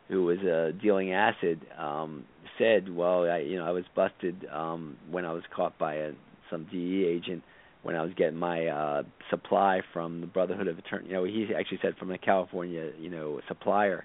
who 0.08 0.24
was 0.24 0.38
uh, 0.38 0.72
dealing 0.82 1.12
acid, 1.12 1.60
um, 1.78 2.24
said, 2.58 2.94
"Well, 2.94 3.30
I, 3.30 3.38
you 3.38 3.58
know, 3.58 3.66
I 3.66 3.70
was 3.70 3.84
busted 3.94 4.46
um, 4.52 4.96
when 5.10 5.24
I 5.24 5.32
was 5.32 5.42
caught 5.54 5.78
by 5.78 5.94
a, 5.94 6.12
some 6.50 6.66
DE 6.70 7.04
agent 7.04 7.42
when 7.82 7.96
I 7.96 8.02
was 8.02 8.12
getting 8.16 8.38
my 8.38 8.66
uh, 8.66 9.02
supply 9.30 9.80
from 9.92 10.20
the 10.20 10.26
Brotherhood 10.26 10.68
of 10.68 10.78
Eternal. 10.78 11.06
You 11.06 11.12
know, 11.14 11.24
he 11.24 11.48
actually 11.58 11.80
said 11.82 11.96
from 11.96 12.10
a 12.10 12.18
California, 12.18 12.90
you 12.98 13.10
know, 13.10 13.40
supplier." 13.48 14.04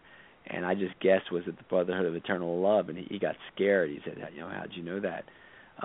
And 0.49 0.65
I 0.65 0.75
just 0.75 0.97
guessed 1.01 1.29
was 1.29 1.43
it 1.45 1.57
the 1.57 1.63
Brotherhood 1.63 2.05
of 2.05 2.15
Eternal 2.15 2.61
Love, 2.61 2.87
and 2.87 2.97
he, 2.97 3.05
he 3.09 3.19
got 3.19 3.35
scared. 3.53 3.89
He 3.89 3.99
said, 4.05 4.17
"You 4.33 4.41
know, 4.41 4.49
how'd 4.49 4.71
you 4.73 4.83
know 4.83 4.99
that?" 5.01 5.25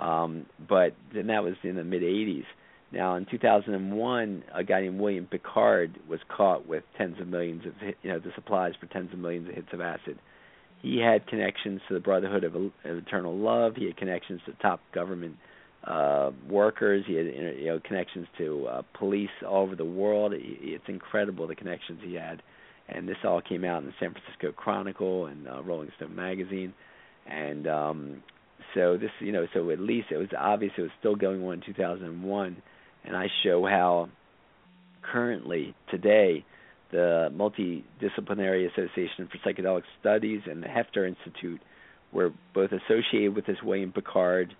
Um, 0.01 0.45
but 0.69 0.95
then 1.13 1.27
that 1.27 1.43
was 1.43 1.55
in 1.63 1.75
the 1.75 1.83
mid 1.83 2.01
'80s. 2.01 2.45
Now, 2.93 3.15
in 3.15 3.25
2001, 3.25 4.43
a 4.53 4.63
guy 4.63 4.81
named 4.81 4.99
William 4.99 5.25
Pickard 5.25 5.99
was 6.07 6.19
caught 6.29 6.67
with 6.67 6.83
tens 6.95 7.19
of 7.19 7.27
millions 7.27 7.65
of, 7.65 7.73
you 7.81 8.11
know, 8.11 8.19
the 8.19 8.31
supplies 8.35 8.73
for 8.79 8.85
tens 8.85 9.11
of 9.11 9.17
millions 9.17 9.49
of 9.49 9.55
hits 9.55 9.69
of 9.73 9.81
acid. 9.81 10.19
He 10.83 10.99
had 10.99 11.25
connections 11.25 11.81
to 11.87 11.95
the 11.95 11.99
Brotherhood 11.99 12.43
of, 12.43 12.55
of 12.55 12.71
Eternal 12.83 13.35
Love. 13.35 13.73
He 13.75 13.85
had 13.85 13.97
connections 13.97 14.41
to 14.45 14.53
top 14.61 14.81
government 14.93 15.37
uh, 15.83 16.29
workers. 16.47 17.03
He 17.07 17.15
had, 17.15 17.25
you 17.25 17.65
know, 17.65 17.79
connections 17.83 18.27
to 18.37 18.67
uh, 18.67 18.81
police 18.97 19.31
all 19.47 19.63
over 19.63 19.75
the 19.75 19.83
world. 19.83 20.33
It's 20.35 20.83
incredible 20.87 21.47
the 21.47 21.55
connections 21.55 22.01
he 22.03 22.13
had, 22.13 22.43
and 22.87 23.09
this 23.09 23.17
all 23.23 23.41
came 23.41 23.65
out 23.65 23.81
in 23.81 23.87
the 23.87 23.93
San 23.99 24.11
Francisco 24.11 24.51
Chronicle 24.51 25.25
and 25.25 25.47
uh, 25.47 25.63
Rolling 25.63 25.89
Stone 25.97 26.15
magazine, 26.15 26.73
and 27.25 27.65
um, 27.67 28.23
so 28.75 28.97
this, 28.97 29.11
you 29.19 29.31
know, 29.31 29.47
so 29.53 29.71
at 29.71 29.79
least 29.79 30.07
it 30.11 30.17
was 30.17 30.29
obvious 30.37 30.73
it 30.77 30.81
was 30.81 30.91
still 30.99 31.15
going 31.15 31.43
on 31.43 31.55
in 31.55 31.61
2001 31.65 32.61
and 33.03 33.15
I 33.15 33.27
show 33.43 33.65
how 33.65 34.09
currently 35.01 35.75
today 35.89 36.45
the 36.93 37.29
Multidisciplinary 37.35 38.71
Association 38.71 39.27
for 39.27 39.37
Psychedelic 39.39 39.81
Studies 39.99 40.41
and 40.49 40.61
the 40.61 40.67
Heffter 40.67 41.07
Institute 41.07 41.59
were 42.13 42.31
both 42.53 42.69
associated 42.71 43.35
with 43.35 43.47
this 43.47 43.57
William 43.63 43.91
Pickard, 43.91 44.55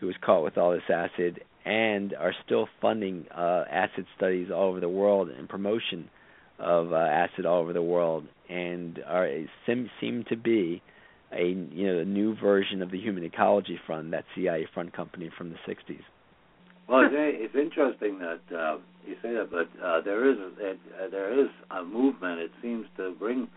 who 0.00 0.06
was 0.08 0.16
caught 0.20 0.42
with 0.42 0.58
all 0.58 0.72
this 0.72 0.82
acid, 0.92 1.40
and 1.64 2.14
are 2.14 2.34
still 2.44 2.68
funding 2.82 3.26
uh, 3.34 3.64
acid 3.70 4.06
studies 4.16 4.48
all 4.52 4.68
over 4.68 4.80
the 4.80 4.88
world 4.88 5.30
and 5.30 5.48
promotion 5.48 6.10
of 6.58 6.92
uh, 6.92 6.96
acid 6.96 7.46
all 7.46 7.60
over 7.60 7.72
the 7.72 7.82
world, 7.82 8.26
and 8.48 8.98
are 9.06 9.30
seem, 9.64 9.88
seem 10.00 10.24
to 10.28 10.36
be 10.36 10.82
a 11.32 11.46
you 11.46 11.86
know 11.86 12.00
a 12.00 12.04
new 12.04 12.34
version 12.34 12.82
of 12.82 12.90
the 12.90 12.98
Human 12.98 13.22
Ecology 13.22 13.78
Fund, 13.86 14.12
that 14.12 14.24
CIA 14.34 14.66
front 14.74 14.92
company 14.92 15.30
from 15.38 15.50
the 15.50 15.56
60s. 15.72 16.00
Well, 16.88 17.02
it's, 17.04 17.14
it's 17.14 17.54
interesting 17.54 18.18
that 18.18 18.56
uh, 18.56 18.78
you 19.08 19.16
say 19.22 19.32
that, 19.34 19.50
but 19.50 19.68
uh, 19.84 20.00
there 20.02 20.30
is 20.30 20.36
it, 20.58 20.78
uh, 21.02 21.08
there 21.10 21.38
is 21.38 21.48
a 21.70 21.82
movement. 21.82 22.40
It 22.40 22.50
seems 22.62 22.86
to 22.96 23.14
bring 23.18 23.48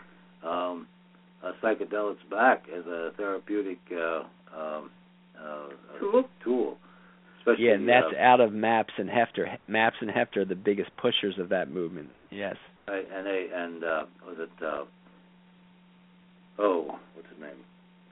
um, 0.44 0.88
uh, 1.44 1.52
psychedelics 1.62 2.28
back 2.30 2.66
as 2.76 2.86
a 2.86 3.12
therapeutic 3.18 3.80
uh, 3.92 4.24
um, 4.58 4.90
uh, 5.42 6.00
Tool? 6.00 6.24
Tool, 6.44 6.78
especially 7.40 7.66
Yeah, 7.66 7.74
and 7.74 7.88
that's 7.88 8.14
uh, 8.18 8.22
out 8.22 8.40
of 8.40 8.54
Maps 8.54 8.94
and 8.98 9.10
Heffter. 9.10 9.58
Maps 9.68 9.98
and 10.02 10.10
Heffter 10.10 10.38
are 10.38 10.46
the 10.46 10.56
biggest 10.56 10.92
pushers 10.98 11.36
of 11.40 11.50
that 11.50 11.72
movement. 11.72 12.10
Yes. 12.30 12.56
right, 12.88 13.06
and 13.14 13.26
they 13.26 13.48
and 13.54 13.84
uh, 13.84 14.04
was 14.26 14.38
it 14.40 14.66
uh, 14.66 14.86
oh 16.60 17.00
what's 17.16 17.28
his 17.30 17.40
name? 17.40 17.52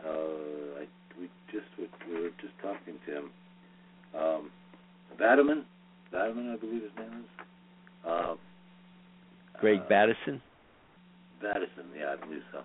Uh, 0.03 0.81
I, 0.81 0.87
we 1.19 1.29
just 1.51 1.67
we 1.77 2.21
were 2.21 2.29
just 2.41 2.53
talking 2.61 2.95
to 3.05 3.17
him. 3.17 3.29
Um, 4.17 4.51
Vadaman, 5.19 5.63
Vadaman, 6.13 6.53
I 6.53 6.57
believe 6.57 6.83
his 6.83 6.91
name 6.97 7.23
is. 7.23 7.45
Uh, 8.07 8.35
Greg 9.59 9.79
uh, 9.79 9.89
Battison. 9.89 10.41
Madison, 11.41 11.85
yeah, 11.97 12.15
I 12.17 12.25
believe 12.25 12.41
so. 12.51 12.59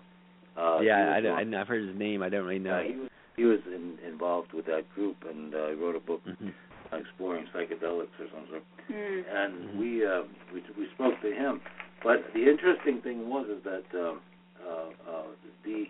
Uh, 0.59 0.81
yeah, 0.81 1.13
I, 1.15 1.21
don't, 1.21 1.33
one- 1.33 1.53
I, 1.53 1.61
I've 1.61 1.67
heard 1.67 1.87
his 1.87 1.97
name. 1.97 2.23
I 2.23 2.29
don't 2.29 2.45
really 2.45 2.59
know. 2.59 2.79
uh, 2.79 2.83
he 2.83 2.95
was 2.95 3.09
he 3.35 3.43
was 3.43 3.59
in, 3.67 3.97
involved 4.07 4.53
with 4.53 4.65
that 4.67 4.83
group, 4.95 5.17
and 5.29 5.53
uh, 5.53 5.67
he 5.67 5.73
wrote 5.75 5.95
a 5.95 5.99
book 5.99 6.21
Mhm. 6.25 6.53
exploring 6.93 7.45
psychedelics 7.53 8.15
or 8.19 8.27
something. 8.33 8.61
Hmm. 8.87 9.21
And 9.29 9.53
Mhm. 9.53 9.77
we 9.77 10.05
uh, 10.05 10.23
we 10.53 10.63
we 10.77 10.87
spoke 10.93 11.19
to 11.21 11.31
him, 11.33 11.59
but 12.03 12.31
the 12.33 12.49
interesting 12.49 13.01
thing 13.01 13.29
was 13.29 13.47
is 13.49 13.61
that 13.63 13.83
um, 13.93 14.21
uh, 14.65 15.11
uh, 15.11 15.23
the 15.65 15.89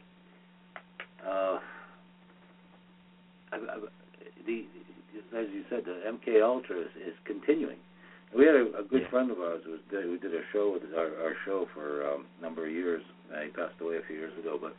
uh, 1.23 1.59
I, 3.51 3.55
I, 3.57 3.77
the 4.47 4.65
as 5.33 5.47
you 5.53 5.63
said, 5.69 5.83
the 5.85 6.01
MK 6.11 6.43
Ultra 6.43 6.81
is, 6.81 6.93
is 7.07 7.13
continuing. 7.25 7.77
We 8.35 8.45
had 8.45 8.55
a, 8.55 8.79
a 8.79 8.83
good 8.83 9.03
Yeah. 9.03 9.09
friend 9.09 9.31
of 9.31 9.39
ours 9.39 9.61
who, 9.65 9.71
was, 9.71 9.81
who 9.89 10.17
did 10.17 10.33
a 10.33 10.41
show 10.51 10.71
with 10.73 10.83
our, 10.95 11.07
our 11.23 11.35
show 11.45 11.67
for 11.73 12.05
um, 12.07 12.25
a 12.39 12.41
number 12.43 12.65
of 12.65 12.71
years. 12.71 13.01
Uh, 13.33 13.41
he 13.41 13.49
passed 13.49 13.79
away 13.81 13.97
a 13.97 14.01
few 14.07 14.17
years 14.17 14.37
ago, 14.37 14.57
but 14.61 14.75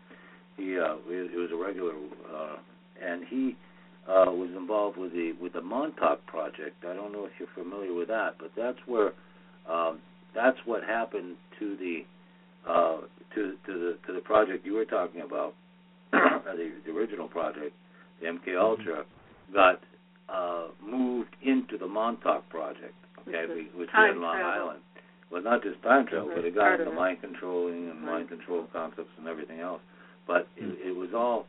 he 0.56 0.78
uh, 0.78 0.96
he, 1.08 1.28
he 1.32 1.36
was 1.36 1.50
a 1.52 1.56
regular, 1.56 1.92
uh, 1.92 2.56
and 3.02 3.24
he 3.28 3.56
uh, 4.08 4.30
was 4.30 4.50
involved 4.56 4.98
with 4.98 5.12
the 5.12 5.32
with 5.40 5.52
the 5.54 5.60
Montauk 5.62 6.24
project. 6.26 6.84
I 6.88 6.94
don't 6.94 7.12
know 7.12 7.24
if 7.24 7.32
you're 7.38 7.48
familiar 7.54 7.94
with 7.94 8.08
that, 8.08 8.36
but 8.38 8.50
that's 8.56 8.78
where 8.86 9.12
um, 9.68 10.00
that's 10.34 10.58
what 10.64 10.82
happened 10.84 11.36
to 11.58 11.76
the 11.76 12.04
uh, 12.70 13.00
to 13.34 13.54
to 13.66 13.72
the 13.72 13.98
to 14.06 14.12
the 14.12 14.20
project 14.20 14.64
you 14.66 14.74
were 14.74 14.84
talking 14.84 15.22
about, 15.22 15.54
the, 16.12 16.70
the 16.84 16.92
original 16.92 17.28
project, 17.28 17.74
the 18.20 18.26
MK 18.28 18.60
Ultra, 18.60 19.04
got 19.52 19.80
uh, 20.28 20.68
moved 20.84 21.34
into 21.42 21.78
the 21.78 21.86
Montauk 21.86 22.48
project. 22.48 22.94
Okay, 23.20 23.42
Which 23.42 23.48
was 23.48 23.56
we- 23.56 23.80
which 23.80 23.90
we 23.96 24.10
in 24.10 24.20
Long 24.22 24.36
travel. 24.36 24.62
Island. 24.68 24.80
Well, 25.30 25.42
not 25.42 25.62
just 25.62 25.82
time 25.82 26.06
travel, 26.06 26.30
but 26.34 26.44
it 26.44 26.54
got 26.54 26.78
into 26.80 26.92
mind 26.92 27.20
controlling 27.20 27.90
and 27.90 28.00
mind 28.00 28.28
control 28.28 28.66
concepts 28.72 29.10
and 29.18 29.26
everything 29.26 29.58
else. 29.60 29.80
But 30.26 30.46
Hmm. 30.58 30.70
it, 30.70 30.88
it 30.88 30.96
was 30.96 31.12
all 31.14 31.46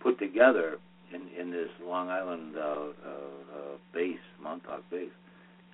put 0.00 0.18
together 0.18 0.78
in 1.12 1.22
in 1.38 1.50
this 1.50 1.68
Long 1.84 2.08
Island 2.08 2.56
uh, 2.56 2.60
uh, 2.60 2.84
uh, 3.06 3.76
base, 3.92 4.18
Montauk 4.42 4.88
base. 4.90 5.10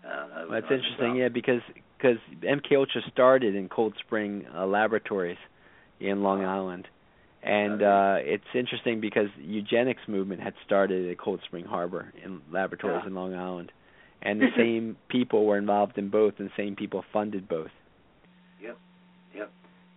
Uh, 0.04 0.08
that 0.08 0.34
Well, 0.34 0.48
was 0.48 0.62
that's 0.62 0.72
interesting. 0.72 1.16
Yeah, 1.16 1.28
because 1.28 1.62
because 1.96 2.18
MK 2.42 2.76
Ultra 2.76 3.02
started 3.12 3.54
in 3.54 3.68
Cold 3.68 3.94
Spring 3.98 4.44
uh, 4.54 4.66
Laboratories 4.66 5.38
in 6.00 6.22
Long 6.22 6.44
Island, 6.44 6.88
and 7.44 7.82
uh, 7.82 8.16
it's 8.20 8.44
interesting 8.54 9.00
because 9.00 9.28
eugenics 9.38 10.02
movement 10.08 10.40
had 10.40 10.54
started 10.64 11.10
at 11.10 11.18
Cold 11.18 11.40
Spring 11.44 11.64
Harbor 11.64 12.12
in 12.24 12.40
laboratories 12.50 13.00
Yeah. 13.02 13.08
in 13.08 13.14
Long 13.14 13.34
Island, 13.34 13.70
and 14.22 14.40
the 14.40 14.48
same 14.56 14.96
people 15.08 15.44
were 15.46 15.58
involved 15.58 15.98
in 15.98 16.08
both, 16.08 16.34
and 16.38 16.48
the 16.48 16.52
same 16.56 16.74
people 16.76 17.04
funded 17.12 17.48
both. 17.48 17.70
Yep, 18.62 18.78
yep, 19.36 19.50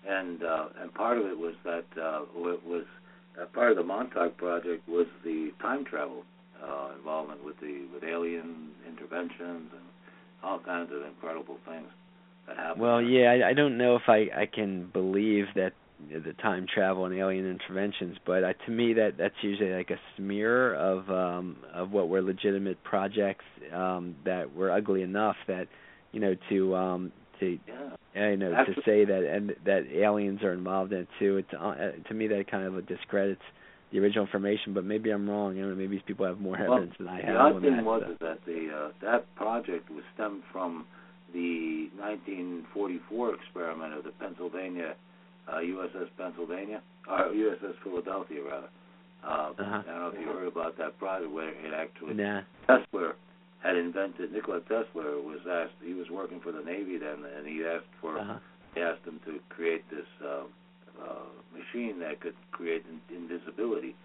and 0.07 0.43
uh, 0.43 0.65
and 0.81 0.93
part 0.93 1.17
of 1.17 1.25
it 1.25 1.37
was 1.37 1.55
that 1.63 1.85
uh, 2.01 2.21
wa- 2.35 2.57
was 2.65 2.85
uh, 3.41 3.45
part 3.47 3.71
of 3.71 3.77
the 3.77 3.83
Montauk 3.83 4.37
project 4.37 4.87
was 4.87 5.07
the 5.23 5.51
time 5.61 5.85
travel 5.85 6.23
uh, 6.63 6.89
involvement 6.97 7.43
with 7.43 7.55
the 7.61 7.85
with 7.93 8.03
alien 8.03 8.69
interventions 8.87 9.71
and 9.71 9.85
all 10.43 10.59
kinds 10.59 10.91
of 10.93 11.01
incredible 11.07 11.57
things 11.65 11.87
that 12.47 12.57
happened. 12.57 12.81
Well, 12.81 13.01
yeah, 13.01 13.31
I, 13.31 13.49
I 13.49 13.53
don't 13.53 13.77
know 13.77 13.95
if 13.95 14.03
I 14.07 14.27
I 14.35 14.45
can 14.51 14.89
believe 14.91 15.45
that 15.55 15.73
the 16.09 16.33
time 16.33 16.65
travel 16.73 17.05
and 17.05 17.15
alien 17.15 17.49
interventions. 17.49 18.17
But 18.25 18.43
uh, 18.43 18.53
to 18.65 18.71
me, 18.71 18.93
that 18.93 19.13
that's 19.17 19.35
usually 19.41 19.71
like 19.71 19.89
a 19.89 19.99
smear 20.15 20.75
of 20.75 21.09
um, 21.09 21.57
of 21.73 21.91
what 21.91 22.09
were 22.09 22.21
legitimate 22.21 22.83
projects 22.83 23.45
um, 23.73 24.15
that 24.25 24.53
were 24.53 24.71
ugly 24.71 25.01
enough 25.01 25.35
that 25.47 25.67
you 26.11 26.19
know 26.19 26.35
to 26.49 26.75
um, 26.75 27.11
to 27.39 27.57
yeah. 27.67 28.29
you 28.29 28.37
know 28.37 28.53
Absolutely. 28.53 28.75
to 28.75 28.81
say 28.85 29.05
that 29.05 29.33
and 29.33 29.55
that 29.65 29.87
aliens 29.93 30.43
are 30.43 30.53
involved 30.53 30.93
in 30.93 30.99
it 30.99 31.07
too. 31.19 31.37
It's 31.37 31.53
uh, 31.53 31.91
to 32.07 32.13
me 32.13 32.27
that 32.27 32.49
kind 32.49 32.65
of 32.65 32.87
discredits 32.87 33.41
the 33.91 33.99
original 33.99 34.25
information. 34.25 34.73
But 34.73 34.85
maybe 34.85 35.09
I'm 35.09 35.29
wrong. 35.29 35.55
You 35.55 35.67
know, 35.67 35.75
maybe 35.75 35.95
these 35.95 36.05
people 36.05 36.25
have 36.25 36.39
more 36.39 36.57
Well, 36.59 36.77
evidence 36.77 36.95
than 36.97 37.07
I 37.07 37.21
the 37.21 37.27
have 37.27 37.35
odd 37.37 37.55
on 37.55 37.61
thing 37.61 37.75
that. 37.77 37.85
was 37.85 38.03
so. 38.05 38.11
is 38.11 38.17
that 38.19 38.45
the 38.45 38.69
uh, 38.73 38.91
that 39.01 39.35
project 39.35 39.89
was 39.89 40.03
stemmed 40.13 40.43
from 40.51 40.85
the 41.33 41.89
1944 41.97 43.35
experiment 43.35 43.93
of 43.93 44.03
the 44.03 44.11
Pennsylvania 44.11 44.95
uh, 45.49 45.57
USS 45.59 46.09
Pennsylvania 46.17 46.81
or 47.09 47.31
USS 47.33 47.73
Philadelphia 47.83 48.43
rather. 48.43 48.69
Uh, 49.23 49.51
Uh-huh. 49.57 49.63
I 49.63 49.91
don't 49.91 49.99
know 49.99 50.11
if 50.13 50.19
you 50.21 50.27
heard 50.27 50.47
about 50.47 50.77
that 50.77 50.97
project 50.99 51.31
where 51.31 51.49
it 51.49 51.73
actually 51.73 52.13
Nah. 52.15 52.41
Tesla 52.67 53.13
had 53.63 53.75
invented 53.75 54.31
Nikola 54.31 54.61
Tesla 54.61 55.19
was 55.21 55.39
asked 55.49 55.73
he 55.83 55.93
was 55.93 56.09
working 56.09 56.39
for 56.39 56.51
the 56.51 56.61
Navy 56.63 56.97
then 56.97 57.25
and 57.35 57.47
he 57.47 57.65
asked 57.65 57.89
for 57.99 58.19
Uh-huh. 58.19 58.37
they 58.75 58.81
asked 58.83 59.03
him 59.05 59.19
to 59.25 59.39
create 59.49 59.83
this 59.89 60.05
uh, 60.23 60.43
uh, 61.01 61.25
machine 61.57 61.99
that 61.99 62.19
could 62.21 62.35
create 62.51 62.83
in- 62.85 63.15
invisibility, 63.15 63.95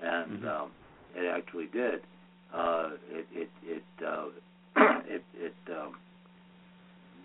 and 0.00 0.42
Mhm. 0.42 0.48
um, 0.48 0.70
it 1.14 1.26
actually 1.26 1.66
did. 1.66 2.00
Uh, 2.52 2.90
it 3.10 3.26
it 3.34 3.50
it 3.64 3.84
uh, 4.04 4.28
it, 5.16 5.24
it 5.34 5.54
um, 5.70 5.96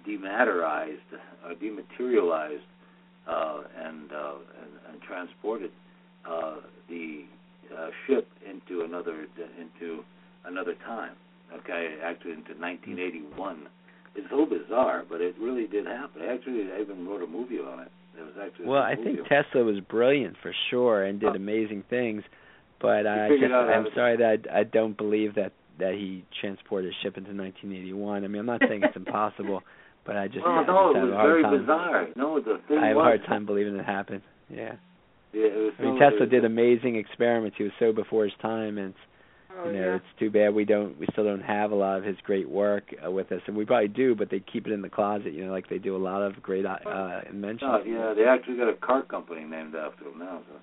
dematerized 0.08 1.10
or 1.46 1.54
dematerialized 1.56 2.62
uh, 2.62 2.71
and, 3.28 4.12
uh, 4.12 4.34
and 4.62 4.94
and 4.94 5.02
transported 5.02 5.72
uh, 6.30 6.58
the 6.90 7.26
uh, 7.76 7.90
ship 8.08 8.28
into 8.50 8.84
another 8.84 9.28
into 9.60 10.04
another 10.46 10.76
time. 10.86 11.14
Okay, 11.54 11.98
actually 12.04 12.32
into 12.32 12.54
1981 12.54 13.68
it's 14.16 14.28
so 14.30 14.46
bizarre, 14.46 15.04
but 15.10 15.22
it 15.22 15.36
really 15.40 15.68
did 15.68 15.86
happen. 15.86 16.22
Actually, 16.30 16.68
I 16.72 16.82
even 16.82 17.08
wrote 17.08 17.24
a 17.24 17.28
movie 17.28 17.60
on 17.60 17.80
it. 17.80 17.92
There 18.16 18.26
was 18.26 18.34
actually 18.42 18.66
Well, 18.66 18.82
I 18.82 18.96
think. 18.96 19.20
Tesla 19.28 19.64
was 19.64 19.80
brilliant 19.90 20.36
for 20.42 20.54
sure 20.70 21.04
and 21.04 21.20
did 21.20 21.30
Oh. 21.30 21.36
amazing 21.36 21.84
things, 21.84 22.24
but 22.82 23.08
I 23.08 23.30
just, 23.30 23.54
I'm 23.54 23.88
sorry 23.96 24.18
that 24.18 24.48
I, 24.52 24.60
I 24.60 24.64
don't 24.64 24.98
believe 24.98 25.36
that 25.36 25.54
that 25.80 25.94
he 25.96 26.24
transported 26.40 26.92
a 26.92 26.96
ship 27.02 27.18
into 27.18 27.32
1981. 27.34 28.24
I 28.24 28.28
mean, 28.28 28.42
I'm 28.42 28.46
not 28.46 28.62
saying 28.68 28.84
it's 28.84 28.96
impossible, 28.96 29.64
but 30.06 30.16
I 30.18 30.28
just, 30.28 30.44
well, 30.46 30.54
I 30.56 30.66
no, 30.66 30.94
just 30.94 30.98
it 30.98 31.04
was 31.04 31.12
a 31.12 31.16
hard 31.16 31.30
very 31.30 31.44
time. 31.44 31.60
bizarre. 31.60 32.08
No, 32.16 32.40
the 32.40 32.60
thing 32.68 32.78
I 32.78 32.88
have 32.88 32.98
a 32.98 33.02
hard 33.02 33.26
time 33.26 33.46
believing 33.46 33.76
it 33.76 33.86
happened. 33.86 34.22
Yeah. 34.50 34.74
Yeah, 35.34 35.46
it 35.46 35.58
was 35.58 35.74
I 35.80 35.84
mean, 35.84 36.00
so- 36.00 36.10
Tesla 36.10 36.26
did 36.26 36.46
amazing 36.46 36.96
experiments. 36.96 37.56
He 37.58 37.64
was 37.64 37.74
so 37.80 37.94
before 37.94 38.26
his 38.26 38.34
time, 38.42 38.78
and 38.78 38.94
Oh, 39.58 39.66
you 39.70 39.74
know, 39.74 39.86
yeah. 39.90 39.96
it's 39.96 40.06
too 40.20 40.30
bad 40.32 40.54
we 40.54 40.64
don't, 40.66 40.98
we 40.98 41.06
still 41.12 41.26
don't 41.26 41.42
have 41.42 41.72
a 41.72 41.76
lot 41.76 41.98
of 41.98 42.04
his 42.06 42.16
great 42.24 42.50
work 42.50 42.96
uh, 43.06 43.12
with 43.12 43.32
us, 43.32 43.42
and 43.48 43.56
we 43.56 43.66
probably 43.66 43.90
do, 43.90 44.16
but 44.16 44.30
they 44.30 44.40
keep 44.40 44.66
it 44.66 44.72
in 44.72 44.82
the 44.82 44.90
closet, 44.90 45.34
you 45.34 45.46
know, 45.46 45.52
like 45.52 45.70
they 45.70 45.78
do 45.78 45.96
a 45.96 46.00
lot 46.00 46.22
of 46.22 46.42
great 46.42 46.66
uh, 46.66 46.78
uh 46.86 47.22
inventions. 47.30 47.62
No, 47.62 47.84
yeah, 47.86 48.14
they 48.14 48.24
actually 48.24 48.56
got 48.58 48.70
a 48.70 48.76
car 48.76 49.04
company 49.04 49.44
named 49.44 49.76
after 49.76 50.06
him 50.06 50.20
now. 50.20 50.42
So. 50.48 50.56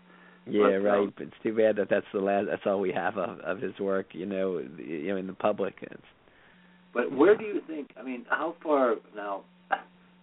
Yeah, 0.51 0.63
But, 0.63 0.89
right. 0.89 0.99
um, 1.01 1.13
But 1.17 1.27
it's 1.27 1.37
too 1.43 1.55
bad 1.55 1.77
that 1.77 1.89
that's 1.91 2.07
the 2.15 2.21
last. 2.21 2.47
That's 2.49 2.63
all 2.65 2.81
we 2.81 2.93
have 2.93 3.19
of 3.19 3.41
of 3.41 3.61
his 3.61 3.79
work. 3.79 4.07
You 4.13 4.25
know, 4.25 4.63
the- 4.63 4.83
you 4.83 5.09
know, 5.09 5.17
in 5.17 5.27
the 5.27 5.35
public. 5.35 5.75
It's, 5.83 6.03
But 6.99 7.13
where 7.13 7.37
do 7.37 7.45
you 7.45 7.61
think? 7.69 7.91
I 7.97 8.03
mean, 8.03 8.25
how 8.29 8.57
far 8.61 8.97
now? 9.15 9.43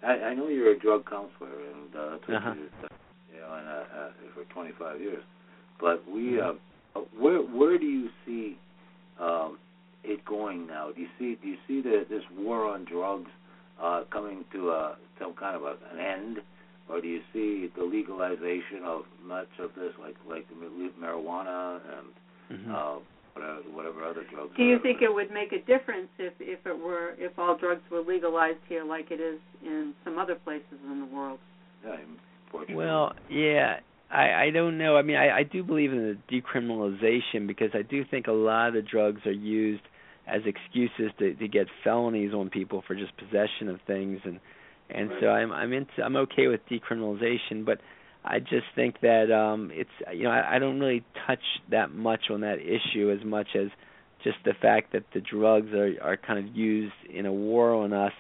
I, 0.03 0.11
I 0.11 0.34
know 0.36 0.49
you're 0.49 0.73
a 0.73 0.78
drug 0.78 1.09
counselor, 1.09 1.47
and 1.47 1.95
uh, 1.95 2.36
Uh-huh. 2.36 2.53
you, 2.53 3.39
know, 3.39 3.53
and 3.55 3.67
uh, 3.67 3.71
uh, 3.97 4.09
for 4.34 4.43
25 4.53 4.99
years. 4.99 5.23
But 5.80 6.03
we, 6.05 6.34
Mhm. 6.34 6.57
uh, 6.95 6.99
where 7.17 7.39
where 7.39 7.78
do 7.78 7.86
you 7.86 8.09
see 8.26 8.57
um, 9.21 9.57
it 10.03 10.26
going 10.26 10.67
now? 10.67 10.91
Do 10.91 10.99
you 11.01 11.07
see 11.17 11.36
do 11.41 11.47
you 11.47 11.57
see 11.65 11.80
the, 11.82 12.05
this 12.09 12.23
war 12.38 12.65
on 12.65 12.84
drugs 12.84 13.32
uh, 13.82 14.03
coming 14.11 14.43
to 14.51 14.71
a 14.71 14.97
some 15.17 15.34
kind 15.34 15.55
of 15.55 15.63
a, 15.63 15.78
an 15.93 15.99
end, 15.99 16.41
or 16.89 16.99
do 16.99 17.07
you 17.07 17.21
see 17.32 17.71
the 17.78 17.86
legalization 17.86 18.84
of 18.84 19.03
much 19.23 19.53
of 19.59 19.69
this, 19.76 19.93
like 19.97 20.17
like 20.28 20.45
marijuana 21.01 21.80
and 21.95 22.59
mhm. 22.59 22.76
uh, 22.76 22.99
whatever, 23.36 23.61
whatever 23.73 24.03
other 24.03 24.23
drugs? 24.31 24.53
Do 24.57 24.63
you 24.63 24.79
think 24.81 25.01
it 25.01 25.13
would 25.13 25.31
make 25.31 25.51
a 25.51 25.59
difference 25.59 26.09
if 26.17 26.33
if 26.39 26.65
it 26.65 26.77
were 26.77 27.15
if 27.17 27.38
all 27.38 27.57
drugs 27.57 27.81
were 27.91 28.01
legalized 28.01 28.59
here 28.67 28.83
like 28.83 29.11
it 29.11 29.19
is 29.19 29.39
in 29.63 29.93
some 30.03 30.17
other 30.17 30.36
places 30.36 30.79
in 30.83 30.99
the 30.99 31.15
world? 31.15 31.39
Yeah. 31.86 31.97
Well, 32.73 33.13
yeah, 33.29 33.79
I 34.09 34.45
I 34.45 34.49
don't 34.51 34.77
know. 34.77 34.95
I 34.95 35.01
mean, 35.01 35.17
I 35.17 35.39
I 35.39 35.43
do 35.43 35.63
believe 35.63 35.91
in 35.91 36.17
the 36.29 36.41
decriminalization 36.41 37.47
because 37.47 37.71
I 37.73 37.81
do 37.81 38.05
think 38.09 38.27
a 38.27 38.31
lot 38.31 38.69
of 38.69 38.73
the 38.75 38.81
drugs 38.81 39.21
are 39.25 39.31
used 39.31 39.83
as 40.27 40.41
excuses 40.45 41.11
to 41.19 41.33
to 41.36 41.47
get 41.47 41.67
felonies 41.83 42.33
on 42.33 42.49
people 42.49 42.83
for 42.88 42.95
just 42.95 43.15
possession 43.17 43.67
of 43.69 43.79
things 43.86 44.19
and 44.23 44.39
and 44.89 45.09
so 45.19 45.27
I'm 45.27 45.51
I'm 45.51 45.73
into 45.73 46.03
I'm 46.03 46.15
okay 46.15 46.47
with 46.47 46.61
decriminalization, 46.69 47.65
but 47.65 47.79
I 48.26 48.39
just 48.39 48.65
think 48.76 49.01
that 49.01 49.32
um 49.32 49.71
it's 49.73 49.89
you 50.13 50.23
know 50.23 50.32
I, 50.32 50.55
I 50.55 50.59
don't 50.59 50.80
really 50.80 51.03
touch 51.28 51.43
that 51.71 51.91
much 51.93 52.26
on 52.32 52.41
that 52.41 52.57
issue 52.59 53.11
as 53.17 53.23
much 53.26 53.49
as 53.55 53.67
just 54.23 54.38
the 54.45 54.53
fact 54.59 54.93
that 54.93 55.03
the 55.13 55.21
drugs 55.21 55.71
are 55.73 55.93
are 56.01 56.17
kind 56.17 56.39
of 56.39 56.55
used 56.55 56.93
in 57.13 57.26
a 57.26 57.34
war 57.34 57.73
on 57.76 57.93
us 57.93 58.13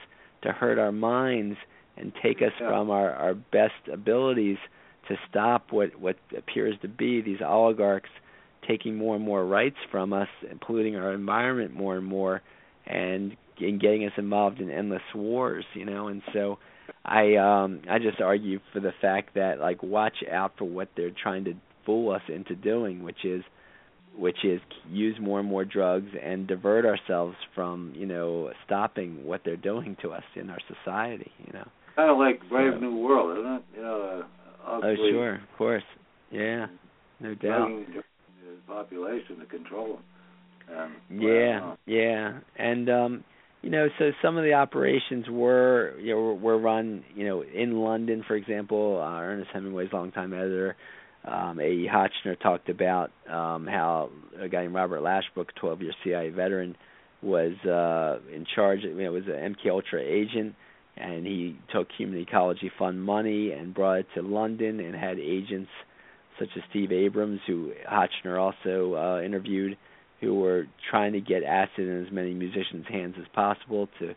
to 0.43 0.51
hurt 0.51 0.77
our 0.77 0.91
minds 0.91 1.57
and 1.97 2.13
take 2.21 2.37
us 2.41 2.51
Yeah. 2.61 2.69
from 2.69 2.89
our 2.91 3.11
our 3.11 3.33
best 3.33 3.73
abilities 3.91 4.57
to 5.07 5.15
stop 5.29 5.71
what 5.71 5.95
what 5.99 6.17
appears 6.37 6.75
to 6.81 6.87
be 6.87 7.21
these 7.21 7.41
oligarchs 7.45 8.09
taking 8.67 8.95
more 8.95 9.15
and 9.15 9.23
more 9.25 9.45
rights 9.45 9.77
from 9.91 10.13
us 10.13 10.29
and 10.49 10.59
polluting 10.61 10.95
our 10.95 11.13
environment 11.13 11.73
more 11.73 11.97
and 11.97 12.05
more 12.05 12.41
and 12.87 13.35
and 13.59 13.79
getting 13.79 14.05
us 14.05 14.11
involved 14.17 14.59
in 14.59 14.69
endless 14.69 15.01
wars, 15.13 15.63
you 15.73 15.85
know. 15.85 16.07
And 16.09 16.21
so 16.33 16.59
I 17.05 17.35
um 17.35 17.81
I 17.89 17.99
just 17.99 18.19
argue 18.19 18.59
for 18.73 18.79
the 18.79 18.91
fact 19.01 19.35
that 19.35 19.59
like 19.59 19.83
watch 19.83 20.17
out 20.31 20.53
for 20.57 20.65
what 20.65 20.89
they're 20.97 21.11
trying 21.11 21.45
to 21.45 21.53
fool 21.85 22.11
us 22.11 22.21
into 22.27 22.55
doing, 22.55 23.03
which 23.03 23.23
is 23.23 23.43
which 24.17 24.37
is 24.43 24.59
use 24.89 25.15
more 25.21 25.39
and 25.39 25.49
more 25.49 25.65
drugs 25.65 26.09
and 26.23 26.47
divert 26.47 26.85
ourselves 26.85 27.35
from, 27.53 27.93
you 27.95 28.05
know, 28.05 28.49
stopping 28.65 29.25
what 29.25 29.41
they're 29.43 29.57
doing 29.57 29.97
to 30.01 30.11
us 30.11 30.23
in 30.35 30.49
our 30.49 30.59
society, 30.73 31.31
you 31.45 31.51
know. 31.53 31.67
kind 31.95 32.09
of 32.09 32.17
like 32.17 32.39
Brave 32.49 32.73
So- 32.75 32.79
New 32.79 32.97
World, 32.97 33.37
isn't 33.37 33.51
it? 33.51 33.63
You 33.75 33.81
know, 33.81 34.23
uh, 34.65 34.79
Oh, 34.83 34.95
sure, 34.95 35.35
of 35.35 35.57
course. 35.57 35.83
Yeah. 36.31 36.67
No 37.19 37.35
doubt. 37.35 37.69
the 37.69 38.03
population 38.67 39.39
to 39.39 39.45
control 39.45 39.99
them. 40.67 40.95
And, 41.09 41.21
Yeah, 41.21 41.75
yeah, 41.85 42.39
and 42.57 42.89
um, 42.89 43.23
you 43.65 43.71
know, 43.71 43.87
so 43.97 44.11
some 44.21 44.37
of 44.37 44.43
the 44.43 44.53
operations 44.53 45.25
were 45.27 45.95
you 45.99 46.13
know 46.13 46.33
were 46.35 46.55
run 46.55 47.03
you 47.15 47.25
know 47.25 47.41
in 47.41 47.79
London, 47.79 48.23
for 48.27 48.35
example. 48.35 49.01
Uh, 49.01 49.19
Ernest 49.19 49.49
Hemingway's 49.51 49.91
longtime 49.91 50.33
editor, 50.33 50.75
um, 51.25 51.59
A. 51.59 51.63
E. 51.63 51.89
Hotchner 51.91 52.39
talked 52.39 52.69
about 52.69 53.09
um, 53.27 53.65
how 53.65 54.11
a 54.39 54.47
guy 54.47 54.61
named 54.61 54.75
Robert 54.75 55.01
Lashbrook, 55.01 55.47
12-year 55.59 55.93
CIA 56.03 56.29
veteran, 56.29 56.75
was 57.23 57.53
uh, 57.65 58.19
in 58.31 58.45
charge. 58.53 58.81
You 58.83 58.93
know, 58.93 59.11
was 59.11 59.23
an 59.25 59.55
MK 59.55 59.71
Ultra 59.71 59.99
agent, 59.99 60.53
and 60.95 61.25
he 61.25 61.57
took 61.73 61.87
Human 61.97 62.19
Ecology 62.19 62.71
Fund 62.77 63.03
money 63.03 63.51
and 63.51 63.73
brought 63.73 63.97
it 63.97 64.07
to 64.13 64.21
London 64.21 64.79
and 64.79 64.93
had 64.93 65.17
agents 65.17 65.71
such 66.37 66.49
as 66.55 66.61
Steve 66.69 66.91
Abrams, 66.91 67.39
who 67.47 67.71
Hotchner 67.91 68.39
also 68.39 68.93
uh, 68.93 69.21
interviewed 69.25 69.75
who 70.21 70.35
were 70.35 70.65
trying 70.89 71.13
to 71.13 71.21
get 71.21 71.43
acid 71.43 71.87
in 71.87 72.05
as 72.05 72.11
many 72.11 72.33
musicians' 72.33 72.85
hands 72.87 73.15
as 73.19 73.27
possible 73.33 73.89
to 73.99 74.15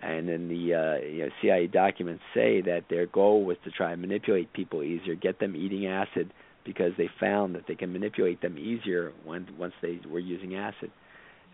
and 0.00 0.28
then 0.28 0.48
the 0.48 0.74
uh, 0.74 1.04
you 1.04 1.24
know, 1.24 1.30
CIA 1.42 1.66
documents 1.66 2.22
say 2.32 2.60
that 2.62 2.84
their 2.88 3.06
goal 3.06 3.44
was 3.44 3.56
to 3.64 3.70
try 3.70 3.92
and 3.92 4.00
manipulate 4.00 4.52
people 4.52 4.82
easier, 4.82 5.16
get 5.16 5.40
them 5.40 5.56
eating 5.56 5.86
acid 5.86 6.32
because 6.64 6.92
they 6.96 7.08
found 7.18 7.54
that 7.54 7.64
they 7.66 7.74
can 7.74 7.92
manipulate 7.92 8.40
them 8.40 8.58
easier 8.58 9.12
when 9.24 9.48
once 9.58 9.72
they 9.82 9.98
were 10.08 10.20
using 10.20 10.54
acid. 10.54 10.90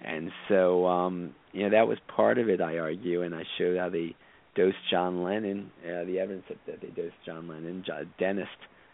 And 0.03 0.31
so 0.49 0.87
um 0.87 1.35
you 1.53 1.63
know 1.63 1.71
that 1.71 1.89
was 1.89 1.99
part 2.15 2.39
of 2.39 2.49
it 2.49 2.61
I 2.61 2.79
argue 2.79 3.23
and 3.23 3.35
I 3.35 3.45
showed 3.57 3.79
how 3.79 3.89
they 3.89 4.15
dosed 4.55 4.77
John 4.91 5.23
Lennon, 5.23 5.71
uh, 5.85 6.05
the 6.05 6.19
evidence 6.21 6.45
that, 6.49 6.59
that 6.67 6.81
they 6.81 6.89
dosed 6.89 7.15
John 7.25 7.49
Lennon, 7.49 7.83
jo- 7.87 8.07
dentist 8.19 8.51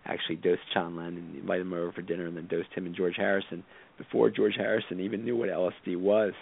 actually 0.07 0.37
dosed 0.37 0.63
John 0.73 0.97
Lennon, 0.97 1.35
invited 1.39 1.63
him 1.63 1.73
over 1.73 1.93
for 1.93 2.03
dinner 2.03 2.27
and 2.27 2.37
then 2.37 2.47
dosed 2.47 2.73
him 2.75 2.87
and 2.87 2.95
George 2.95 3.17
Harrison 3.17 3.65
before 4.01 4.31
George 4.31 4.55
Harrison 4.57 4.99
even 4.99 5.25
knew 5.25 5.37
what 5.37 5.51
LSD 5.51 6.01
was. 6.01 6.33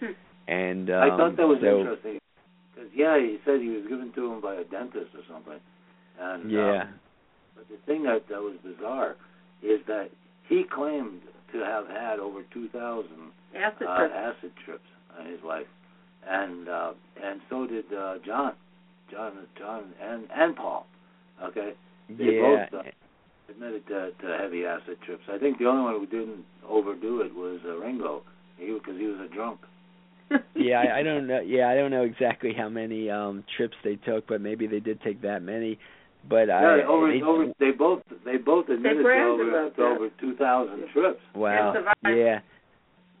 Hmm. 0.00 0.06
And 0.48 0.90
um, 0.90 1.00
I 1.00 1.16
thought 1.16 1.36
that 1.36 1.46
was 1.46 1.58
so, 1.62 1.80
interesting. 1.80 2.18
Cause, 2.74 2.86
yeah, 2.92 3.16
he 3.16 3.38
said 3.44 3.60
he 3.60 3.68
was 3.68 3.84
given 3.88 4.12
to 4.16 4.32
him 4.32 4.40
by 4.40 4.56
a 4.56 4.64
dentist 4.64 5.14
or 5.14 5.22
something. 5.30 5.60
And 6.20 6.50
Yeah. 6.50 6.82
Um, 6.82 6.94
but 7.54 7.68
the 7.68 7.76
thing 7.86 8.02
that 8.04 8.26
that 8.28 8.42
was 8.42 8.56
bizarre 8.64 9.14
is 9.62 9.78
that 9.86 10.10
he 10.48 10.64
claimed 10.64 11.20
to 11.52 11.58
have 11.58 11.86
had 11.86 12.18
over 12.18 12.42
2,000 12.52 13.06
Acid 13.54 13.86
uh, 13.86 13.98
trips. 13.98 14.14
acid 14.16 14.52
trips 14.64 14.88
in 15.20 15.30
his 15.30 15.40
life, 15.44 15.66
and 16.26 16.68
uh, 16.68 16.92
and 17.22 17.40
so 17.50 17.66
did 17.66 17.84
uh, 17.92 18.14
John, 18.24 18.54
John, 19.10 19.32
John, 19.58 19.92
and 20.02 20.26
and 20.34 20.56
Paul. 20.56 20.86
Okay, 21.44 21.74
they 22.08 22.24
yeah. 22.24 22.66
both 22.70 22.86
uh, 22.86 22.90
admitted 23.48 23.86
to, 23.88 24.10
to 24.20 24.38
heavy 24.40 24.64
acid 24.64 24.98
trips. 25.04 25.22
I 25.32 25.38
think 25.38 25.58
the 25.58 25.66
only 25.66 25.82
one 25.82 25.94
who 25.94 26.06
didn't 26.06 26.44
overdo 26.68 27.20
it 27.20 27.34
was 27.34 27.60
uh, 27.66 27.76
Ringo, 27.76 28.22
because 28.58 28.98
he 28.98 29.06
was 29.06 29.28
a 29.30 29.34
drunk. 29.34 29.60
yeah, 30.54 30.80
I, 30.80 31.00
I 31.00 31.02
don't 31.02 31.26
know. 31.26 31.40
Yeah, 31.40 31.68
I 31.68 31.74
don't 31.74 31.90
know 31.90 32.04
exactly 32.04 32.52
how 32.56 32.68
many 32.68 33.10
um 33.10 33.44
trips 33.56 33.74
they 33.84 33.96
took, 33.96 34.26
but 34.26 34.40
maybe 34.40 34.66
they 34.66 34.80
did 34.80 35.00
take 35.02 35.20
that 35.22 35.42
many. 35.42 35.78
But 36.28 36.48
I 36.50 36.84
over, 36.84 37.12
they, 37.12 37.22
over, 37.22 37.52
they 37.58 37.70
both 37.72 38.02
they 38.24 38.36
both 38.36 38.68
admitted 38.68 39.02
to 39.02 39.08
over, 39.08 39.70
to 39.76 39.82
over 39.82 40.08
two 40.20 40.36
thousand 40.36 40.84
trips. 40.92 41.20
wow. 41.34 41.74
Yeah. 42.04 42.40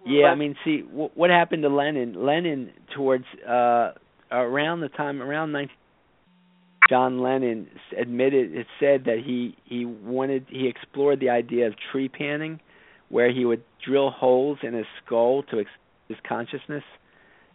Yeah, 0.04 0.26
I 0.26 0.34
mean, 0.34 0.56
see 0.64 0.80
w- 0.82 1.10
what 1.14 1.30
happened 1.30 1.62
to 1.62 1.68
Lennon. 1.68 2.24
Lennon 2.24 2.72
towards 2.94 3.24
uh 3.48 3.92
around 4.32 4.80
the 4.80 4.88
time 4.88 5.20
around 5.20 5.52
19 5.52 5.76
John 6.92 7.22
Lennon 7.22 7.68
admitted 7.98 8.54
it 8.54 8.66
said 8.78 9.04
that 9.06 9.22
he 9.24 9.56
he 9.64 9.86
wanted 9.86 10.44
he 10.50 10.68
explored 10.68 11.20
the 11.20 11.30
idea 11.30 11.66
of 11.66 11.72
trepanning 11.90 12.60
where 13.08 13.32
he 13.32 13.46
would 13.46 13.62
drill 13.82 14.10
holes 14.10 14.58
in 14.62 14.74
his 14.74 14.84
skull 15.02 15.42
to 15.44 15.60
ex- 15.60 15.70
his 16.08 16.18
consciousness. 16.28 16.84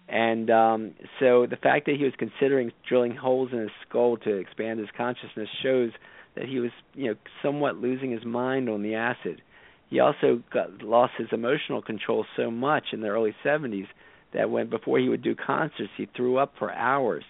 And 0.09 0.49
um 0.49 0.95
so 1.19 1.45
the 1.45 1.55
fact 1.55 1.85
that 1.85 1.97
he 1.97 2.03
was 2.03 2.13
considering 2.17 2.71
drilling 2.89 3.15
holes 3.15 3.49
in 3.51 3.59
his 3.59 3.69
skull 3.87 4.17
to 4.17 4.37
expand 4.37 4.79
his 4.79 4.89
consciousness 4.97 5.49
shows 5.61 5.91
that 6.35 6.45
he 6.45 6.57
was, 6.57 6.71
you 6.95 7.09
know, 7.11 7.15
somewhat 7.43 7.77
losing 7.77 8.09
his 8.09 8.25
mind 8.25 8.67
on 8.69 8.81
the 8.81 8.95
acid 8.95 9.43
he 9.87 9.99
also 9.99 10.41
got 10.51 10.81
lost 10.81 11.13
his 11.15 11.27
emotional 11.31 11.83
control 11.83 12.25
so 12.35 12.49
much 12.49 12.85
in 12.91 13.01
the 13.01 13.07
early 13.07 13.35
70s 13.45 13.87
that 14.33 14.49
when 14.49 14.67
before 14.67 14.97
he 14.97 15.07
would 15.09 15.21
do 15.21 15.35
concerts 15.35 15.91
he 15.95 16.07
threw 16.15 16.37
up 16.37 16.53
for 16.57 16.71
hours 16.73 17.23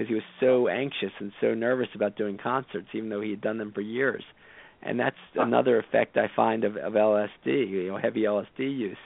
because 0.00 0.08
he 0.08 0.14
was 0.14 0.24
so 0.40 0.66
anxious 0.68 1.12
and 1.18 1.30
so 1.42 1.52
nervous 1.52 1.88
about 1.94 2.16
doing 2.16 2.38
concerts 2.38 2.86
even 2.94 3.10
though 3.10 3.20
he 3.20 3.28
had 3.28 3.42
done 3.42 3.58
them 3.58 3.70
for 3.70 3.82
years. 3.82 4.24
And 4.82 4.98
that's 4.98 5.16
another 5.34 5.78
effect 5.78 6.16
I 6.16 6.30
find 6.34 6.64
of, 6.64 6.78
of 6.78 6.94
LSD 6.94 7.28
you 7.68 7.88
know 7.88 7.98
heavy 7.98 8.22
LSD 8.22 8.60
use. 8.60 8.96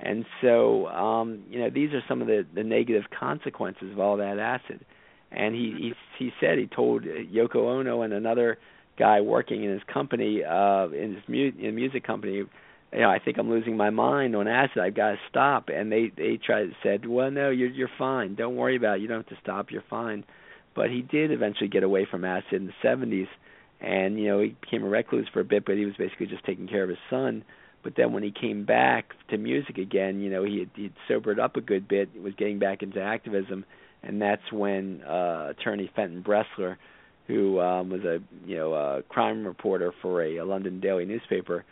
And 0.00 0.24
so 0.40 0.88
um 0.88 1.44
you 1.48 1.60
know 1.60 1.70
these 1.70 1.92
are 1.92 2.02
some 2.08 2.20
of 2.20 2.26
the 2.26 2.44
the 2.52 2.64
negative 2.64 3.04
consequences 3.16 3.92
of 3.92 4.00
all 4.00 4.16
that 4.16 4.40
acid. 4.40 4.84
And 5.30 5.54
he 5.54 5.74
he 5.78 5.92
he 6.18 6.32
said 6.40 6.58
he 6.58 6.66
told 6.66 7.04
Yoko 7.04 7.78
Ono 7.78 8.02
and 8.02 8.12
another 8.12 8.58
guy 8.98 9.20
working 9.20 9.62
in 9.62 9.70
his 9.70 9.82
company, 9.92 10.42
uh, 10.42 10.88
in 10.88 11.14
his 11.14 11.22
mu- 11.28 11.52
in 11.56 11.74
music 11.76 12.04
company, 12.04 12.42
you 12.92 13.00
know, 13.00 13.10
I 13.10 13.18
think 13.18 13.38
I'm 13.38 13.50
losing 13.50 13.76
my 13.76 13.90
mind 13.90 14.36
on 14.36 14.46
acid. 14.48 14.78
I've 14.78 14.94
got 14.94 15.12
to 15.12 15.18
stop. 15.28 15.68
And 15.68 15.90
they 15.90 16.12
they 16.16 16.38
tried 16.44 16.70
said, 16.82 17.06
well, 17.06 17.30
no, 17.30 17.50
you're 17.50 17.70
you're 17.70 17.90
fine. 17.98 18.34
Don't 18.34 18.56
worry 18.56 18.76
about 18.76 18.98
it. 18.98 19.02
You 19.02 19.08
don't 19.08 19.26
have 19.26 19.36
to 19.36 19.42
stop. 19.42 19.70
You're 19.70 19.84
fine. 19.88 20.24
But 20.74 20.90
he 20.90 21.02
did 21.02 21.30
eventually 21.30 21.68
get 21.68 21.82
away 21.82 22.06
from 22.10 22.24
acid 22.24 22.54
in 22.54 22.66
the 22.66 22.72
70s, 22.82 23.28
and 23.80 24.18
you 24.18 24.28
know 24.28 24.40
he 24.40 24.56
became 24.60 24.84
a 24.84 24.88
recluse 24.88 25.28
for 25.32 25.40
a 25.40 25.44
bit. 25.44 25.64
But 25.64 25.76
he 25.76 25.84
was 25.84 25.94
basically 25.96 26.26
just 26.26 26.44
taking 26.44 26.68
care 26.68 26.82
of 26.82 26.88
his 26.88 26.98
son. 27.10 27.44
But 27.82 27.94
then 27.96 28.12
when 28.12 28.22
he 28.22 28.30
came 28.30 28.64
back 28.64 29.12
to 29.30 29.36
music 29.36 29.76
again, 29.76 30.20
you 30.20 30.30
know, 30.30 30.44
he 30.44 30.60
had 30.60 30.70
he'd 30.74 30.94
sobered 31.08 31.40
up 31.40 31.56
a 31.56 31.60
good 31.60 31.88
bit. 31.88 32.10
Was 32.20 32.34
getting 32.34 32.58
back 32.58 32.82
into 32.82 33.00
activism, 33.00 33.64
and 34.02 34.20
that's 34.20 34.52
when 34.52 35.02
uh, 35.02 35.48
attorney 35.50 35.90
Fenton 35.94 36.22
Bresler 36.22 36.76
who 37.26 37.60
um, 37.60 37.90
was 37.90 38.02
a 38.02 38.18
you 38.46 38.56
know 38.56 38.74
a 38.74 39.02
crime 39.02 39.46
reporter 39.46 39.92
for 40.02 40.22
a, 40.22 40.38
a 40.38 40.44
London 40.44 40.80
daily 40.80 41.04
newspaper, 41.04 41.64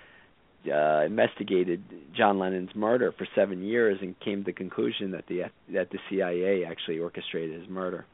uh, 0.72 1.04
investigated 1.06 1.82
John 2.16 2.38
Lennon's 2.38 2.74
murder 2.74 3.12
for 3.16 3.26
seven 3.34 3.62
years 3.62 3.98
and 4.02 4.18
came 4.20 4.40
to 4.40 4.44
the 4.46 4.52
conclusion 4.52 5.10
that 5.12 5.24
the 5.28 5.42
that 5.72 5.90
the 5.90 5.98
CIA 6.08 6.64
actually 6.64 6.98
orchestrated 6.98 7.58
his 7.60 7.68
murder. 7.68 8.04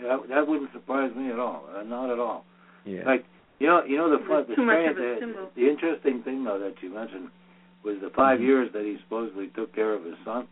Yeah, 0.00 0.18
that 0.28 0.46
wouldn't 0.46 0.72
surprise 0.72 1.10
me 1.16 1.30
at 1.32 1.38
all. 1.38 1.64
Uh, 1.76 1.82
not 1.82 2.10
at 2.10 2.18
all. 2.20 2.44
Yeah. 2.84 3.02
Like 3.04 3.24
you 3.58 3.66
know, 3.66 3.82
you 3.84 3.96
know 3.96 4.10
the 4.10 4.24
fun, 4.26 4.44
the, 4.48 4.54
strange- 4.54 4.96
the, 4.96 5.48
the 5.56 5.68
interesting 5.68 6.22
thing 6.22 6.44
though 6.44 6.60
that 6.60 6.74
you 6.82 6.94
mentioned 6.94 7.28
was 7.84 7.96
the 8.00 8.10
5 8.10 8.38
Mhm. 8.38 8.42
years 8.42 8.72
that 8.72 8.82
he 8.84 8.96
supposedly 9.04 9.48
took 9.48 9.74
care 9.74 9.94
of 9.94 10.04
his 10.04 10.14
son. 10.24 10.46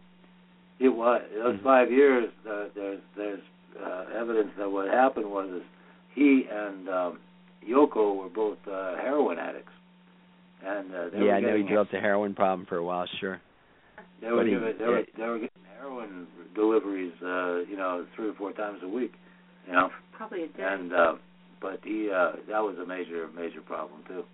It 0.79 0.89
was 0.89 1.23
those 1.35 1.57
Mhm. 1.57 1.63
five 1.63 1.91
years. 1.93 2.31
Uh, 2.49 2.65
there's 2.75 3.01
there's 3.17 3.41
uh, 3.81 4.07
evidence 4.15 4.51
that 4.59 4.71
what 4.71 4.89
happened 4.89 5.31
was 5.31 5.49
is 5.51 5.63
he 6.15 6.47
and 6.51 6.89
um, 6.89 7.19
Yoko 7.67 8.17
were 8.17 8.29
both 8.29 8.59
uh, 8.67 8.97
heroin 8.97 9.39
addicts, 9.39 9.73
and 10.65 10.95
uh, 10.95 11.09
they 11.13 11.27
yeah, 11.27 11.33
I 11.33 11.41
know 11.41 11.49
he 11.49 11.63
getting 11.63 11.67
developed 11.67 11.95
a 11.95 12.01
heroin 12.01 12.35
problem 12.35 12.67
for 12.69 12.77
a 12.77 12.85
while. 12.85 13.07
Sure. 13.21 13.41
they 14.21 14.29
were 14.29 14.37
but 14.39 14.47
he- 14.47 14.53
giving, 14.53 14.79
they 14.79 14.85
were 14.85 14.99
yeah. 15.01 15.05
they 15.17 15.25
were 15.27 15.39
getting 15.39 15.63
heroin 15.79 16.27
deliveries, 16.55 17.13
uh, 17.23 17.59
you 17.69 17.77
know, 17.77 18.07
three 18.17 18.29
or 18.29 18.35
four 18.35 18.53
times 18.53 18.81
a 18.83 18.89
week, 18.89 19.13
you 19.67 19.73
know. 19.73 19.91
Probably 20.17 20.45
a 20.45 20.49
day. 20.49 20.63
And 20.67 20.93
uh 20.93 21.15
but 21.61 21.81
he 21.85 22.11
uh 22.11 22.33
that 22.49 22.61
was 22.61 22.77
a 22.83 22.87
major 22.87 23.29
major 23.35 23.61
problem 23.61 24.03
too. 24.09 24.25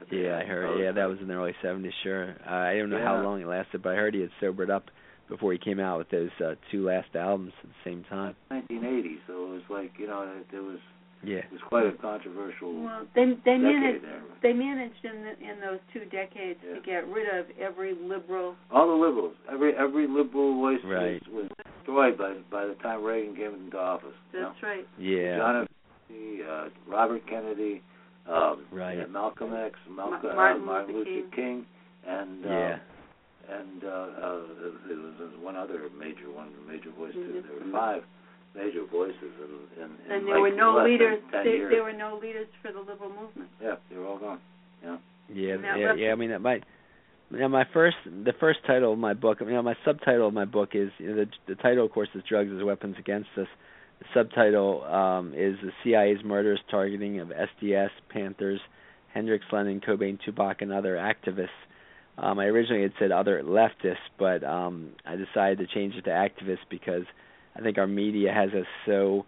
That 0.00 0.12
Yeah. 0.12 0.38
I 0.38 0.44
heard. 0.44 0.80
Yeah, 0.80 0.92
that 0.92 1.06
was 1.08 1.18
in 1.20 1.28
the 1.28 1.34
early 1.34 1.54
'70s. 1.62 1.90
Sure. 2.02 2.34
Uh, 2.46 2.50
I 2.52 2.76
don't 2.76 2.90
know 2.90 3.02
how 3.02 3.22
long 3.22 3.40
it 3.40 3.46
lasted, 3.46 3.82
but 3.82 3.92
I 3.92 3.96
heard 3.96 4.14
he 4.14 4.20
had 4.20 4.30
sobered 4.40 4.70
up 4.70 4.84
before 5.28 5.52
he 5.52 5.58
came 5.58 5.80
out 5.80 5.98
with 5.98 6.10
those 6.10 6.30
uh, 6.44 6.54
two 6.70 6.84
last 6.84 7.14
albums 7.14 7.52
at 7.62 7.68
the 7.70 7.90
same 7.90 8.04
time. 8.10 8.34
1980, 8.48 9.18
so 9.26 9.32
it 9.32 9.50
was 9.50 9.62
like 9.70 9.92
you 9.98 10.06
know 10.06 10.22
it, 10.22 10.54
it 10.54 10.60
was 10.60 10.78
Yeah. 11.26 11.38
it 11.38 11.52
was 11.52 11.60
quite 11.68 11.86
a 11.86 11.92
controversial 11.92 12.84
well, 12.84 13.06
they 13.14 13.24
they 13.44 13.56
managed 13.58 14.04
there. 14.04 14.22
they 14.42 14.52
managed 14.52 15.04
in 15.04 15.22
the, 15.24 15.32
in 15.50 15.60
those 15.60 15.80
two 15.92 16.04
decades 16.10 16.60
Yeah. 16.66 16.74
to 16.76 16.80
get 16.82 17.08
rid 17.08 17.28
of 17.38 17.46
every 17.58 17.94
liberal. 17.94 18.56
All 18.70 18.86
the 18.86 18.94
liberals, 19.06 19.34
every 19.50 19.74
every 19.76 20.06
liberal 20.06 20.54
voice 20.54 20.80
Right. 20.84 21.22
was, 21.32 21.48
was 21.48 21.50
destroyed 21.78 22.18
by 22.18 22.34
by 22.50 22.66
the 22.66 22.74
time 22.82 23.02
Reagan 23.02 23.34
came 23.36 23.54
into 23.66 23.78
office. 23.78 24.14
you 24.32 24.40
know? 24.40 24.48
That's 24.52 24.62
right. 24.62 24.88
Yeah. 24.98 25.38
John 25.38 25.62
F. 25.62 25.68
Kennedy, 26.08 26.42
uh, 26.42 26.68
Robert 26.86 27.26
Kennedy, 27.28 27.82
um, 28.30 28.64
Right. 28.70 29.00
uh, 29.00 29.08
Malcolm 29.08 29.54
X, 29.54 29.78
Malcolm 29.90 30.20
Ma- 30.22 30.30
uh, 30.30 30.34
Martin 30.36 30.64
Martin 30.64 30.94
Luther 30.94 31.10
Luther 31.10 31.28
King, 31.36 31.66
and 32.06 32.44
uh, 32.44 32.48
Yeah. 32.48 32.78
and 33.50 33.84
uh, 33.84 33.88
uh, 33.88 34.40
there 34.88 34.96
was 34.96 35.32
one 35.42 35.56
other 35.56 35.88
major 35.98 36.30
one 36.30 36.48
major 36.68 36.90
voice 36.90 37.12
too. 37.12 37.20
Mhm. 37.20 37.42
There 37.48 37.66
were 37.66 37.72
five 37.72 38.02
major 38.54 38.84
voices 38.90 39.16
in 39.22 39.82
in, 39.82 39.90
in 40.06 40.12
And 40.12 40.26
there 40.26 40.40
like 40.40 40.52
were 40.52 40.56
no 40.56 40.82
leaders. 40.84 41.20
10 41.32 41.44
There, 41.44 41.70
there 41.70 41.82
were 41.82 41.92
no 41.92 42.18
leaders 42.20 42.48
for 42.62 42.72
the 42.72 42.80
liberal 42.80 43.10
movement. 43.10 43.50
Yeah, 43.62 43.76
they 43.90 43.96
were 43.96 44.06
all 44.06 44.18
gone. 44.18 44.40
Yeah. 44.82 44.96
Yeah, 45.32 45.56
yeah, 45.76 45.94
yeah. 45.94 46.12
I 46.12 46.14
mean, 46.14 46.30
that 46.30 46.40
might. 46.40 46.64
You 47.30 47.38
know, 47.38 47.48
my 47.48 47.64
first, 47.72 47.96
the 48.04 48.34
first 48.38 48.60
title 48.66 48.92
of 48.92 48.98
my 48.98 49.14
book. 49.14 49.38
You 49.40 49.50
know, 49.50 49.62
my 49.62 49.74
subtitle 49.84 50.28
of 50.28 50.34
my 50.34 50.44
book 50.44 50.70
is 50.74 50.90
you 50.98 51.08
know, 51.08 51.24
the 51.24 51.54
the 51.54 51.54
title, 51.56 51.86
of 51.86 51.92
course, 51.92 52.08
is 52.14 52.22
"Drugs 52.28 52.50
as 52.56 52.62
Weapons 52.62 52.96
Against 52.98 53.30
Us." 53.36 53.48
The 53.98 54.04
subtitle 54.12 54.84
um, 54.84 55.32
is 55.34 55.56
"The 55.62 55.72
CIA's 55.82 56.22
Murderous 56.24 56.60
Targeting 56.70 57.20
of 57.20 57.28
SDS, 57.28 57.88
Panthers, 58.10 58.60
Hendrix, 59.12 59.44
Lennon, 59.50 59.80
Cobain, 59.80 60.18
Tupac, 60.24 60.60
and 60.60 60.72
Other 60.72 60.96
Activists." 60.96 61.48
Um, 62.16 62.38
I 62.38 62.44
originally 62.44 62.82
had 62.82 62.92
said 62.98 63.10
other 63.10 63.42
leftists, 63.42 63.96
but 64.18 64.44
um, 64.44 64.90
I 65.04 65.16
decided 65.16 65.58
to 65.58 65.66
change 65.66 65.94
it 65.96 66.02
to 66.02 66.10
activists 66.10 66.58
because 66.70 67.04
I 67.56 67.60
think 67.62 67.78
our 67.78 67.86
media 67.86 68.32
has 68.32 68.50
us 68.50 68.66
so 68.86 69.24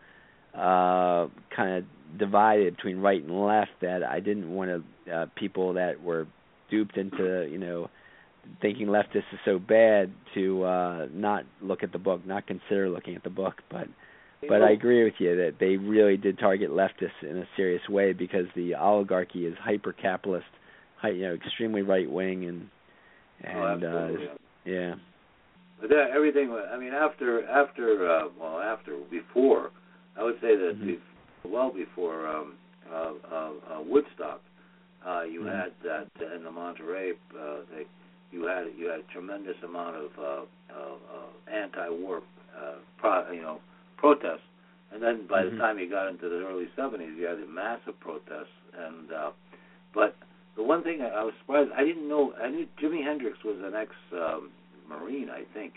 uh, 0.55 1.29
kind 1.55 1.79
of 1.79 2.19
divided 2.19 2.77
between 2.77 2.99
right 2.99 3.23
and 3.23 3.45
left 3.45 3.73
that 3.83 4.03
I 4.03 4.21
didn't 4.21 4.53
want 4.53 4.85
to 5.07 5.13
uh, 5.13 5.27
people 5.37 5.75
that 5.75 6.03
were 6.03 6.27
duped 6.71 6.97
into 6.97 7.49
you 7.51 7.59
know 7.59 7.89
thinking 8.61 8.87
leftist 8.87 9.25
is 9.33 9.39
so 9.45 9.59
bad 9.59 10.13
to 10.35 10.65
uh 10.65 11.07
not 11.13 11.45
look 11.61 11.83
at 11.83 11.93
the 11.93 11.99
book, 11.99 12.27
not 12.27 12.47
consider 12.47 12.89
looking 12.89 13.15
at 13.17 13.25
the 13.25 13.31
book. 13.31 13.55
But 13.71 13.89
but 14.49 14.63
I 14.63 14.71
agree 14.71 15.05
with 15.05 15.15
you 15.19 15.37
that 15.37 15.55
they 15.59 15.77
really 15.77 16.17
did 16.17 16.39
target 16.39 16.71
leftists 16.71 17.23
in 17.23 17.39
a 17.39 17.49
serious 17.57 17.89
way 17.89 18.13
because 18.13 18.47
the 18.55 18.75
oligarchy 18.75 19.47
is 19.47 19.57
hyper 19.61 19.93
capitalist, 19.93 20.47
you 21.05 21.23
know, 21.23 21.35
extremely 21.35 21.83
right 21.83 22.11
wing 22.11 22.45
and 22.45 22.69
Oh, 23.45 23.49
and 23.75 23.85
uh 23.85 24.09
yeah. 24.65 24.95
But 25.81 25.91
that, 25.91 26.11
everything. 26.15 26.51
I 26.73 26.79
mean, 26.79 26.93
after 26.95 27.47
after 27.49 28.09
uh, 28.11 28.29
well, 28.41 28.61
after 28.61 28.97
before, 29.11 29.71
I 30.19 30.23
would 30.25 30.41
say 30.41 30.57
that 30.57 30.81
Mhm. 30.81 30.97
bef- 30.97 31.51
well 31.51 31.71
before 31.71 32.27
um, 32.27 32.55
uh, 32.91 33.13
uh, 33.31 33.51
uh, 33.71 33.81
Woodstock, 33.83 34.41
uh, 35.07 35.23
you 35.23 35.43
Mhm. 35.43 35.53
had 35.53 35.73
that 35.83 36.09
in 36.35 36.45
the 36.45 36.51
Monterey. 36.51 37.13
Uh, 37.39 37.59
they, 37.71 37.87
you 38.33 38.45
had 38.47 38.67
you 38.77 38.87
had 38.89 39.01
a 39.01 39.13
tremendous 39.13 39.57
amount 39.63 39.97
of 39.97 40.19
uh, 40.19 40.23
uh, 40.23 40.95
uh, 41.15 41.51
anti-war, 41.51 42.23
uh, 42.57 42.75
pro, 42.97 43.31
you 43.31 43.43
know, 43.43 43.61
protests. 43.97 44.43
And 44.93 45.03
then 45.03 45.27
by 45.27 45.43
Mhm. 45.45 45.51
the 45.51 45.57
time 45.59 45.79
you 45.79 45.89
got 45.91 46.09
into 46.09 46.29
the 46.29 46.47
early 46.47 46.69
'70s, 46.77 47.17
you 47.17 47.27
had 47.27 47.39
a 47.39 47.47
massive 47.47 47.99
protests. 48.01 48.55
And 48.79 49.13
uh, 49.13 49.33
but 49.93 50.17
the 50.57 50.63
one 50.63 50.83
thing 50.83 51.03
I, 51.03 51.09
I 51.09 51.23
was 51.23 51.35
surprised, 51.41 51.71
I 51.73 51.85
didn't 51.85 52.09
know. 52.09 52.33
I 52.43 52.49
knew 52.49 52.67
Jimi 52.81 53.03
Hendrix 53.05 53.45
was 53.45 53.59
an 53.63 53.75
ex 53.75 53.91
um, 54.13 54.51
Marine, 54.89 55.31
I 55.31 55.43
think. 55.55 55.75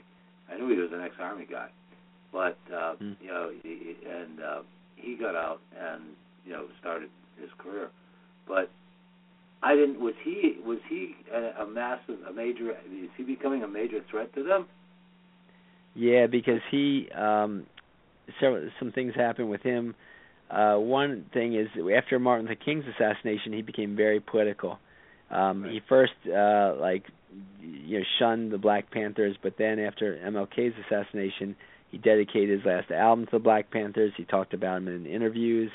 I 0.52 0.58
knew 0.58 0.70
he 0.70 0.76
was 0.76 0.92
an 0.94 1.02
ex 1.02 1.16
Army 1.20 1.48
guy, 1.50 1.70
but 2.32 2.58
uh, 2.74 2.96
Hmm. 2.96 3.14
you 3.22 3.28
know, 3.28 3.52
he, 3.62 3.96
and 4.10 4.40
uh, 4.42 4.62
he 4.96 5.16
got 5.16 5.36
out 5.36 5.62
and 5.80 6.04
you 6.46 6.54
know 6.54 6.66
started 6.80 7.10
his 7.40 7.50
career. 7.58 7.90
But 8.48 8.70
I 9.62 9.76
didn't. 9.76 10.00
Was 10.00 10.16
he 10.24 10.58
was 10.66 10.80
he 10.90 11.16
a, 11.34 11.64
a 11.64 11.68
massive, 11.68 12.18
a 12.28 12.34
major? 12.34 12.72
Is 12.72 13.10
he 13.18 13.24
becoming 13.24 13.64
a 13.64 13.68
major 13.68 14.00
threat 14.10 14.34
to 14.36 14.44
them? 14.44 14.66
Yeah, 15.96 16.28
because 16.28 16.62
he 16.72 17.10
um 17.12 17.66
several 18.40 18.70
some 18.80 18.92
things 18.92 19.14
happened 19.16 19.50
with 19.50 19.62
him 19.62 19.96
uh, 20.50 20.76
one 20.78 21.26
thing 21.34 21.54
is 21.54 21.68
after 21.96 22.18
Martin 22.18 22.48
Luther 22.48 22.60
King's 22.64 22.86
assassination, 22.96 23.54
he 23.54 23.62
became 23.62 23.96
very 23.96 24.20
political. 24.20 24.80
Um, 25.32 25.64
Right. 25.64 25.74
He 25.74 25.82
first 25.88 26.14
uh, 26.28 26.76
like 26.80 27.04
you 27.62 28.00
know 28.00 28.06
shunned 28.20 28.52
the 28.52 28.58
Black 28.58 28.92
Panthers, 28.92 29.36
but 29.42 29.54
then 29.58 29.80
after 29.80 30.18
MLK's 30.18 30.74
assassination, 30.86 31.56
he 31.92 31.98
dedicated 31.98 32.60
his 32.60 32.66
last 32.66 32.92
album 32.92 33.26
to 33.26 33.32
the 33.34 33.40
Black 33.40 33.72
Panthers. 33.72 34.14
He 34.18 34.26
talked 34.26 34.54
about 34.54 34.76
them 34.76 34.88
in 34.88 35.06
interviews. 35.06 35.72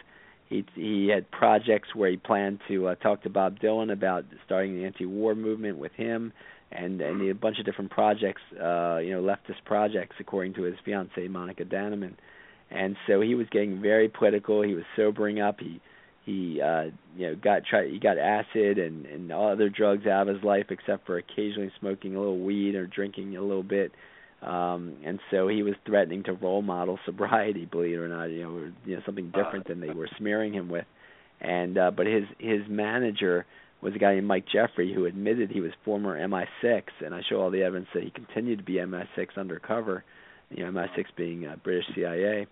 He 0.49 0.65
he 0.75 1.09
had 1.09 1.31
projects 1.31 1.95
where 1.95 2.11
he 2.11 2.17
planned 2.17 2.61
to 2.69 2.89
uh, 2.89 2.95
talk 2.97 3.23
to 3.23 3.31
Bob 3.31 3.59
Dylan 3.61 3.93
about 3.93 4.25
starting 4.45 4.77
the 4.77 4.85
anti-war 4.85 5.35
movement 5.35 5.79
with 5.79 5.93
him, 5.93 6.33
and 6.71 7.01
and 7.01 7.21
he 7.21 7.29
had 7.29 7.37
a 7.37 7.41
bunch 7.41 7.59
of 7.59 7.65
different 7.65 7.91
projects, 7.91 8.43
uh, 8.53 8.99
you 8.99 9.13
know, 9.13 9.23
leftist 9.23 9.65
projects, 9.65 10.17
according 10.21 10.55
to 10.55 10.63
his 10.63 10.75
fiancee 10.85 11.29
Monika 11.29 11.65
Dannemann. 11.65 12.15
And 12.71 12.97
so 13.07 13.21
he 13.21 13.35
was 13.35 13.47
getting 13.51 13.81
very 13.81 14.09
political. 14.09 14.63
He 14.63 14.75
was 14.75 14.85
sobering 14.97 15.41
up. 15.41 15.61
He 15.61 15.81
he 16.25 16.61
uh 16.61 16.85
you 17.17 17.29
know 17.29 17.35
got 17.35 17.65
try 17.65 17.89
he 17.89 17.99
got 17.99 18.19
acid 18.19 18.79
and 18.79 19.07
and 19.07 19.31
all 19.31 19.51
other 19.51 19.69
drugs 19.69 20.07
out 20.07 20.29
of 20.29 20.35
his 20.35 20.45
life 20.45 20.67
except 20.71 21.07
for 21.07 21.19
occasionally 21.19 21.71
smoking 21.79 22.17
a 22.17 22.19
little 22.19 22.41
weed 22.41 22.75
or 22.75 22.87
drinking 22.87 23.37
a 23.37 23.43
little 23.43 23.63
bit. 23.63 23.93
Um 24.43 24.97
and 25.05 25.21
so 25.31 25.49
he 25.49 25.63
was 25.63 25.75
threatening 25.87 26.23
to 26.25 26.33
role 26.33 26.63
model 26.63 26.99
sobriety 27.07 27.67
believe 27.67 27.99
it 27.99 28.03
or 28.03 28.09
not 28.09 28.25
you 28.25 28.43
know 28.43 28.57
or, 28.57 28.73
you 28.87 28.97
know 28.97 29.03
something 29.05 29.33
different 29.35 29.69
than 29.69 29.81
they 29.81 29.91
were 29.91 30.09
smearing 30.19 30.55
him 30.55 30.69
with. 30.69 30.87
And 31.41 31.77
uh 31.77 31.91
but 31.91 32.07
his 32.07 32.25
his 32.39 32.63
manager 32.69 33.45
was 33.83 33.95
a 33.95 33.99
guy 33.99 34.15
named 34.15 34.27
Mike 34.27 34.47
Jeffery 34.51 34.95
who 34.95 35.05
admitted 35.05 35.51
he 35.51 35.61
was 35.61 35.73
former 35.85 36.19
MI6 36.19 36.85
and 37.05 37.15
I 37.15 37.21
show 37.29 37.43
all 37.43 37.51
the 37.51 37.63
evidence 37.63 37.89
that 37.93 38.03
he 38.03 38.11
continued 38.11 38.59
to 38.59 38.65
be 38.65 38.75
MI6 38.75 39.37
undercover 39.37 40.05
you 40.49 40.65
know 40.65 40.73
MI6 40.73 41.05
being 41.17 41.47
uh, 41.47 41.57
British 41.63 41.85
CIA 41.95 42.47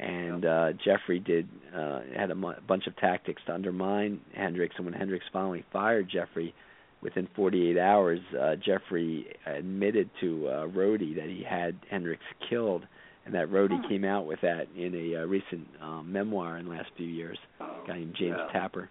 and 0.00 0.44
uh 0.44 0.72
Jeffery 0.84 1.18
did 1.18 1.48
uh 1.74 2.00
had 2.16 2.30
a 2.30 2.34
mu- 2.34 2.52
bunch 2.66 2.86
of 2.86 2.96
tactics 2.96 3.42
to 3.46 3.52
undermine 3.54 4.20
Hendrix 4.34 4.74
and 4.76 4.84
when 4.86 4.94
Hendrix 4.94 5.24
finally 5.32 5.64
fired 5.72 6.08
Jeffery 6.10 6.54
within 7.02 7.28
48 7.34 7.78
hours 7.78 8.20
uh 8.40 8.54
Jeffery 8.56 9.26
admitted 9.46 10.08
to 10.20 10.46
uh 10.48 10.66
Rhodey 10.68 11.14
that 11.16 11.26
he 11.28 11.44
had 11.48 11.76
Hendrix 11.90 12.22
killed 12.48 12.84
and 13.26 13.34
that 13.34 13.48
Rhodey 13.50 13.80
Hmm. 13.82 13.88
came 13.88 14.04
out 14.04 14.24
with 14.26 14.40
that 14.42 14.68
in 14.76 14.94
a 14.94 15.22
uh, 15.22 15.26
recent 15.26 15.66
um 15.82 16.10
memoir 16.12 16.58
in 16.58 16.66
the 16.66 16.70
last 16.70 16.90
few 16.96 17.06
years 17.06 17.38
Oh, 17.60 17.82
a 17.84 17.86
guy 17.86 17.94
named 17.98 18.14
James 18.18 18.36
yeah. 18.38 18.52
Tapper 18.60 18.88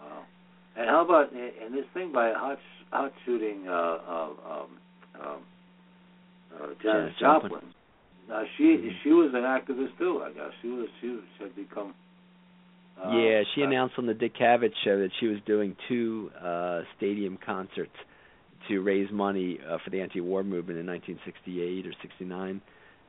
Wow. 0.00 0.22
And 0.76 0.88
how 0.88 1.04
about 1.04 1.32
in 1.32 1.74
this 1.74 1.84
thing 1.92 2.10
by 2.12 2.32
hot 2.32 2.58
hot 2.90 3.12
shooting 3.26 3.66
uh, 3.68 3.72
uh, 3.72 4.28
um, 4.50 4.66
um, 5.20 5.42
uh, 6.54 6.66
Janis 6.66 6.74
Janis 6.82 7.12
Joplin. 7.20 7.50
Joplin? 7.52 7.74
Now 8.30 8.44
she 8.56 8.62
Mhm. 8.76 9.02
she 9.02 9.10
was 9.12 9.34
an 9.34 9.42
activist 9.42 9.98
too. 9.98 10.22
I 10.22 10.30
guess 10.30 10.52
she 10.62 10.68
was 10.68 10.88
she, 11.00 11.08
was, 11.08 11.20
she 11.36 11.42
had 11.44 11.56
become. 11.56 11.94
Uh, 13.02 13.10
yeah, 13.18 13.42
she 13.54 13.62
uh, 13.62 13.66
announced 13.66 13.96
on 13.98 14.06
the 14.06 14.14
Dick 14.14 14.34
Cavett 14.34 14.72
show 14.84 14.98
that 15.00 15.10
she 15.18 15.26
was 15.26 15.38
doing 15.46 15.76
two 15.88 16.30
uh 16.40 16.82
stadium 16.96 17.36
concerts 17.44 17.96
to 18.68 18.80
raise 18.80 19.10
money 19.10 19.58
uh, 19.68 19.78
for 19.82 19.90
the 19.90 20.00
anti-war 20.00 20.44
movement 20.44 20.78
in 20.78 20.86
1968 20.86 21.86
or 21.86 21.92
69. 22.02 22.60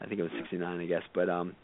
I 0.01 0.05
think 0.07 0.19
it 0.19 0.23
was 0.23 0.31
69, 0.39 0.79
I 0.79 0.85
guess. 0.85 1.03
But 1.13 1.29
um 1.29 1.55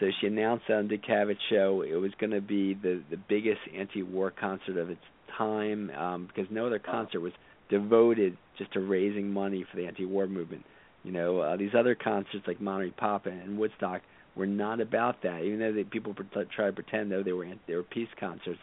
so 0.00 0.10
she 0.20 0.26
announced 0.26 0.68
on 0.68 0.88
Dick 0.88 1.04
Cavett 1.04 1.38
show 1.48 1.82
it 1.82 1.94
was 1.94 2.10
going 2.18 2.32
to 2.32 2.40
be 2.40 2.74
the 2.74 3.02
the 3.10 3.16
biggest 3.16 3.60
anti-war 3.74 4.32
concert 4.32 4.78
of 4.78 4.90
its 4.90 5.04
time 5.38 5.90
um 5.90 6.26
because 6.26 6.50
no 6.50 6.66
other 6.66 6.80
concert 6.80 7.20
was 7.20 7.32
devoted 7.68 8.36
just 8.58 8.72
to 8.72 8.80
raising 8.80 9.30
money 9.32 9.64
for 9.70 9.76
the 9.76 9.86
anti-war 9.86 10.26
movement. 10.26 10.64
You 11.06 11.12
know, 11.12 11.38
uh, 11.38 11.56
these 11.56 11.70
other 11.78 11.94
concerts 11.94 12.44
like 12.48 12.60
Monterey 12.60 12.90
Pop 12.90 13.26
and 13.26 13.56
Woodstock 13.56 14.02
were 14.34 14.46
not 14.46 14.80
about 14.80 15.22
that. 15.22 15.42
Even 15.44 15.60
though 15.60 15.72
they, 15.72 15.84
people 15.84 16.12
pre- 16.14 16.26
try 16.54 16.66
to 16.66 16.72
pretend 16.72 17.12
though 17.12 17.22
they 17.22 17.32
were 17.32 17.46
they 17.68 17.76
were 17.76 17.84
peace 17.84 18.08
concerts. 18.18 18.58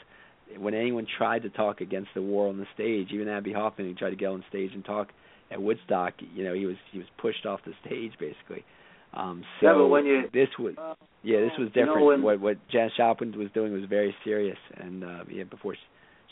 When 0.57 0.73
anyone 0.73 1.07
tried 1.17 1.43
to 1.43 1.49
talk 1.49 1.79
against 1.79 2.09
the 2.13 2.21
war 2.21 2.49
on 2.49 2.57
the 2.57 2.67
stage, 2.73 3.07
even 3.13 3.29
Abbie 3.29 3.53
Hoffman, 3.53 3.87
who 3.87 3.93
tried 3.95 4.09
to 4.09 4.17
get 4.17 4.27
on 4.27 4.43
stage 4.49 4.71
and 4.73 4.83
talk 4.83 5.07
at 5.51 5.61
Woodstock, 5.61 6.15
you 6.35 6.43
know, 6.43 6.53
he 6.53 6.65
was 6.65 6.75
he 6.91 6.97
was 6.97 7.07
pushed 7.17 7.45
off 7.45 7.61
the 7.65 7.71
stage 7.85 8.11
basically. 8.19 8.65
Um, 9.13 9.43
so 9.61 9.67
Yeah, 9.67 9.73
but 9.75 9.87
when 9.87 10.05
you- 10.05 10.29
this 10.33 10.49
was 10.59 10.75
uh, 10.77 10.95
yeah, 11.23 11.39
this 11.39 11.57
was 11.57 11.69
you 11.73 11.85
know, 11.85 11.93
different. 11.93 12.05
when- 12.07 12.21
what 12.23 12.39
what 12.41 12.57
Janis 12.67 12.91
Joplin 12.97 13.31
was 13.37 13.49
doing 13.53 13.71
was 13.71 13.85
very 13.85 14.13
serious, 14.25 14.59
and 14.75 15.05
uh, 15.05 15.23
yeah, 15.31 15.45
before 15.45 15.75
she, 15.75 15.81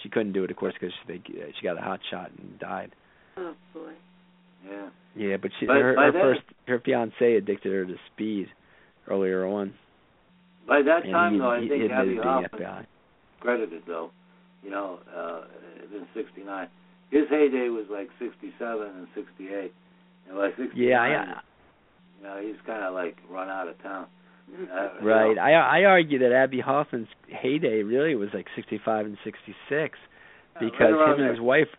she 0.03 0.09
couldn't 0.09 0.33
do 0.33 0.43
it, 0.43 0.51
of 0.51 0.57
course, 0.57 0.73
because 0.73 0.93
she 1.07 1.13
they, 1.13 1.51
she 1.57 1.63
got 1.63 1.77
a 1.77 1.81
hot 1.81 2.01
shot 2.11 2.31
and 2.37 2.59
died. 2.59 2.91
Oh 3.37 3.55
boy. 3.73 3.93
Yeah. 4.65 4.89
Yeah, 5.15 5.37
but 5.37 5.51
she 5.59 5.65
But 5.65 5.77
her, 5.77 5.95
by 5.95 6.05
her 6.05 6.11
then- 6.11 6.21
first 6.21 6.41
her 6.67 6.79
fiance 6.79 7.35
addicted 7.35 7.71
her 7.73 7.85
to 7.85 7.95
speed 8.13 8.47
earlier 9.07 9.45
on. 9.45 9.73
By 10.67 10.81
that 10.83 11.03
and 11.03 11.11
time, 11.11 11.33
he, 11.33 11.39
though, 11.39 11.49
I 11.51 11.61
he, 11.61 11.69
think 11.69 11.91
Abbie 11.91 12.17
Hoffman 12.17 12.87
credited 13.39 13.83
though. 13.87 14.11
You 14.63 14.69
know, 14.69 14.99
uh, 15.13 15.41
in 15.93 16.05
'69, 16.13 16.67
his 17.09 17.27
heyday 17.29 17.69
was 17.69 17.85
like 17.89 18.09
'67 18.19 18.87
and 18.87 19.07
'68, 19.15 19.73
and 20.29 20.37
by 20.37 20.49
'69, 20.49 20.69
Yeah, 20.75 21.01
I, 21.01 21.41
you 22.19 22.23
know, 22.23 22.39
he's 22.41 22.61
kind 22.65 22.83
of 22.83 22.93
like 22.93 23.17
run 23.29 23.49
out 23.49 23.67
of 23.67 23.81
town. 23.81 24.05
Uh, 24.71 25.03
right. 25.03 25.35
know, 25.35 25.41
I 25.41 25.79
I 25.81 25.83
argue 25.85 26.19
that 26.19 26.31
Abbie 26.31 26.59
Hoffman's 26.61 27.07
heyday 27.27 27.83
really 27.83 28.15
was 28.15 28.29
like 28.33 28.47
65 28.55 29.05
and 29.07 29.17
66 29.23 29.97
because 30.59 30.93
right 30.93 31.15
him 31.15 31.21
and 31.25 31.29
his 31.31 31.39
wife 31.39 31.69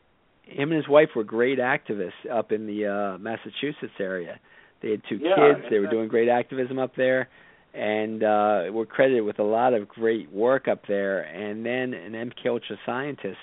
him 0.44 0.70
and 0.72 0.76
his 0.76 0.88
wife 0.88 1.08
were 1.16 1.24
great 1.24 1.58
activists 1.58 2.12
up 2.30 2.52
in 2.52 2.66
the 2.66 2.86
uh 2.86 3.18
Massachusetts 3.18 3.92
area. 4.00 4.38
They 4.82 4.90
had 4.90 5.02
two 5.08 5.16
Yeah, 5.16 5.34
kids. 5.54 5.66
They 5.70 5.78
were 5.78 5.86
doing 5.88 6.08
great 6.08 6.28
activism 6.28 6.78
up 6.78 6.94
there 6.96 7.28
and 7.74 8.22
uh 8.22 8.64
were 8.72 8.86
credited 8.86 9.24
with 9.24 9.38
a 9.38 9.42
lot 9.44 9.72
of 9.74 9.88
great 9.88 10.30
work 10.32 10.68
up 10.68 10.82
there 10.88 11.20
and 11.22 11.64
then 11.64 11.94
an 11.94 12.12
MK 12.12 12.46
Ultra 12.46 12.76
scientist 12.84 13.38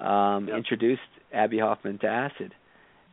um 0.00 0.48
Yep. 0.48 0.56
introduced 0.56 1.02
Abbie 1.32 1.58
Hoffman 1.60 1.98
to 1.98 2.06
acid. 2.06 2.54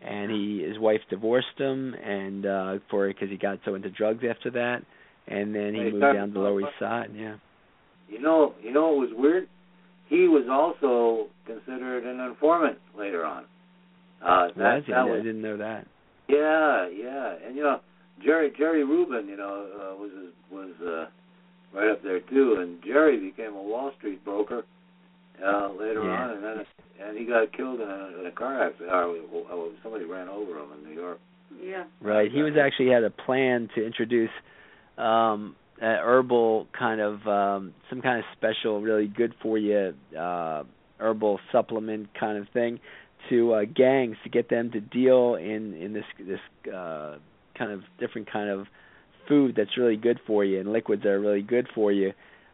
And 0.02 0.32
he 0.32 0.64
his 0.66 0.80
wife 0.80 1.02
divorced 1.10 1.58
him 1.58 1.94
and 1.94 2.46
uh 2.46 2.80
for 2.90 3.08
because 3.08 3.30
he 3.30 3.38
got 3.38 3.60
so 3.66 3.76
into 3.76 3.90
drugs 3.90 4.24
after 4.28 4.50
that 4.52 4.84
and 5.28 5.54
then 5.54 5.76
he 5.76 5.82
moved 5.92 6.02
down 6.02 6.30
to 6.30 6.34
the 6.34 6.40
Lower 6.40 6.62
East 6.62 6.70
Side, 6.80 7.12
yeah. 7.16 7.36
You 8.08 8.20
know, 8.20 8.56
you 8.64 8.72
know 8.74 8.94
it 8.96 8.98
was 8.98 9.10
weird? 9.14 9.48
He 10.10 10.28
was 10.28 10.46
also 10.50 11.28
considered 11.46 12.04
an 12.04 12.20
informant 12.20 12.78
later 12.98 13.24
on. 13.26 13.44
Uh, 14.22 14.48
that, 14.48 14.58
Was 14.58 14.84
he? 14.86 14.92
that 14.92 15.00
I 15.00 15.18
didn't 15.18 15.42
know 15.42 15.58
that. 15.58 15.86
Yeah, 16.28 16.88
yeah, 16.90 17.36
and 17.48 17.56
you 17.56 17.64
know 17.64 17.80
Jerry 18.24 18.52
Jerry 18.58 18.84
Rubin, 18.84 19.28
you 19.28 19.38
know, 19.38 19.68
uh, 19.74 19.96
was 19.96 20.12
was 20.52 20.74
uh, 20.82 21.78
right 21.78 21.92
up 21.92 22.04
there 22.04 22.20
too, 22.20 22.58
and 22.60 22.84
Jerry 22.84 23.18
became 23.20 23.54
a 23.54 23.64
Wall 23.64 23.92
Street 23.98 24.24
broker 24.26 24.64
uh, 25.44 25.70
later 25.72 26.04
Yeah. 26.04 26.10
on, 26.12 26.32
and 26.32 26.44
then 26.44 26.66
and 27.02 27.18
he 27.18 27.26
got 27.26 27.54
killed 27.56 27.80
in 27.80 27.88
a, 27.90 28.20
in 28.20 28.26
a 28.26 28.32
car 28.32 28.62
accident. 28.68 28.92
Or, 28.92 29.16
or 29.52 29.70
somebody 29.82 30.06
ran 30.06 30.28
over 30.28 30.60
him 30.60 30.68
in 30.78 30.90
New 30.90 31.00
York. 31.00 31.20
Yeah. 31.64 31.86
Right. 32.02 32.32
He 32.32 32.42
was 32.42 32.54
actually 32.62 32.90
had 32.92 33.04
a 33.04 33.10
plan 33.10 33.70
to 33.76 33.86
introduce 33.86 34.30
um 34.98 35.56
a 35.82 35.86
herbal 35.86 36.68
kind 36.78 37.02
of 37.02 37.26
um 37.28 37.74
some 37.90 38.02
kind 38.02 38.20
of 38.20 38.26
special 38.36 38.82
really 38.82 39.08
good 39.08 39.34
for 39.42 39.58
you 39.58 39.94
uh 40.18 40.64
herbal 41.00 41.40
supplement 41.52 42.10
kind 42.20 42.38
of 42.38 42.48
thing 42.50 42.80
to 43.30 43.54
uh 43.54 43.62
gangs 43.66 44.18
to 44.24 44.30
get 44.30 44.50
them 44.50 44.72
to 44.72 44.80
deal 44.80 45.36
in 45.36 45.74
in 45.74 45.94
this 45.94 46.06
this 46.20 46.74
uh 46.74 47.18
kind 47.58 47.72
of 47.72 47.82
different 48.00 48.32
kind 48.32 48.50
of 48.50 48.68
food 49.28 49.54
that's 49.56 49.78
really 49.78 49.98
good 49.98 50.20
for 50.26 50.44
you 50.44 50.60
and 50.60 50.72
liquids 50.72 51.04
that 51.04 51.10
are 51.10 51.20
really 51.20 51.42
good 51.42 51.68
for 51.76 51.92
you. 51.92 52.12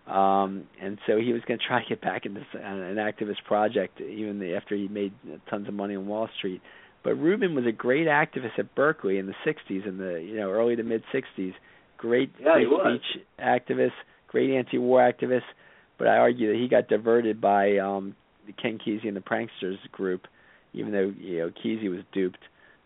Um 0.07 0.65
and 0.81 0.99
so 1.07 1.17
he 1.17 1.33
was 1.33 1.41
going 1.47 1.59
to 1.59 1.65
try 1.65 1.81
to 1.81 1.89
get 1.89 2.01
back 2.01 2.25
into 2.25 2.41
uh, 2.41 2.59
an 2.59 2.97
activist 2.97 3.43
project 3.47 4.01
even 4.01 4.41
after 4.53 4.75
he 4.75 4.87
made 4.87 5.13
tons 5.49 5.67
of 5.67 5.73
money 5.73 5.95
on 5.95 6.05
Wall 6.05 6.29
Street. 6.37 6.61
But 7.03 7.15
Rubin 7.15 7.55
was 7.55 7.65
a 7.65 7.71
great 7.71 8.07
activist 8.07 8.59
at 8.59 8.73
Berkeley 8.75 9.17
in 9.17 9.27
the 9.27 9.35
60s 9.45 9.87
in 9.87 9.97
the 9.97 10.21
you 10.21 10.35
know 10.35 10.51
early 10.51 10.75
to 10.75 10.83
mid 10.83 11.03
60s 11.13 11.53
great 11.97 12.31
Yeah, 12.39 12.55
free 12.55 12.67
speech 12.81 13.23
activist 13.39 13.91
great 14.27 14.51
anti-war 14.51 14.99
activist 14.99 15.43
but 15.97 16.07
I 16.07 16.17
argue 16.17 16.51
that 16.51 16.59
he 16.59 16.67
got 16.67 16.87
diverted 16.87 17.39
by 17.39 17.77
um 17.77 18.15
the 18.45 18.53
Ken 18.53 18.77
Kesey 18.85 19.07
and 19.07 19.17
the 19.17 19.21
pranksters 19.21 19.77
group 19.91 20.27
even 20.73 20.91
though 20.91 21.13
you 21.17 21.39
know 21.39 21.51
Kesey 21.51 21.89
was 21.89 22.01
duped. 22.13 22.39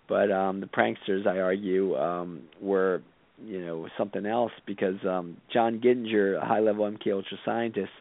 But 0.08 0.32
um 0.32 0.62
the 0.62 0.68
pranksters 0.68 1.28
I 1.28 1.40
argue 1.40 1.96
um 1.96 2.42
were 2.62 3.02
you 3.44 3.66
know 3.66 3.88
something 3.98 4.26
else 4.26 4.52
because 4.66 5.04
um 5.06 5.38
John 5.52 5.80
Gittinger 5.80 6.42
a 6.42 6.46
high 6.46 6.60
level 6.60 6.90
MK 6.90 7.12
Ultra 7.12 7.38
scientist 7.46 7.92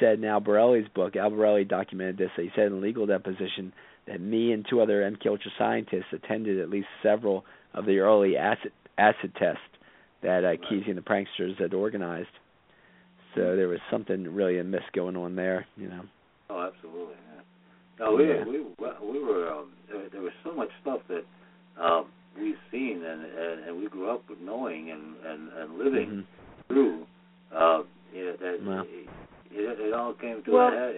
said 0.00 0.14
in 0.18 0.22
Albarelli's 0.22 0.88
book 0.94 1.14
Albarelli 1.14 1.68
documented 1.68 2.18
this 2.18 2.30
he 2.36 2.50
said 2.54 2.66
in 2.66 2.74
a 2.74 2.76
legal 2.76 3.06
deposition 3.06 3.72
that 4.06 4.20
me 4.20 4.52
and 4.52 4.64
two 4.68 4.80
other 4.80 5.02
MK 5.02 5.26
Ultra 5.26 5.50
scientists 5.58 6.12
attended 6.12 6.60
at 6.60 6.70
least 6.70 6.88
several 7.02 7.44
of 7.74 7.86
the 7.86 7.98
early 7.98 8.36
acid 8.36 8.72
acid 8.98 9.32
tests 9.38 9.60
that 10.22 10.44
uh, 10.44 10.56
Kesey 10.70 10.88
and 10.88 10.98
the 10.98 11.02
pranksters 11.02 11.60
had 11.60 11.74
organized. 11.74 12.28
So 13.34 13.54
there 13.54 13.68
was 13.68 13.80
something 13.90 14.34
really 14.34 14.58
amiss 14.58 14.82
going 14.94 15.16
on 15.16 15.36
there, 15.36 15.66
you 15.76 15.88
know. 15.88 16.02
Oh, 16.48 16.62
absolutely. 16.72 17.14
Yeah. 17.34 17.42
No, 18.00 18.14
we 18.14 18.28
Yeah. 18.28 18.44
we 18.44 18.60
we 19.12 19.22
were 19.24 19.50
um, 19.52 19.72
there, 19.90 20.08
there 20.10 20.22
was 20.22 20.32
so 20.42 20.54
much 20.54 20.70
stuff 20.80 21.00
that 21.08 21.24
um, 21.82 22.06
we've 22.38 22.56
seen 22.70 23.02
and, 23.04 23.22
and 23.24 23.64
and 23.68 23.76
we 23.78 23.88
grew 23.88 24.10
up 24.10 24.22
with 24.30 24.38
knowing 24.40 24.90
and 24.90 25.16
and 25.26 25.52
and 25.52 25.78
living 25.78 26.08
Mhm. 26.08 26.24
through 26.68 27.06
uh, 27.54 27.82
yeah, 28.14 28.32
that 28.40 28.58
Well, 28.64 28.82
it, 28.82 29.08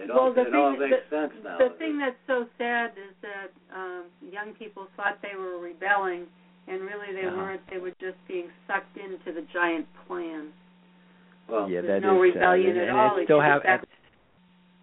it 0.03 0.09
well, 0.09 0.19
all, 0.19 0.33
the 0.33 0.41
it 0.41 0.55
all 0.55 0.71
thing- 0.77 0.89
makes 0.89 1.09
sense 1.09 1.33
now. 1.43 1.57
The 1.57 1.69
thing 1.77 1.97
that's 1.97 2.15
so 2.27 2.45
sad 2.57 2.91
is 2.97 3.13
that 3.21 3.51
um, 3.75 4.05
young 4.31 4.53
people 4.53 4.87
thought 4.95 5.17
they 5.21 5.35
were 5.37 5.59
rebelling, 5.59 6.27
and 6.69 6.81
really 6.81 7.13
they 7.13 7.25
Uh-huh. 7.27 7.35
weren't. 7.37 7.61
They 7.69 7.77
were 7.79 7.93
just 7.99 8.17
being 8.27 8.47
sucked 8.67 8.97
into 8.97 9.31
the 9.33 9.41
giant 9.53 9.87
plan. 10.07 10.49
well, 11.47 11.69
yeah, 11.69 11.81
There's 11.81 12.01
that 12.03 12.07
no 12.07 12.21
is 12.23 12.33
sad. 12.33 12.39
rebellion 12.39 12.69
and, 12.71 12.77
at 12.79 12.89
and 12.89 12.97
all. 12.97 13.17
It 13.17 13.21
It 13.21 13.25
still 13.25 13.41
have, 13.41 13.63
that- 13.63 13.87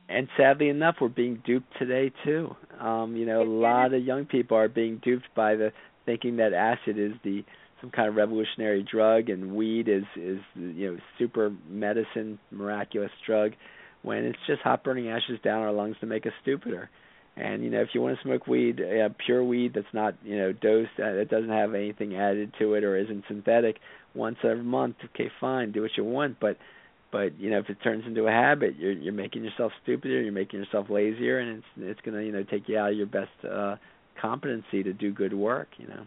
and 0.08 0.28
sadly 0.36 0.68
enough, 0.68 0.96
we're 1.00 1.08
being 1.08 1.36
duped 1.44 1.76
today 1.78 2.10
too. 2.24 2.54
Um, 2.80 3.16
you 3.16 3.24
know, 3.26 3.42
a 3.42 3.44
lot 3.44 3.92
of 3.94 4.02
young 4.04 4.24
people 4.24 4.56
are 4.56 4.68
being 4.68 4.98
duped 4.98 5.32
by 5.34 5.54
the 5.56 5.72
thinking 6.04 6.36
that 6.36 6.52
acid 6.52 6.98
is 6.98 7.12
the 7.24 7.44
some 7.80 7.90
kind 7.90 8.08
of 8.08 8.16
revolutionary 8.16 8.82
drug 8.82 9.28
and 9.28 9.54
weed 9.54 9.86
is 9.88 10.04
is 10.16 10.38
you 10.54 10.92
know 10.92 10.98
super 11.18 11.52
medicine 11.68 12.38
miraculous 12.50 13.10
drug 13.26 13.52
when 14.02 14.24
it's 14.24 14.38
just 14.46 14.62
hot 14.62 14.82
burning 14.82 15.08
ashes 15.08 15.38
down 15.44 15.60
our 15.62 15.72
lungs 15.72 15.96
to 16.00 16.06
make 16.06 16.24
us 16.26 16.32
stupider 16.42 16.88
and 17.36 17.62
you 17.62 17.70
know 17.70 17.80
if 17.80 17.88
you 17.92 18.00
want 18.00 18.16
to 18.16 18.22
smoke 18.22 18.46
weed 18.46 18.80
uh, 18.80 19.08
pure 19.24 19.44
weed 19.44 19.72
that's 19.74 19.86
not 19.92 20.14
you 20.24 20.36
know 20.36 20.52
dosed 20.52 20.90
uh, 20.98 21.12
that 21.12 21.28
doesn't 21.30 21.50
have 21.50 21.74
anything 21.74 22.16
added 22.16 22.52
to 22.58 22.74
it 22.74 22.82
or 22.84 22.96
isn't 22.96 23.24
synthetic 23.28 23.76
once 24.14 24.36
every 24.42 24.62
month 24.64 24.96
okay 25.04 25.30
fine 25.40 25.72
do 25.72 25.82
what 25.82 25.90
you 25.96 26.04
want. 26.04 26.38
But 26.40 26.56
but 27.12 27.38
you 27.38 27.50
know 27.50 27.58
if 27.58 27.68
it 27.68 27.76
turns 27.84 28.04
into 28.06 28.26
a 28.26 28.30
habit 28.30 28.76
you're 28.76 28.92
you're 28.92 29.12
making 29.12 29.44
yourself 29.44 29.72
stupider 29.82 30.22
you're 30.22 30.32
making 30.32 30.60
yourself 30.60 30.88
lazier 30.90 31.38
and 31.38 31.58
it's 31.58 31.66
it's 31.78 32.00
going 32.00 32.16
to 32.16 32.24
you 32.24 32.32
know 32.32 32.42
take 32.50 32.68
you 32.68 32.78
out 32.78 32.90
of 32.92 32.96
your 32.96 33.06
best 33.06 33.30
uh 33.50 33.76
competency 34.20 34.82
to 34.82 34.92
do 34.92 35.12
good 35.12 35.34
work 35.34 35.68
you 35.76 35.86
know. 35.86 36.04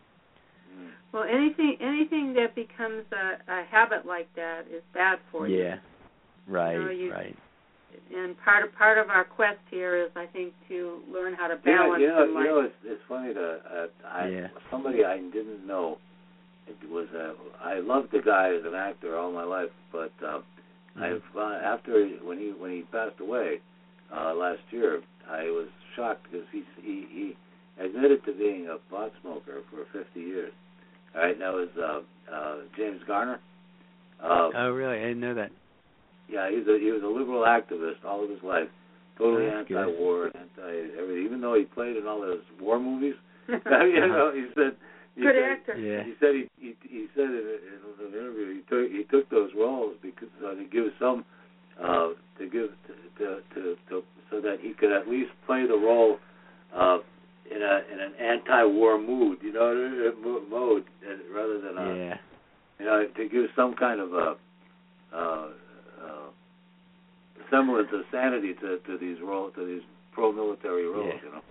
Well, 1.12 1.24
anything 1.24 1.78
anything 1.82 2.34
that 2.34 2.54
becomes 2.56 3.04
a, 3.12 3.52
a 3.52 3.66
habit 3.66 4.06
like 4.06 4.28
that 4.36 4.62
is 4.72 4.84
bad 4.94 5.20
for 5.32 5.48
you. 5.48 5.64
yeah. 5.64 5.76
Right 6.48 6.74
You 6.74 6.80
know, 6.86 6.90
you- 6.92 7.12
right 7.12 7.36
And 8.16 8.36
part 8.44 8.64
of 8.64 8.74
part 8.76 8.98
of 8.98 9.10
our 9.10 9.24
quest 9.24 9.60
here 9.70 10.04
is, 10.04 10.10
I 10.16 10.26
think, 10.26 10.54
to 10.68 11.00
learn 11.12 11.34
how 11.34 11.48
to 11.48 11.58
you 11.64 11.72
know, 11.72 11.78
balance 11.78 12.02
you 12.02 12.08
know, 12.08 12.26
you 12.26 12.44
know, 12.46 12.62
it's 12.62 12.76
it's 12.84 13.02
funny 13.08 13.34
to 13.34 13.60
uh, 13.72 13.88
I 14.08 14.28
Yeah. 14.30 14.48
somebody 14.72 15.06
I 15.06 15.18
didn't 15.18 15.66
know. 15.66 15.98
It 16.68 16.78
was 16.90 17.08
a. 17.16 17.34
I 17.64 17.80
loved 17.80 18.12
the 18.12 18.22
guy 18.22 18.54
as 18.54 18.64
an 18.66 18.76
actor 18.76 19.18
all 19.18 19.32
my 19.32 19.44
life, 19.44 19.70
but 19.92 20.12
uh, 20.26 20.40
Mm-hmm. 20.98 21.04
I've 21.04 21.38
uh, 21.38 21.66
after 21.66 22.08
when 22.24 22.38
he 22.38 22.52
when 22.60 22.72
he 22.72 22.82
passed 22.92 23.20
away 23.20 23.60
uh, 24.16 24.34
last 24.34 24.62
year, 24.72 25.02
I 25.30 25.44
was 25.44 25.68
shocked 25.96 26.26
because 26.32 26.48
he 26.52 26.64
he 26.82 27.06
he 27.12 27.38
admitted 27.84 28.26
to 28.26 28.34
being 28.34 28.68
a 28.68 28.78
pot 28.92 29.12
smoker 29.22 29.62
for 29.70 29.86
50 29.98 30.20
years. 30.20 30.52
All 31.16 31.22
right, 31.22 31.38
that 31.40 31.54
was 31.54 31.70
uh, 31.80 32.34
uh, 32.36 32.56
James 32.76 33.02
Garner. 33.08 33.40
Uh, 34.22 34.50
oh 34.54 34.70
really 34.72 34.98
i 34.98 35.02
didn't 35.04 35.22
know 35.22 35.34
that 35.34 35.50
yeah, 36.30 36.50
he's 36.50 36.68
a 36.68 36.78
he 36.80 36.92
was 36.92 37.02
a 37.04 37.08
liberal 37.08 37.44
activist 37.44 38.06
all 38.06 38.24
of 38.24 38.30
his 38.30 38.42
life, 38.44 38.68
totally 39.18 39.46
That's 39.46 39.70
anti-war 39.70 40.28
and 40.28 40.36
anti 40.36 41.00
everything. 41.00 41.26
Even 41.26 41.42
though 41.42 41.56
he 41.56 41.66
played 41.66 41.98
in 41.98 42.08
all 42.08 42.22
those 42.22 42.44
war 42.62 42.80
movies, 42.80 43.16
you 43.48 44.08
know, 44.08 44.32
he 44.34 44.46
said 44.56 44.76
he 45.16 45.22
Good 45.22 45.36
said, 45.36 45.52
actor. 45.52 45.76
yeah 45.78 46.04
he 46.04 46.14
said 46.20 46.36
he 46.36 46.44
he, 46.60 46.76
he 46.88 47.06
said 47.16 47.26
in, 47.26 47.44
in 47.44 48.08
an 48.08 48.14
interview 48.14 48.56
he 48.56 48.62
took 48.70 48.92
he 48.92 49.04
took 49.10 49.30
those 49.30 49.50
roles 49.58 49.96
because 50.02 50.30
uh, 50.46 50.54
to 50.56 50.66
give 50.72 50.86
some 51.00 51.26
uh, 51.82 52.10
to 52.38 52.46
give 52.46 52.70
to, 52.88 52.94
to 53.18 53.42
to 53.56 53.76
to 53.90 54.04
so 54.30 54.40
that 54.42 54.58
he 54.62 54.74
could 54.74 54.92
at 54.92 55.08
least 55.08 55.32
play 55.46 55.66
the 55.66 55.74
role 55.76 56.18
uh, 56.76 57.00
in 57.50 57.62
a 57.64 57.82
in 57.92 58.00
an 58.00 58.14
anti-war 58.22 59.02
mood, 59.02 59.40
you 59.42 59.52
know, 59.52 60.14
mode 60.50 60.84
uh, 61.04 61.36
rather 61.36 61.60
than 61.60 61.78
a 61.78 61.98
yeah 61.98 62.16
you 62.80 62.86
know 62.86 63.06
to 63.18 63.28
give 63.28 63.46
some 63.56 63.74
kind 63.76 64.00
of 64.00 64.14
a 64.14 64.36
uh, 65.14 65.18
uh, 65.18 65.48
semblance 67.50 67.90
of 67.94 68.02
sanity 68.12 68.54
to 68.56 68.80
to 68.80 68.98
these 68.98 69.18
roles 69.22 69.54
to 69.56 69.66
these 69.66 69.82
pro-military 70.12 70.88
roles, 70.88 71.14
Yeah. 71.16 71.22
you 71.24 71.32
know. 71.32 71.42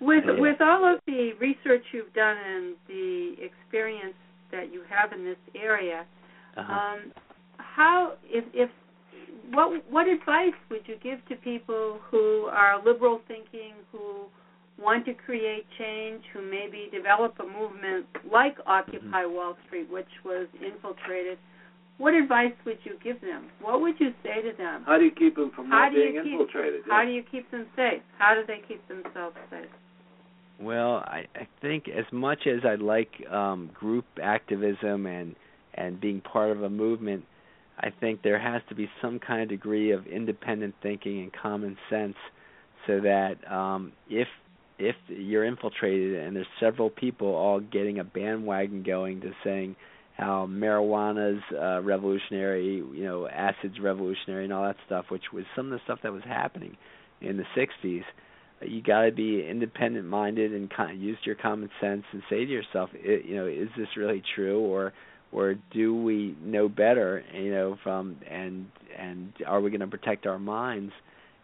With 0.00 0.24
Yeah. 0.26 0.40
with 0.40 0.60
all 0.60 0.84
of 0.84 1.00
the 1.06 1.32
research 1.34 1.84
you've 1.92 2.12
done 2.12 2.36
and 2.36 2.76
the 2.86 3.36
experience 3.40 4.16
that 4.50 4.72
you 4.72 4.82
have 4.88 5.12
in 5.12 5.24
this 5.24 5.38
area, 5.54 6.04
uh-huh. 6.56 6.72
um, 6.72 7.12
how 7.58 8.14
if 8.28 8.44
if 8.52 8.70
what 9.52 9.82
what 9.90 10.08
advice 10.08 10.54
would 10.70 10.86
you 10.86 10.96
give 10.96 11.24
to 11.28 11.36
people 11.36 12.00
who 12.10 12.46
are 12.46 12.82
liberal 12.82 13.20
thinking, 13.28 13.74
who 13.92 14.26
want 14.78 15.04
to 15.06 15.14
create 15.14 15.64
change, 15.78 16.22
who 16.32 16.42
maybe 16.42 16.88
develop 16.92 17.38
a 17.38 17.44
movement 17.44 18.06
like 18.30 18.56
Occupy 18.66 19.24
Wall 19.24 19.56
Street, 19.66 19.88
which 19.90 20.08
was 20.24 20.48
infiltrated? 20.64 21.38
What 21.98 22.14
advice 22.14 22.52
would 22.66 22.78
you 22.84 22.94
give 23.02 23.20
them? 23.20 23.44
What 23.60 23.80
would 23.80 23.94
you 24.00 24.12
say 24.22 24.42
to 24.42 24.56
them? 24.56 24.82
How 24.84 24.98
do 24.98 25.04
you 25.04 25.12
keep 25.12 25.36
them 25.36 25.52
from 25.54 25.68
How 25.68 25.84
not 25.84 25.92
do 25.92 25.98
you 25.98 26.10
being 26.12 26.24
keep- 26.24 26.32
infiltrated? 26.32 26.80
How 26.88 27.04
do 27.04 27.10
you 27.10 27.22
keep 27.30 27.50
them 27.50 27.66
safe? 27.76 28.02
How 28.18 28.34
do 28.34 28.40
they 28.46 28.60
keep 28.66 28.86
themselves 28.88 29.36
safe? 29.50 29.68
Well, 30.60 30.96
I, 31.06 31.26
I 31.34 31.46
think 31.60 31.88
as 31.88 32.04
much 32.12 32.46
as 32.46 32.60
I 32.64 32.76
like 32.76 33.10
um, 33.30 33.70
group 33.74 34.04
activism 34.22 35.06
and 35.06 35.34
and 35.76 36.00
being 36.00 36.20
part 36.20 36.52
of 36.52 36.62
a 36.62 36.70
movement, 36.70 37.24
I 37.80 37.88
think 37.90 38.22
there 38.22 38.38
has 38.38 38.62
to 38.68 38.76
be 38.76 38.88
some 39.02 39.18
kind 39.18 39.42
of 39.42 39.48
degree 39.48 39.90
of 39.90 40.06
independent 40.06 40.76
thinking 40.80 41.20
and 41.22 41.32
common 41.32 41.76
sense, 41.90 42.14
so 42.86 43.00
that 43.00 43.34
um, 43.52 43.92
if 44.08 44.28
if 44.78 44.94
you're 45.08 45.44
infiltrated 45.44 46.14
and 46.24 46.36
there's 46.36 46.46
several 46.60 46.90
people 46.90 47.28
all 47.34 47.58
getting 47.60 47.98
a 47.98 48.04
bandwagon 48.04 48.82
going 48.84 49.20
to 49.22 49.32
saying 49.42 49.74
how 50.16 50.46
marijuana's 50.48 51.42
uh, 51.52 51.82
revolutionary, 51.82 52.76
you 52.76 53.04
know, 53.04 53.28
acid's 53.28 53.80
revolutionary, 53.80 54.44
and 54.44 54.52
all 54.52 54.64
that 54.64 54.76
stuff, 54.86 55.06
which 55.08 55.32
was 55.32 55.44
some 55.56 55.66
of 55.66 55.72
the 55.72 55.80
stuff 55.84 55.98
that 56.02 56.12
was 56.12 56.22
happening 56.24 56.76
in 57.20 57.36
the 57.36 57.44
'60s 57.56 58.04
you 58.66 58.82
got 58.82 59.02
to 59.02 59.12
be 59.12 59.46
independent 59.46 60.06
minded 60.06 60.52
and 60.52 60.70
kind 60.70 60.92
of 60.92 60.98
use 60.98 61.18
your 61.24 61.34
common 61.34 61.68
sense 61.80 62.04
and 62.12 62.22
say 62.30 62.44
to 62.44 62.50
yourself 62.50 62.90
i 62.94 63.20
you 63.24 63.34
know 63.36 63.46
is 63.46 63.68
this 63.76 63.88
really 63.96 64.22
true 64.34 64.60
or 64.60 64.92
or 65.32 65.56
do 65.72 65.94
we 65.94 66.36
know 66.42 66.68
better 66.68 67.22
you 67.34 67.50
know 67.50 67.76
from 67.82 68.16
and 68.30 68.66
and 68.98 69.32
are 69.46 69.60
we 69.60 69.70
going 69.70 69.80
to 69.80 69.86
protect 69.86 70.26
our 70.26 70.38
minds 70.38 70.92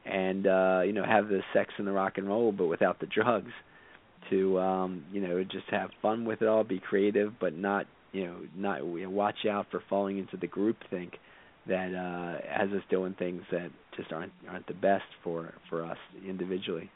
and 0.07 0.47
uh 0.47 0.81
you 0.85 0.93
know 0.93 1.05
have 1.05 1.29
the 1.29 1.41
sex 1.53 1.73
and 1.79 1.87
the 1.87 1.93
rock 1.93 2.17
and 2.19 2.29
roll 2.29 2.53
but 2.53 2.67
without 2.67 3.01
the 3.01 3.07
drugs 3.07 3.53
to 4.31 4.59
um 4.59 5.05
you 5.13 5.21
know 5.21 5.43
just 5.45 5.69
have 5.71 5.91
fun 6.01 6.25
with 6.25 6.43
it 6.43 6.49
all 6.49 6.65
be 6.65 6.79
creative 6.79 7.33
but 7.41 7.57
not 7.57 7.87
you 8.13 8.27
know 8.27 8.37
not 8.57 8.79
you 8.85 9.03
know, 9.05 9.11
watch 9.11 9.47
out 9.51 9.67
for 9.71 9.83
falling 9.89 10.19
into 10.19 10.37
the 10.37 10.47
group 10.47 10.77
think 10.91 11.15
that 11.67 11.95
uh 11.95 12.47
has 12.49 12.71
us 12.71 12.83
doing 12.91 13.15
things 13.19 13.43
that 13.51 13.71
just 13.97 14.13
aren't 14.13 14.33
aren't 14.49 14.67
the 14.67 14.75
best 14.75 15.05
for 15.23 15.55
for 15.69 15.85
us 15.85 15.99
individually 16.27 16.91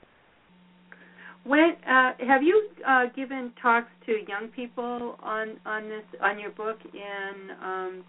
When 1.44 1.74
uh, 1.86 2.12
have 2.26 2.42
you 2.42 2.68
uh, 2.86 3.06
given 3.14 3.52
talks 3.60 3.90
to 4.06 4.12
young 4.26 4.48
people 4.48 5.16
on 5.22 5.56
on 5.66 5.88
this 5.88 6.04
on 6.22 6.38
your 6.38 6.50
book 6.52 6.78
in 6.94 7.50
um, 7.62 8.04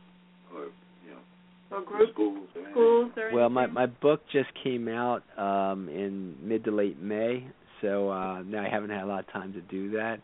or 0.53 0.62
you 1.03 1.12
know, 1.12 1.78
or 1.78 1.82
group 1.84 2.14
schools 2.14 2.47
or 2.56 2.62
schools 2.72 3.12
or 3.18 3.34
Well, 3.34 3.49
my 3.49 3.64
anything? 3.64 3.74
my 3.74 3.86
book 3.88 4.22
just 4.32 4.49
came 4.64 4.88
out 4.88 5.24
um 5.38 5.89
in 5.89 6.36
mid 6.41 6.64
to 6.64 6.72
late 6.72 7.01
May, 7.01 7.45
so 7.82 8.10
uh 8.10 8.41
now 8.43 8.64
I 8.66 8.70
haven't 8.70 8.91
had 8.91 9.03
a 9.03 9.06
lot 9.08 9.20
of 9.20 9.32
time 9.34 9.51
to 9.53 9.62
do 9.62 9.91
that. 9.91 10.20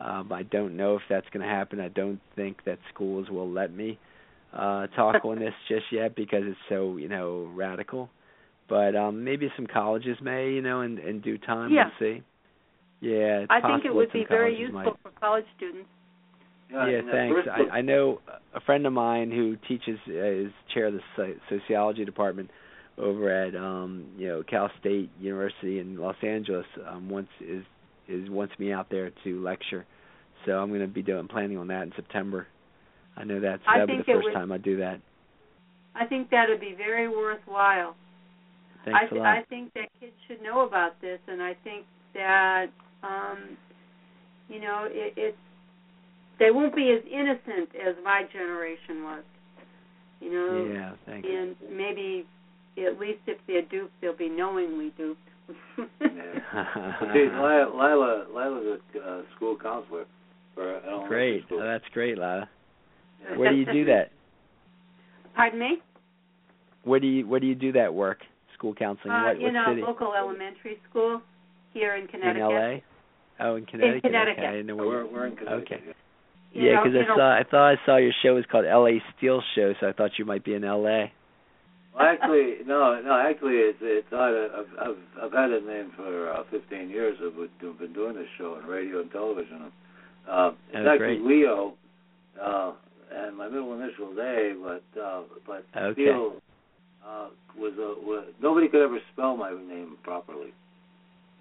Um 0.00 0.32
I 0.32 0.42
don't 0.44 0.76
know 0.76 0.96
if 0.96 1.02
that's 1.08 1.26
going 1.32 1.46
to 1.46 1.52
happen. 1.52 1.80
I 1.80 1.88
don't 1.88 2.20
think 2.36 2.64
that 2.64 2.78
schools 2.92 3.28
will 3.30 3.50
let 3.50 3.72
me 3.72 3.98
uh 4.52 4.86
talk 4.88 5.24
on 5.24 5.38
this 5.38 5.54
just 5.68 5.84
yet 5.92 6.14
because 6.16 6.42
it's 6.44 6.58
so, 6.68 6.96
you 6.96 7.08
know, 7.08 7.50
radical. 7.54 8.08
But 8.68 8.96
um 8.96 9.24
maybe 9.24 9.50
some 9.56 9.66
colleges 9.66 10.16
may, 10.22 10.50
you 10.50 10.62
know, 10.62 10.80
in 10.82 10.98
in 10.98 11.20
due 11.20 11.38
time 11.38 11.72
Yeah. 11.72 11.90
we'll 12.00 12.14
see. 12.16 12.22
Yeah, 13.00 13.40
it's 13.40 13.50
I 13.50 13.60
think 13.62 13.84
it 13.84 13.94
would 13.94 14.12
be 14.12 14.26
very 14.28 14.56
useful 14.56 14.82
might. 14.84 14.96
for 15.02 15.10
college 15.18 15.46
students. 15.56 15.88
Yeah, 16.70 16.88
yeah, 16.88 17.00
thanks. 17.10 17.40
I, 17.50 17.78
I 17.78 17.80
know 17.80 18.20
a 18.54 18.60
friend 18.60 18.86
of 18.86 18.92
mine 18.92 19.30
who 19.30 19.56
teaches 19.66 19.98
uh, 20.08 20.12
is 20.12 20.52
chair 20.72 20.86
of 20.86 20.94
the 20.94 21.34
sociology 21.48 22.04
department 22.04 22.50
over 22.96 23.28
at 23.30 23.56
um, 23.56 24.06
you 24.16 24.28
know 24.28 24.42
Cal 24.48 24.70
State 24.78 25.10
University 25.18 25.80
in 25.80 25.96
Los 25.98 26.16
Angeles. 26.22 26.66
Um, 26.88 27.08
wants 27.08 27.30
is 27.40 27.64
is 28.10 28.28
wants 28.30 28.52
me 28.58 28.72
out 28.72 28.88
there 28.90 29.10
to 29.24 29.42
lecture, 29.42 29.86
so 30.44 30.52
I'm 30.52 30.68
going 30.68 30.80
to 30.80 30.86
be 30.86 31.02
doing 31.02 31.28
planning 31.28 31.58
on 31.58 31.68
that 31.68 31.82
in 31.82 31.92
September. 31.96 32.46
I 33.16 33.24
know 33.24 33.40
that's 33.40 33.62
I 33.68 33.78
that'll 33.78 33.86
be 33.96 33.98
the 33.98 34.04
first 34.04 34.24
would- 34.24 34.34
time 34.34 34.52
I 34.52 34.58
do 34.58 34.78
that. 34.78 35.00
I 35.94 36.06
think 36.06 36.30
that 36.30 36.46
would 36.48 36.60
be 36.60 36.74
very 36.76 37.08
worthwhile. 37.08 37.96
Thanks 38.84 38.98
I 39.02 39.06
a 39.06 39.08
th- 39.10 39.18
lot. 39.18 39.26
I 39.26 39.42
think 39.50 39.72
that 39.74 39.88
kids 40.00 40.12
should 40.28 40.40
know 40.42 40.66
about 40.66 41.00
this, 41.00 41.18
and 41.28 41.42
I 41.42 41.54
think 41.64 41.84
that 42.14 42.66
um, 43.02 43.56
you 44.48 44.60
know 44.60 44.86
it, 44.88 45.14
it's 45.16 45.36
they 46.38 46.50
won't 46.50 46.74
be 46.74 46.90
as 46.96 47.04
innocent 47.10 47.68
as 47.76 47.94
my 48.04 48.22
generation 48.32 49.04
was. 49.04 49.24
You 50.20 50.32
know, 50.32 50.72
yeah, 50.72 50.92
thanks. 51.06 51.28
and 51.30 51.56
maybe 51.70 52.26
at 52.78 52.98
least 52.98 53.20
if 53.26 53.38
they're 53.46 53.62
duped, 53.62 53.92
they'll 54.00 54.16
be 54.16 54.28
knowingly 54.28 54.92
duped. 54.96 55.20
Yeah. 56.00 57.12
See, 57.12 57.28
Lila, 57.28 57.70
Lila, 57.72 58.26
Lila's 58.34 58.80
a 58.94 58.98
uh, 58.98 59.22
school 59.36 59.56
counselor 59.60 60.04
for 60.54 60.76
an 60.76 60.82
elementary 60.84 61.08
great. 61.08 61.46
school. 61.46 61.60
Oh, 61.62 61.66
that's 61.66 61.84
great, 61.92 62.16
Lila. 62.16 62.48
Yeah. 63.22 63.36
Where 63.36 63.52
do 63.52 63.56
you 63.56 63.66
do 63.66 63.84
that? 63.86 64.10
Pardon 65.34 65.60
me? 65.60 65.78
Where 66.84 66.98
do 66.98 67.06
you 67.06 67.26
where 67.28 67.40
do 67.40 67.46
you 67.46 67.54
do 67.54 67.72
that 67.72 67.94
work? 67.94 68.18
school 68.60 68.74
counseling? 68.74 69.12
Uh, 69.12 69.24
what 69.24 69.36
in 69.36 69.54
what 69.54 69.68
a 69.68 69.72
city? 69.72 69.82
local 69.82 70.12
elementary 70.14 70.78
school 70.88 71.22
here 71.72 71.96
in 71.96 72.06
Connecticut. 72.06 72.36
in 72.36 72.42
L.A. 72.42 72.84
Oh, 73.40 73.56
in 73.56 73.64
Connecticut. 73.64 74.02
Connecticut. 74.02 74.38
Okay, 74.38 74.46
I 74.46 74.52
didn't 74.52 74.66
know 74.66 74.76
where 74.76 74.86
We're 74.86 75.06
we're 75.06 75.26
in 75.26 75.36
Connecticut. 75.36 75.72
Okay. 75.72 75.84
yeah. 75.86 75.92
You 76.52 76.70
Yeah, 76.70 76.82
because 76.82 76.98
I 77.00 77.16
saw 77.16 77.38
I 77.38 77.42
thought 77.50 77.70
I 77.70 77.74
saw 77.86 77.96
your 77.96 78.12
show 78.22 78.34
was 78.34 78.44
called 78.50 78.66
L.A. 78.66 79.02
Steel 79.16 79.42
Show, 79.54 79.72
so 79.80 79.88
I 79.88 79.92
thought 79.92 80.12
you 80.18 80.24
might 80.24 80.44
be 80.44 80.54
in 80.54 80.64
L.A. 80.64 81.12
Well, 81.94 82.06
actually, 82.06 82.54
no, 82.66 83.00
no. 83.02 83.18
Actually, 83.18 83.56
it's 83.56 83.78
it's 83.82 84.06
odd. 84.12 84.34
I've 84.34 84.88
I've 84.88 85.24
I've 85.24 85.32
had 85.32 85.50
a 85.50 85.60
name 85.60 85.92
for 85.96 86.32
uh, 86.32 86.42
15 86.50 86.88
years. 86.88 87.18
I've 87.24 87.34
been 87.78 87.92
doing 87.92 88.14
this 88.14 88.28
show 88.38 88.54
on 88.54 88.68
radio 88.68 89.00
and 89.00 89.10
television. 89.10 89.72
Uh, 90.28 90.52
it's 90.72 90.76
Oh, 90.76 90.88
actually 90.88 91.18
great. 91.18 91.22
Leo, 91.22 91.74
uh, 92.40 92.72
and 93.12 93.36
my 93.36 93.48
middle 93.48 93.74
initial 93.74 94.12
is 94.12 94.18
A, 94.18 94.54
but 94.62 95.00
uh, 95.00 95.22
but 95.46 95.64
Okay. 95.76 96.02
Steele 96.02 96.36
uh, 97.04 97.28
was 97.56 97.72
a 97.74 98.06
was, 98.06 98.26
nobody 98.40 98.68
could 98.68 98.82
ever 98.82 98.98
spell 99.12 99.36
my 99.36 99.50
name 99.50 99.96
properly 100.04 100.52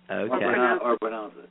or, 0.09 0.21
Okay. 0.21 0.45
pronounce, 0.45 0.81
or 0.83 0.97
pronounce 0.97 1.33
it. 1.37 1.49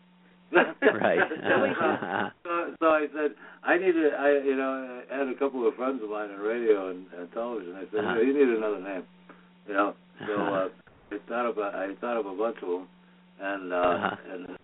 Right. 0.52 1.18
so, 2.44 2.74
so 2.80 2.86
I 2.86 3.06
said 3.14 3.32
I 3.62 3.76
needed 3.76 4.14
I 4.14 4.30
you 4.44 4.56
know 4.56 5.02
I 5.10 5.18
had 5.18 5.28
a 5.28 5.34
couple 5.34 5.66
of 5.66 5.74
friends 5.74 6.00
of 6.02 6.10
mine 6.10 6.30
on 6.30 6.40
radio 6.40 6.90
and, 6.90 7.06
and 7.18 7.30
television. 7.32 7.74
I 7.76 7.84
said 7.90 8.04
Uh-huh. 8.04 8.20
you 8.20 8.32
need 8.32 8.48
another 8.56 8.80
name, 8.80 9.04
you 9.66 9.74
know. 9.74 9.94
So 10.26 10.32
uh, 10.54 10.68
I 11.12 11.18
thought 11.28 11.46
of 11.46 11.58
a, 11.58 11.62
I 11.74 11.94
thought 12.00 12.16
of 12.16 12.26
a 12.26 12.34
bunch 12.34 12.56
of 12.62 12.68
them, 12.68 12.88
and 13.40 13.72
uh, 13.72 13.76
Uh-huh. 13.76 14.16
and 14.32 14.56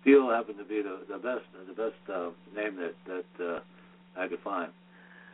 Steele 0.00 0.30
happened 0.30 0.58
to 0.58 0.64
be 0.64 0.82
the 0.82 1.00
the 1.08 1.18
best 1.18 1.44
the 1.68 1.74
best 1.74 2.00
uh, 2.12 2.30
name 2.54 2.76
that 2.76 2.94
that 3.06 3.44
uh, 3.44 3.60
I 4.18 4.28
could 4.28 4.40
find. 4.40 4.72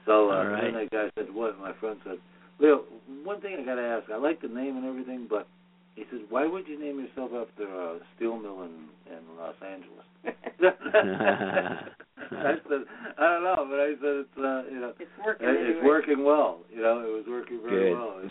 So 0.06 0.30
uh, 0.30 0.44
right. 0.44 0.62
then 0.64 0.74
that 0.74 0.90
guy 0.90 1.10
said, 1.16 1.32
"What?" 1.32 1.58
My 1.60 1.72
friend 1.74 1.98
said, 2.04 2.18
"Leo, 2.58 2.82
one 3.22 3.40
thing 3.40 3.56
I 3.60 3.64
got 3.64 3.76
to 3.76 3.82
ask. 3.82 4.10
I 4.10 4.16
like 4.16 4.40
the 4.42 4.48
name 4.48 4.76
and 4.76 4.86
everything, 4.86 5.26
but." 5.30 5.46
He 5.94 6.04
says, 6.10 6.20
"Why 6.30 6.46
would 6.46 6.66
you 6.68 6.78
name 6.80 6.98
yourself 7.00 7.30
after 7.34 7.64
a 7.64 7.98
steel 8.16 8.38
mill 8.38 8.62
in 8.62 8.88
in 9.06 9.36
Los 9.38 9.54
Angeles?" 9.62 10.06
I 12.32 12.54
said, 12.68 12.82
"I 13.18 13.20
don't 13.20 13.44
know," 13.44 13.66
but 13.68 13.80
I 13.80 13.92
said, 14.00 14.24
"It's 14.24 14.38
uh, 14.38 14.62
you 14.72 14.80
know, 14.80 14.92
It's 14.98 15.10
working. 15.24 15.48
it, 15.48 15.52
it's 15.52 15.70
anyway. 15.70 15.86
working 15.86 16.24
well. 16.24 16.60
You 16.74 16.82
know, 16.82 17.00
it 17.00 17.12
was 17.12 17.24
working 17.28 17.60
very 17.62 17.90
Good. 17.90 17.98
well." 17.98 18.20
It, 18.24 18.30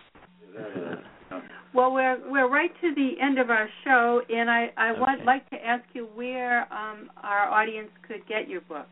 it 0.56 0.62
had 0.62 0.72
a, 0.72 0.76
you 0.76 1.38
know, 1.38 1.42
Well, 1.74 1.94
we're 1.94 2.18
we're 2.30 2.50
right 2.50 2.72
to 2.82 2.96
the 2.96 3.12
end 3.22 3.38
of 3.40 3.50
our 3.50 3.70
show, 3.84 4.22
and 4.30 4.50
I 4.50 4.72
I 4.78 4.92
would 4.92 5.26
like 5.26 5.50
to 5.52 5.56
ask 5.64 5.84
you 5.94 6.08
where 6.16 6.62
um 6.74 7.10
our 7.24 7.48
audience 7.50 7.90
could 8.08 8.26
get 8.28 8.50
your 8.50 8.62
book. 8.62 8.88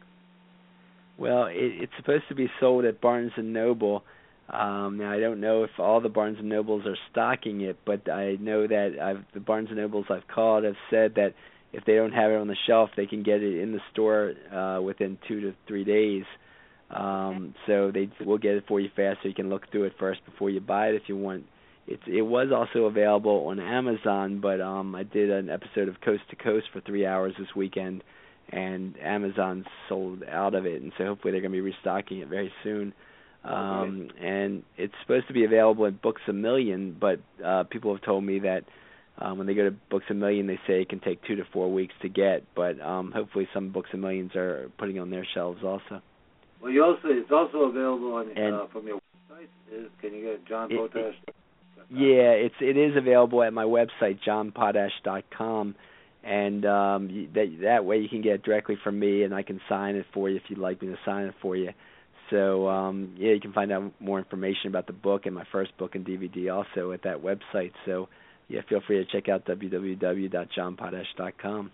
Well, 1.17 1.47
it, 1.47 1.55
it's 1.55 1.91
supposed 1.97 2.24
to 2.30 2.36
be 2.36 2.49
sold 2.59 2.86
at 2.86 3.01
Barnes 3.01 3.32
and 3.36 3.51
Noble. 3.51 4.03
Um, 4.52 4.97
now 4.97 5.12
I 5.12 5.20
don't 5.20 5.39
know 5.39 5.64
if 5.64 5.72
all 5.78 6.02
the 6.02 6.10
Barnes 6.10 6.38
and 6.39 6.50
Nobles 6.50 6.86
are 6.86 6.97
stocking 7.12 7.62
it, 7.62 7.78
but 7.86 8.10
I 8.10 8.36
know 8.39 8.66
that 8.66 8.97
I've 9.02 9.24
the 9.34 9.39
Barnes 9.39 9.70
and 9.70 9.78
Nobles 9.78 10.06
I've 10.10 10.28
called 10.28 10.64
have 10.64 10.76
said 10.89 11.16
that 11.16 11.36
if 11.72 11.86
they 11.86 11.95
don't 11.95 12.14
have 12.14 12.32
it 12.32 12.36
on 12.36 12.47
the 12.47 12.56
shelf, 12.66 12.89
they 12.97 13.06
can 13.06 13.22
get 13.22 13.43
it 13.43 13.62
in 13.62 13.74
the 13.74 13.82
store 13.91 14.34
uh, 14.52 14.82
within 14.82 15.20
two 15.28 15.41
to 15.41 15.54
three 15.68 15.84
days. 15.84 16.24
Um, 16.89 17.54
so 17.68 17.91
they 17.91 18.10
will 18.26 18.39
get 18.39 18.56
it 18.56 18.64
for 18.68 18.80
you 18.80 18.89
fast, 18.95 19.20
so 19.22 19.28
you 19.28 19.36
can 19.36 19.50
look 19.50 19.70
through 19.72 19.84
it 19.84 19.93
first 20.00 20.26
before 20.26 20.50
you 20.50 20.60
buy 20.60 20.88
it 20.88 20.95
if 20.95 21.04
you 21.08 21.16
want. 21.16 21.45
It's 21.86 22.02
it 22.08 22.24
was 22.24 22.47
also 22.52 22.86
available 22.86 23.47
on 23.47 23.60
Amazon, 23.60 24.39
but 24.41 24.62
um, 24.62 24.95
I 24.95 25.04
did 25.04 25.30
an 25.30 25.50
episode 25.50 25.89
of 25.89 26.02
Coast 26.02 26.24
to 26.32 26.36
Coast 26.36 26.66
for 26.74 26.82
three 26.82 27.06
hours 27.06 27.34
this 27.38 27.56
weekend, 27.56 28.04
and 28.52 28.95
Amazon 29.00 29.66
sold 29.88 30.24
out 30.24 30.56
of 30.56 30.66
it, 30.66 30.82
and 30.82 30.91
so 30.97 31.06
hopefully 31.06 31.32
they're 31.32 31.41
going 31.41 31.52
to 31.52 31.56
be 31.56 31.62
restocking 31.62 32.20
it 32.20 32.28
very 32.28 32.52
soon. 32.64 32.93
Um, 33.44 34.10
and 34.22 34.64
it's 34.78 34.94
supposed 35.02 35.28
to 35.28 35.34
be 35.34 35.46
available 35.46 35.86
at 35.86 36.02
Books 36.02 36.22
a 36.28 36.34
Million, 36.34 36.96
but 37.00 37.20
uh, 37.44 37.64
people 37.64 37.94
have 37.96 38.04
told 38.04 38.24
me 38.24 38.40
that 38.40 38.64
um, 39.18 39.38
when 39.38 39.48
they 39.48 39.54
go 39.54 39.64
to 39.70 39.76
Books 39.90 40.06
a 40.10 40.14
Million, 40.14 40.48
they 40.48 40.60
say 40.68 40.82
it 40.82 40.90
can 40.90 41.00
take 41.00 41.24
two 41.24 41.36
to 41.38 41.44
four 41.54 41.72
weeks 41.72 41.94
to 42.02 42.10
get. 42.10 42.44
But 42.56 42.80
um, 42.82 43.12
hopefully, 43.14 43.48
some 43.54 43.72
Books 43.72 43.90
a 43.94 43.98
Millions 43.98 44.36
are 44.36 44.70
putting 44.78 44.98
it 44.98 45.00
on 45.00 45.10
their 45.10 45.26
shelves 45.34 45.62
also. 45.64 46.02
well, 46.62 46.72
you 46.72 46.84
also 46.84 47.02
it's 47.06 47.32
also 47.32 47.60
available 47.70 48.14
on 48.14 48.30
And- 48.38 48.56
uh, 48.56 48.68
from 48.74 48.88
your 48.88 48.98
website. 48.98 49.48
Is, 49.72 49.90
can 50.02 50.14
you 50.14 50.24
get 50.24 50.46
John 50.46 50.72
It- 50.72 50.78
Potash? 50.78 51.16
Yeah, 51.92 52.34
it's 52.34 52.56
it 52.62 52.78
is 52.78 52.96
available 52.96 53.42
at 53.42 53.52
my 53.52 53.64
website 53.64 54.20
johnpotash.com, 54.28 55.76
and 56.24 56.66
um, 56.66 57.08
y- 57.08 57.28
that 57.34 57.58
that 57.64 57.86
way 57.86 57.98
you 57.98 58.10
can 58.10 58.22
get 58.22 58.34
it 58.36 58.44
directly 58.44 58.78
from 58.84 59.00
me, 59.00 59.24
and 59.24 59.34
I 59.34 59.42
can 59.44 59.60
sign 59.70 59.96
it 59.96 60.06
for 60.14 60.30
you 60.30 60.36
if 60.38 60.44
you'd 60.50 60.60
like 60.60 60.82
me 60.82 60.90
to 60.90 60.98
sign 61.06 61.26
it 61.28 61.34
for 61.42 61.56
you. 61.56 61.72
So 62.30 62.67
um, 62.67 63.15
yeah, 63.17 63.32
you 63.34 63.39
can 63.39 63.53
find 63.53 63.71
out 63.71 63.91
more 63.99 64.19
information 64.19 64.67
about 64.67 64.86
the 64.88 64.93
book 64.93 65.25
and 65.25 65.34
my 65.36 65.45
first 65.51 65.75
book 65.77 65.95
and 65.95 66.05
DVD 66.05 66.53
also 66.53 66.91
at 66.91 67.01
that 67.03 67.21
website. 67.23 67.71
So 67.86 68.07
yeah, 68.47 68.61
feel 68.69 68.82
free 68.86 69.03
to 69.03 69.11
check 69.11 69.30
out 69.30 69.45
www.johnpotash.com. 69.45 71.71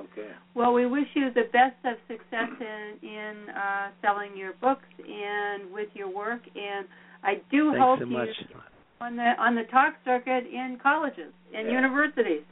Okay. 0.00 0.30
Well, 0.54 0.72
we 0.72 0.86
wish 0.86 1.06
you 1.14 1.30
the 1.32 1.44
best 1.52 1.76
of 1.84 1.96
success 2.08 2.48
in 2.60 2.98
in 3.08 3.48
uh, 3.50 3.90
selling 4.02 4.36
your 4.36 4.52
books 4.60 4.84
and 4.98 5.72
with 5.72 5.88
your 5.94 6.08
work, 6.12 6.40
and 6.56 6.86
I 7.22 7.34
do 7.50 7.70
Thanks 7.70 7.84
hope 7.84 7.98
so 8.00 8.04
you 8.06 8.10
much. 8.10 8.28
on 9.00 9.14
the 9.16 9.34
on 9.38 9.54
the 9.54 9.62
talk 9.70 9.94
circuit 10.04 10.46
in 10.52 10.78
colleges 10.82 11.32
and 11.54 11.68
Yeah. 11.68 11.74
universities. 11.74 12.42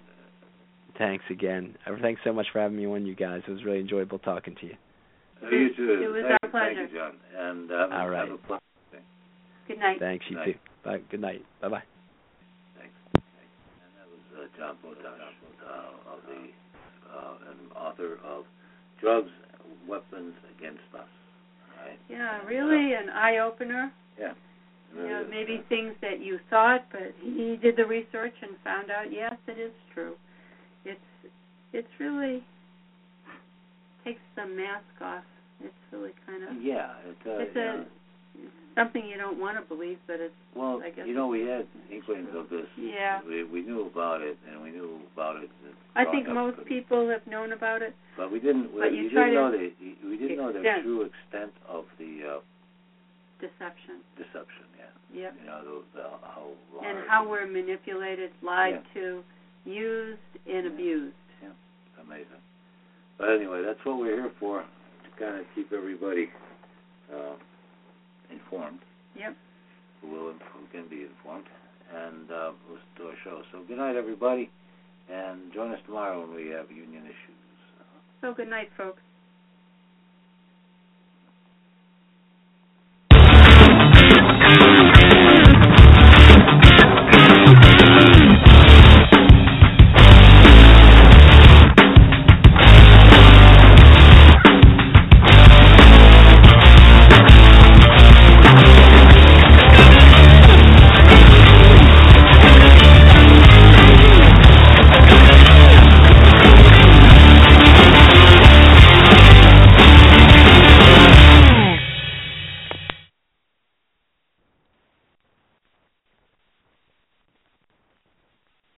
Thanks 0.98 1.24
again. 1.30 1.74
Uh, 1.86 1.96
Thanks 2.00 2.20
so 2.22 2.32
much 2.32 2.46
for 2.52 2.60
having 2.60 2.76
me 2.76 2.86
on, 2.86 3.06
you 3.06 3.14
guys. 3.16 3.42
It 3.48 3.50
was 3.50 3.64
really 3.64 3.80
enjoyable 3.80 4.18
talking 4.20 4.54
to 4.60 4.66
you. 4.66 4.76
You 5.50 5.74
too. 5.74 5.98
It 6.00 6.06
was 6.12 6.22
thank, 6.28 6.38
our 6.41 6.41
pleasure. 6.52 6.74
Thank 6.76 6.92
you, 6.92 6.98
John. 6.98 7.14
And 7.36 7.72
uh, 7.72 7.88
All 7.96 8.08
right. 8.08 8.28
have 8.28 8.36
a 8.36 8.42
pleasant 8.46 8.62
day. 8.92 8.98
Good 9.66 9.78
night. 9.78 9.98
Thanks, 9.98 10.24
you 10.28 10.36
Night. 10.36 10.46
too. 10.46 10.54
Bye. 10.84 11.00
Good 11.10 11.20
night. 11.20 11.42
Bye 11.60 11.68
bye. 11.68 11.82
Thanks. 12.78 12.94
And 13.16 13.92
that 13.96 14.06
was 14.06 14.22
uh, 14.36 14.58
John 14.58 14.76
Potash, 14.82 15.02
uh, 15.64 16.12
of 16.12 16.20
the 16.28 16.52
uh, 17.10 17.50
and 17.50 17.72
author 17.74 18.18
of 18.24 18.44
Drugs, 19.00 19.30
Weapons 19.88 20.34
Against 20.58 20.80
Us. 20.94 21.08
Right? 21.80 21.98
Yeah, 22.08 22.44
really 22.44 22.94
an 22.94 23.08
eye 23.10 23.38
opener. 23.38 23.92
Yeah. 24.18 24.32
You 24.94 25.08
know, 25.08 25.22
is, 25.22 25.26
maybe 25.30 25.62
uh, 25.64 25.68
things 25.68 25.94
that 26.02 26.20
you 26.20 26.38
thought, 26.50 26.84
but 26.92 27.14
he 27.22 27.56
did 27.60 27.76
the 27.76 27.86
research 27.86 28.34
and 28.42 28.52
found 28.62 28.90
out 28.90 29.10
yes, 29.10 29.34
it 29.48 29.58
is 29.58 29.72
true. 29.94 30.14
It's 30.84 31.00
it's 31.72 31.88
really 31.98 32.44
takes 34.04 34.20
the 34.36 34.44
mask 34.46 34.84
off. 35.00 35.24
It's 35.64 35.74
really 35.92 36.12
kind 36.26 36.42
of 36.44 36.62
Yeah, 36.62 36.90
it 37.06 37.16
does. 37.24 37.40
it's 37.48 37.56
yeah. 37.56 37.82
a 37.82 38.02
something 38.74 39.04
you 39.04 39.18
don't 39.18 39.38
want 39.38 39.58
to 39.60 39.64
believe, 39.74 39.98
but 40.06 40.16
it's 40.18 40.34
Well, 40.56 40.80
I 40.84 40.90
guess 40.90 41.06
you 41.06 41.14
know, 41.14 41.26
we 41.28 41.40
had 41.42 41.66
inklings 41.92 42.28
of 42.34 42.48
this. 42.48 42.66
Yeah. 42.76 43.20
We 43.26 43.44
we 43.44 43.62
knew 43.62 43.86
about 43.86 44.22
it, 44.22 44.38
and 44.50 44.62
we 44.62 44.70
knew 44.70 45.00
about 45.14 45.36
it. 45.42 45.50
I 45.94 46.04
think 46.06 46.28
most 46.28 46.64
people 46.66 47.08
have 47.10 47.26
known 47.26 47.52
about 47.52 47.82
it. 47.82 47.94
But 48.16 48.32
we 48.32 48.40
didn't. 48.40 48.72
But 48.72 48.90
we, 48.90 48.96
you 48.96 49.02
we 49.04 49.08
didn't 49.10 49.34
know 49.34 49.50
the. 49.52 49.72
We 50.08 50.16
didn't 50.16 50.36
know 50.38 50.52
the 50.52 50.62
true 50.82 51.02
extent 51.02 51.52
of 51.68 51.84
the 51.98 52.36
uh, 52.36 52.40
Deception. 53.40 54.00
deception. 54.16 54.64
Yeah. 54.78 55.22
Yep. 55.22 55.34
You 55.40 55.46
know 55.46 55.60
the, 55.92 55.98
the 56.00 56.08
how. 56.22 56.46
And 56.86 56.98
how 57.08 57.28
we're 57.28 57.46
manipulated, 57.46 58.30
lied 58.42 58.80
Yeah. 58.94 59.00
to, 59.02 59.22
used 59.66 60.20
and 60.46 60.64
Yeah. 60.64 60.72
abused. 60.72 61.16
Yeah, 61.42 61.48
amazing. 62.02 62.40
But 63.18 63.30
anyway, 63.30 63.62
that's 63.62 63.84
what 63.84 63.98
we're 63.98 64.16
here 64.16 64.32
for 64.40 64.64
kind 65.22 65.38
of 65.38 65.46
keep 65.54 65.72
everybody 65.72 66.28
uh, 67.14 67.34
informed. 68.30 68.80
Yep. 69.16 69.36
Who 70.00 70.08
will 70.08 70.32
who 70.32 70.66
can 70.72 70.88
be 70.90 71.06
informed 71.06 71.46
and 71.94 72.30
uh, 72.30 72.50
listen 72.68 72.90
to 72.96 73.02
our 73.04 73.16
show. 73.22 73.42
So 73.52 73.62
good 73.68 73.78
night, 73.78 73.94
everybody, 73.94 74.50
and 75.10 75.52
join 75.54 75.70
us 75.72 75.78
tomorrow 75.86 76.26
when 76.26 76.34
we 76.34 76.50
have 76.50 76.70
union 76.70 77.04
issues. 77.04 77.38
So 78.20 78.34
good 78.34 78.48
night, 78.48 78.70
folks. 78.76 79.00